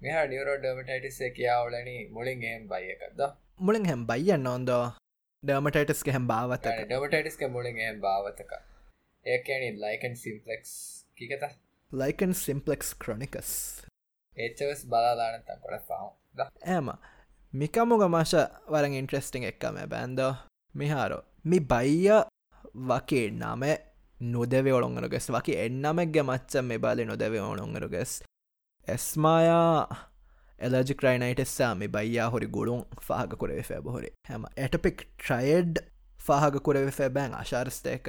මෙහා 0.01 0.27
නියරෝඩමටයිටස 0.27 1.21
කියාවලනි 1.37 1.97
මුලින් 2.11 2.45
ඒම් 2.51 2.69
බයි 2.69 2.91
එකක්ද 2.95 3.23
මුලින් 3.61 3.89
හැම් 3.91 4.03
බයියන්න 4.07 4.51
ඔොන්දෝ 4.53 4.83
ඩර්මටයිටස්ක 5.43 6.13
හැම් 6.17 6.29
භාවත 6.29 6.69
ඩමටයිටස්ක 6.83 7.47
මුලින් 7.51 7.79
ඒම් 7.79 8.01
භාවතක. 8.01 8.53
ඒකැනි 9.27 9.71
ලයිකන් 9.79 10.17
සිම්පලෙක්ස් 10.17 10.73
කිකත 11.17 11.45
ලයිකන් 11.93 12.35
සිම්පලෙක්ස් 12.37 12.95
ක්‍රොනිකස් 12.97 13.51
ඒචස් 14.37 14.85
බලාදානතන් 14.87 15.63
කොට 15.63 15.89
පව් 15.89 16.49
ඇම 16.69 16.93
මිකමුග 17.53 18.07
මශ 18.07 18.35
වරන් 18.69 19.01
ඉන්ට්‍රෙස්ටිං 19.01 19.51
එක්කම 19.51 19.83
බැන්දෝ 19.91 20.33
මිහාරෝ 20.75 21.23
මි 21.45 21.61
බයිය 21.73 22.17
වකේ 22.75 23.31
නම 23.33 23.65
නොදව 24.21 24.67
ඔොළොන්ගරගෙස් 24.69 25.31
වකි 25.31 25.57
එන්නමක්ග 25.59 26.17
මච්චම් 26.21 26.65
මේ 26.65 26.79
බාලි 26.79 27.05
නොදව 27.05 27.35
ඕනොන්ගරගෙස් 27.41 28.23
එස්මායා 28.89 29.97
එලජි 30.59 30.95
ක්‍රයිනයිටස්සා 30.95 31.75
මේ 31.75 31.89
බයියා 31.89 32.29
හොරි 32.31 32.47
ගුළුන් 32.49 32.85
ෆාග 33.01 33.37
කොරේ 33.37 33.63
ෆැබහොරි 33.63 34.11
හැම 34.29 34.47
ඇටපික් 34.47 35.05
ට්‍රයිඩ් 35.17 35.83
ෆාග 36.19 36.61
කොරේ 36.63 36.91
ෆැබෑන් 36.91 37.35
අශාර්ස්තයක 37.35 38.09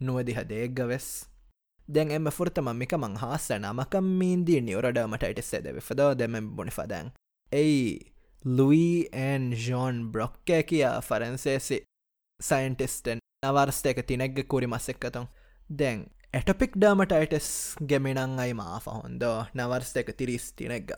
නුවදිහ 0.00 0.38
දේග්ග 0.44 0.86
වෙස්. 0.88 1.08
දැන් 1.88 2.10
එම 2.10 2.30
ෆුර්තම 2.30 2.70
මික 2.74 2.92
මං 2.94 3.16
හාස 3.16 3.48
නමකම් 3.52 4.10
මීන්දී 4.18 4.60
නිවරඩමටයිට 4.62 5.44
සෙද 5.44 5.66
විෆදෝ 5.70 6.10
දෙම 6.14 6.36
බොනි 6.56 6.70
ෆදැන් 6.70 7.12
එයි 7.52 7.80
ලුයි 8.44 9.08
ඇන් 9.14 9.50
ජෝන් 9.58 10.04
බ්‍රොක්කෑ 10.12 10.62
කියා 10.64 11.00
ෆරන්සේසි 11.02 11.80
සයින්ටිස්ටන් 12.40 13.19
නවර්ස්ටේක 13.42 13.98
තිනෙක්ග 14.04 14.38
කුරි 14.44 14.66
මස්සෙක්කතුන් 14.66 15.26
දැන් 15.70 16.00
ඇටපික් 16.34 16.74
ඩාමටයිටස් 16.74 17.46
ගෙමිනං 17.82 18.18
අයි 18.38 18.52
මාෆ 18.52 18.86
හොන්දෝ? 18.86 19.46
නවර්ස් 19.54 19.92
එක 19.96 20.10
තිරිස් 20.14 20.52
තිනෙක්ග. 20.52 20.90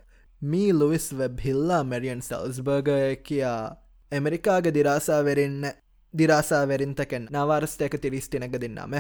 මී 0.43 0.73
ලුවිස් 0.73 1.07
වෙබ් 1.13 1.39
හිල්ලා 1.39 1.85
මැරියන් 1.85 2.19
සල්ස්බර්ගය 2.21 2.97
කියා 3.23 3.77
එමරිකාගේ 4.13 4.75
දිරාසාවෙරන්න 4.75 5.69
දිරාසාවෙරින්තකෙන් 6.15 7.29
නවර්ස් 7.31 7.77
එක 7.81 7.95
තිරිස් 7.99 8.27
තිනක 8.29 8.57
දෙන්නම 8.57 8.99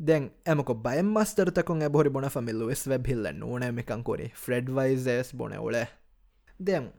දැන් 0.00 0.26
ඇමක 0.44 0.74
බයම් 0.80 1.14
මස්තරතකුන් 1.14 1.82
ඇබොරි 1.82 2.10
බොන 2.10 2.26
ෆමිල්ලුවෙස් 2.28 2.82
වෙබ් 2.88 3.06
හිල්ල 3.06 3.30
නූනෑමිකංකොරේ 3.34 4.32
ෆ්‍රෙඩ් 4.36 4.66
වයිසස් 4.70 5.30
බොන 5.32 5.54
ඔල 5.58 5.78
දැන් 6.60 6.90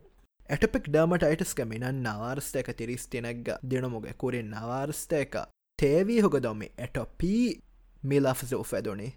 ඇටපෙක් 0.50 0.88
ඩර්මටයිටස් 0.88 1.54
කමිනන් 1.54 2.02
නවාර්ස්තයක 2.02 2.72
තිරිස් 2.74 3.10
තිනක්ග 3.10 3.54
දිනමුග 3.66 4.08
කුරින් 4.16 4.50
නවාර්ස්තයක 4.52 5.36
තේවී 5.80 6.20
හොක 6.20 6.36
දොමි 6.40 6.68
ඇටොපී 6.78 7.46
මිලාෆස 8.04 8.54
උෆැදුනි 8.56 9.08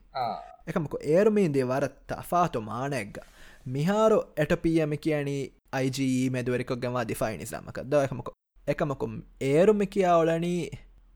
එකමක 0.67 0.95
ඒරුමීන්දේ 1.09 1.67
වරත් 1.67 2.17
අෆාතු 2.17 2.63
මානැක්ග 2.63 3.21
මිහාරු 3.69 4.19
ඇටපියමි 4.37 4.99
කියනී 4.99 5.43
අයිජී 5.73 6.31
මෙදුවරිකොක් 6.31 6.81
ගවා 6.81 7.05
දිෆයි 7.05 7.39
නිසාමක 7.39 7.79
ද 7.85 8.01
එකමක 8.01 8.29
එකමකුම් 8.69 9.15
ඒරුමි 9.43 9.87
කියාවලනී 9.89 10.63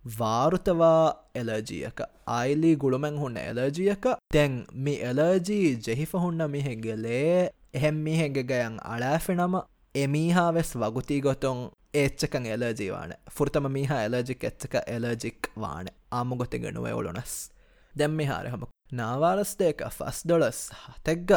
වාරුතවා 0.05 1.03
එලජියක 1.35 2.01
අයිලි 2.29 2.73
ගුළුමැන් 2.77 3.19
හුන්න 3.19 3.37
එලජියක 3.39 4.09
තැන් 4.33 4.57
මි 4.79 4.95
එලජී 5.03 5.69
ජෙහිෆ 5.81 6.17
හුන්න 6.17 6.47
මිහෙගෙලේ 6.51 7.51
එහෙම් 7.75 8.03
මිහෙගෙ 8.05 8.43
ගයන් 8.45 8.81
අඩෑෆෙනම 8.87 9.63
එමීහා 9.95 10.51
වෙස් 10.53 10.75
වගුතිී 10.77 11.21
ගොතොන් 11.21 11.69
ඒච්චකං 11.95 12.47
එලජීවාන 12.49 13.13
ෆෘතම 13.31 13.67
මීහා 13.73 14.05
එලජික් 14.05 14.45
එච්චක 14.45 14.75
එලජික් 14.87 15.49
වාන. 15.57 15.89
ආමුගොතෙග 16.13 16.65
නුව 16.73 16.87
ඔලොනස්. 16.93 17.35
දැම්මි 17.95 18.25
හාරහම. 18.27 18.65
නාවාරස්දේක 18.93 19.85
ෆස් 19.91 20.23
ඩොලස් 20.25 20.61
හතෙක්ග. 20.79 21.35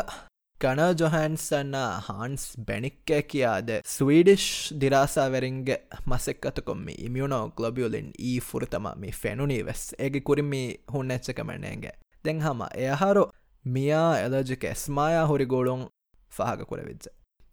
ගන 0.62 0.82
ජොහන්සන්න 0.94 1.76
හාන්ස් 2.08 2.46
බැනික්කෑ 2.68 3.24
කියාද 3.24 3.72
ස්වීඩිෂ් 3.86 4.48
දිරාසාවරින්ගේ 4.82 5.80
මසෙක්කතකොම්මි 6.06 6.96
ඉමියුණෝ 7.00 7.44
ගලොබියලින් 7.50 8.10
ඊ 8.22 8.40
ෆුරතම 8.42 8.88
මේ 8.96 9.12
ෆැනුනී 9.14 9.66
වෙස්. 9.66 9.84
ඒගේ 10.00 10.22
කුරිමි 10.22 10.64
හුන්න 10.94 11.12
එච්චකමනෑගේ 11.12 11.96
දෙං 12.26 12.42
හම 12.42 12.66
එයහාරු 12.76 13.28
මියා 13.66 14.12
එලජික 14.20 14.64
එස්මායා 14.66 15.26
හොරි 15.26 15.46
ගෝලුන් 15.48 15.88
ෆහග 16.32 16.66
කුරවිච්ච 16.66 17.08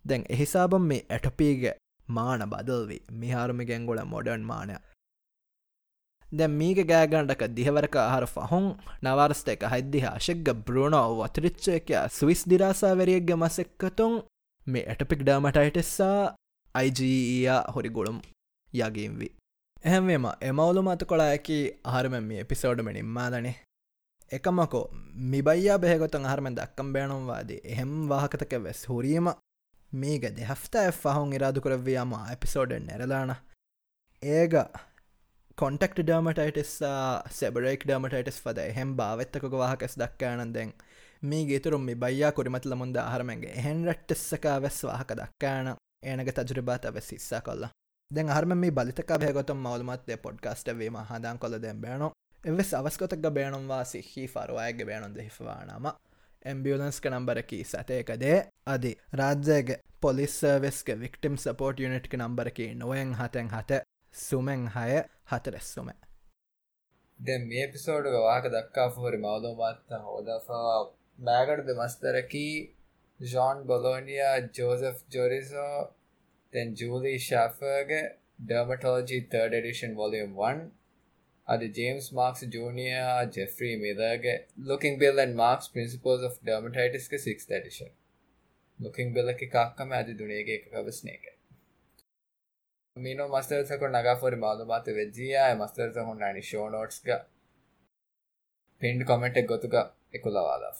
දැන් 0.04 0.24
එහිසාබම් 0.28 0.86
මේ 0.86 1.02
ඇටපීගේ 1.10 1.74
මාන 2.08 2.44
බදල්වී 2.46 3.02
මිහාරුමි 3.14 3.64
ගෙංගොල 3.64 4.00
මොඩර්න් 4.04 4.44
මානය 4.44 4.74
දැ 6.32 6.48
මීග 6.50 6.78
ගෑගණ්ඩක 6.84 7.42
දිහවරක 7.50 7.96
ආහර 7.98 8.26
ෆහොන් 8.26 8.68
නවර්ස්ට 9.02 9.48
එක 9.48 9.64
හයිදිහ 9.66 10.04
අශෙක්ග 10.08 10.52
බ්‍රෝණෝ 10.62 11.08
වතරිච්චයකයා 11.18 12.04
ස්විස් 12.10 12.44
දිරාසාවරියක්ග 12.44 13.34
මසෙක්කතුන් 13.36 14.14
මේ 14.66 14.86
ඇටපික් 14.86 15.20
ඩාමටයිටෙස්සා 15.22 16.20
අයිජීයා 16.74 17.60
හොරි 17.74 17.90
ගොළුම් 17.90 18.18
යගීම්වී 18.72 19.34
එහෙමේම 19.82 20.26
එමවුලු 20.42 20.82
මත 20.82 21.04
කොලායකි 21.04 21.60
ආහරම 21.84 22.16
මේ 22.22 22.40
එපිසෝඩ් 22.40 22.82
මෙනින්මාදනේ 22.82 23.54
එකමකෝ 24.30 24.84
මිබයියා 25.26 25.78
බෙහගොතන් 25.78 26.24
අහරමෙන් 26.24 26.54
දක්කම් 26.54 26.92
බේනුම්වාදී. 26.92 27.60
එහෙම් 27.64 27.90
වාහකතක 28.08 28.52
වෙස් 28.64 28.80
හුරීම 28.88 29.26
මේක 29.92 30.24
දෙහෆ්ත 30.32 30.74
එෆහුන් 30.82 31.32
ඉරාදු 31.32 31.60
කරවයාම 31.60 32.14
එපිසෝඩ් 32.28 32.72
නැරලාන 32.80 33.34
ඒක 34.22 34.54
කොන්ටෙක්ට 35.58 36.00
ඩර්මටයිටස්සා 36.00 37.02
සෙබරෙක් 37.30 37.84
ඩර්මටයිටස් 37.84 38.40
පද 38.40 38.66
හෙම් 38.72 38.96
භාවත්තක 38.96 39.44
වාහකස් 39.54 39.98
දක්කානන්දෙන් 39.98 40.72
මේ 41.22 41.44
ගේතුරුම් 41.44 41.82
මේ 41.82 41.98
බයියා 41.98 42.32
කොරිමතල 42.32 42.74
මුන්ද 42.74 42.96
ආහරමගේ 42.98 43.52
එහෙන් 43.54 43.84
රට්ටස්සකා 43.86 44.56
වෙස් 44.60 44.78
වාහක 44.84 45.14
දක්කාන 45.16 45.76
ඒනක 46.04 46.32
තජරබාත 46.32 46.88
වෙස් 46.92 47.12
ඉස්සා 47.12 47.40
කොල්ලා 47.42 47.70
දැන් 48.10 48.28
අහරම 48.28 48.52
මේ 48.56 48.72
බලිතක 48.72 49.12
භයගොතම් 49.16 49.58
මවලමත්තේ 49.58 50.16
පොඩ්කාස්ට 50.18 50.68
වීම 50.74 50.96
හදාන් 51.02 51.38
කොල 51.38 51.54
දෙම් 51.58 51.80
බෑනො. 51.80 52.08
එවෙස් 52.42 52.72
අවස්කොතක් 52.74 53.28
බේනුම්වා 53.30 53.84
සිහි 53.86 54.24
ෆරුවායගේ 54.28 54.86
බේනුන්ද 54.86 55.18
හිවානාම 55.18 55.86
එම්බියලන්ස්ක 56.44 57.08
නම්බරකි 57.08 57.58
සතයකදේ 57.64 58.38
අදි. 58.66 58.92
රාජ්‍යගේ 59.14 59.80
පොලිස් 60.00 60.32
සර්වෙස්ක 60.36 60.88
වික්ටම් 60.98 61.36
සපෝට් 61.38 61.80
යුනිට්ක 61.80 62.14
නම්බරකි 62.16 62.66
නොවෙන් 62.76 63.12
හතැන් 63.14 63.50
හත 63.50 63.82
සුමෙන් 64.14 64.64
හය 64.70 65.02
හතරෙස්සුම 65.28 65.92
දැ 67.18 67.38
මේ 67.44 67.66
පිසෝඩ් 67.68 68.08
වාක 68.16 68.48
දක්කා 68.50 68.88
ෆෝරි 68.90 69.20
මවදෝමත්ත 69.20 69.96
හෝදවා 70.00 70.76
බෑගඩද 71.18 71.70
මස්තරකි 71.76 72.46
ජොන් 73.20 73.64
බොලෝනියා 73.66 74.36
ජෝසෆ් 74.52 74.98
ජොරිසෝ 75.10 75.76
තැන් 76.52 76.74
ජූලී 76.76 77.18
ශාෆර්ගේ 77.20 78.04
ඩර්මටෝජි 78.42 79.18
3rd 79.30 79.54
edition 79.54 79.94
volume 79.96 80.34
1 80.46 80.66
අද 81.48 81.62
ජේම්ස් 81.76 82.06
මාක්ස් 82.12 82.44
ජූනිය 82.48 82.94
ජෙෆ්‍රී 83.32 83.74
මිරගේ 83.76 84.36
ලොකින් 84.64 84.98
බෙල්ලන් 84.98 85.34
මාක්ස් 85.34 85.70
පින්සිපෝස් 85.70 86.22
of 86.22 86.38
ඩර්මටයිටස්ක 86.40 87.18
සික් 87.18 87.44
ඩිෂන් 87.44 87.92
ලොකින් 88.80 89.14
බෙල්ල 89.14 89.28
එකක්කම 89.30 89.92
ඇති 89.92 90.18
දුනේගේ 90.18 90.56
එක 90.56 90.70
කවස්නයක 90.70 91.26
මීනෝ 92.96 93.28
මස්තරසකො 93.28 93.88
නගාපොරි 93.88 94.38
මාලුමාත 94.38 94.86
වෙද්ජියය 94.92 95.52
මස්තරස 95.56 96.00
හොන්නනි 96.02 96.42
ෂෝ 96.42 96.68
නෝට්ස්ග 96.68 97.12
පින්ඩ් 98.82 99.04
කොමෙන්ට් 99.04 99.36
එක් 99.36 99.46
ගොතුක 99.46 99.76
එකුලවාලා 100.12 100.74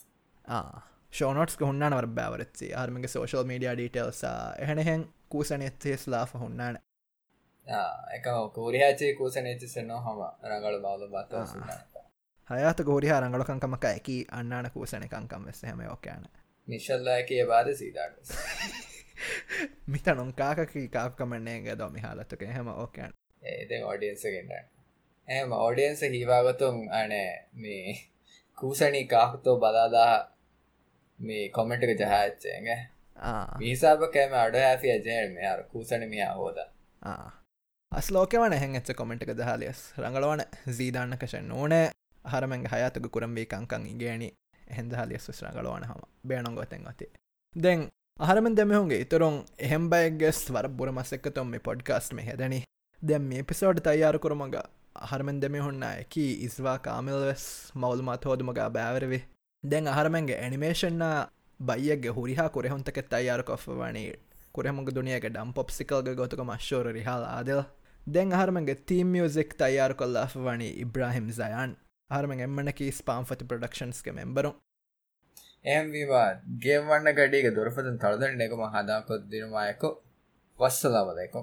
ෂෝනොට්ස් 1.12 1.58
හොන්නවර 1.62 2.06
බැවරත්සේ 2.10 2.70
ආර්මගේ 2.74 3.08
සෝශල් 3.08 3.44
මීඩිය 3.44 3.72
ඩීටල්සා 3.72 4.38
එහනහෙන් 4.58 5.02
කූසනෙත්තේ 5.28 5.96
ස්ලාහ 5.96 6.30
හොන්නන. 6.34 6.78
කූරයාචේ 8.50 9.14
කූසන 9.14 9.46
එච්චසෙන්නෝ 9.46 10.00
හම 10.00 10.20
රඟල 10.44 10.78
බවල 10.80 11.08
බත 11.08 11.32
හයාත 12.50 12.80
ගෝරිහා 12.82 13.20
රංගලකංකමක 13.20 13.84
ඇකි 13.86 14.16
අන්නාන 14.32 14.70
කූසනකංකම් 14.70 15.46
වෙස්ස 15.46 15.62
හැම 15.62 15.80
ඕකෑන 15.86 16.28
නිශල්ලා 16.68 17.22
කිය 17.22 17.46
බාද 17.46 17.74
සීදාට 17.74 18.32
මිත 19.86 20.06
නොංකාකකි 20.14 20.88
කාක්කමන්නේ 20.90 21.78
දොමි 21.78 22.00
හාලතුක 22.00 22.46
හැම 22.48 22.68
ඕකෑන් 22.68 23.12
ඒ 23.42 23.82
ඔඩියන්සගෙන්ට 23.84 24.52
ඇම 25.28 25.52
ඔඩියන්ස 25.52 26.02
හිවාගතුන් 26.12 26.88
අනේ 26.92 27.48
මේ 27.54 27.94
කූසනී 28.58 29.06
කාහතෝ 29.06 29.56
බලාදා 29.58 30.14
මේ 31.18 31.44
කොමෙන්ටක 31.50 31.94
ජහච්චේගේ 32.00 32.80
මිසාප 33.58 34.02
කෑම 34.10 34.34
අඩ 34.36 34.58
ඇෆි 34.62 34.92
අජයන 34.92 35.34
මේ 35.34 35.46
අර 35.46 35.64
කූසන 35.66 36.08
මියා 36.08 36.34
හෝද 36.34 36.58
අස්ලෝකවන 37.93 38.55
හැන් 38.55 38.76
එච්ච 38.76 38.90
කොමෙන්ටක 38.97 39.30
දහලියස් 39.36 39.80
රඟලවන 39.99 40.43
සීදාන්න 40.76 41.16
කෂන් 41.16 41.51
ඕනෑ. 41.53 41.90
හරමැන් 42.24 42.62
හයතුක 42.66 43.09
කුරම්බේ 43.14 43.45
කංකං 43.47 43.84
ඉගේනි 43.86 44.28
හැදහලියස් 44.70 45.26
රඟලවන 45.36 45.84
හම. 45.84 46.01
බේනොගොතෙන් 46.24 46.86
අති 46.86 47.09
දැන් 47.55 47.82
අහරමෙන් 48.20 48.57
දෙමහුන්ගේ 48.57 49.01
ඉතුරුන් 49.01 49.36
එහෙම්බයිගෙස් 49.59 50.40
වර 50.51 50.68
බුර 50.70 50.93
මස්සෙක්කතොම් 50.93 51.49
මේ 51.49 51.61
පොඩ්කාස්ට 51.61 52.14
මේ 52.14 52.26
හැදනි. 52.26 52.62
දැම් 53.03 53.22
මේ 53.24 53.43
පිසෝඩ් 53.43 53.82
තයාර 53.82 54.18
කරමග 54.18 54.57
අහරමෙන් 54.97 55.40
දෙමිහුන්න 55.40 55.84
එකි 55.84 56.26
ඉස්වා 56.47 56.78
කාමිල්වෙස් 56.78 57.45
මවල්මත් 57.74 58.24
හෝදුමගා 58.24 58.70
බෑවරවි 58.70 59.20
දැන් 59.64 59.88
අහරමෙන්ගේ 59.88 60.38
ඇනිමේෂන්න 60.38 61.05
බයියගේ 61.61 62.16
හුරිහා 62.18 62.49
කොරෙහොන්තක 62.49 62.99
තයාර 63.11 63.43
කොෆ 63.45 63.68
වනේ. 63.74 64.12
කොරෙමුග 64.55 64.88
දුනියක 64.90 65.24
ඩම් 65.26 65.53
පොප්සිකල්ග 65.53 66.09
ගොතුක 66.16 66.40
මශ්ෝර 66.45 66.93
රිහල් 66.93 67.24
ආදල්. 67.28 67.62
දැන් 68.07 68.32
අහරමගේ 68.32 68.74
තීම් 68.86 69.09
මියසික් 69.09 69.55
තයාර 69.55 69.94
කොල්ලා 69.94 70.26
වනි 70.36 70.68
ඉබ්‍රහිම් 70.84 71.30
සයන්. 71.30 71.72
හරම 72.11 72.32
එම්මනකි 72.40 72.86
ස්පාම්ෆති 72.92 73.44
ප්‍රඩක්ෂන්ස්ගේ 73.44 74.12
මෙම්බරුම් 74.12 74.55
එම්වා 75.64 76.26
ගේවන්න 76.64 77.09
ගඩියක 77.18 77.46
දුරපතන් 77.55 77.98
තලදන්න 77.98 78.40
එකම 78.40 78.64
හදාකොත් 78.74 79.22
දිනවායකෝ 79.30 79.92
වස්සලාවදයකො 80.59 81.40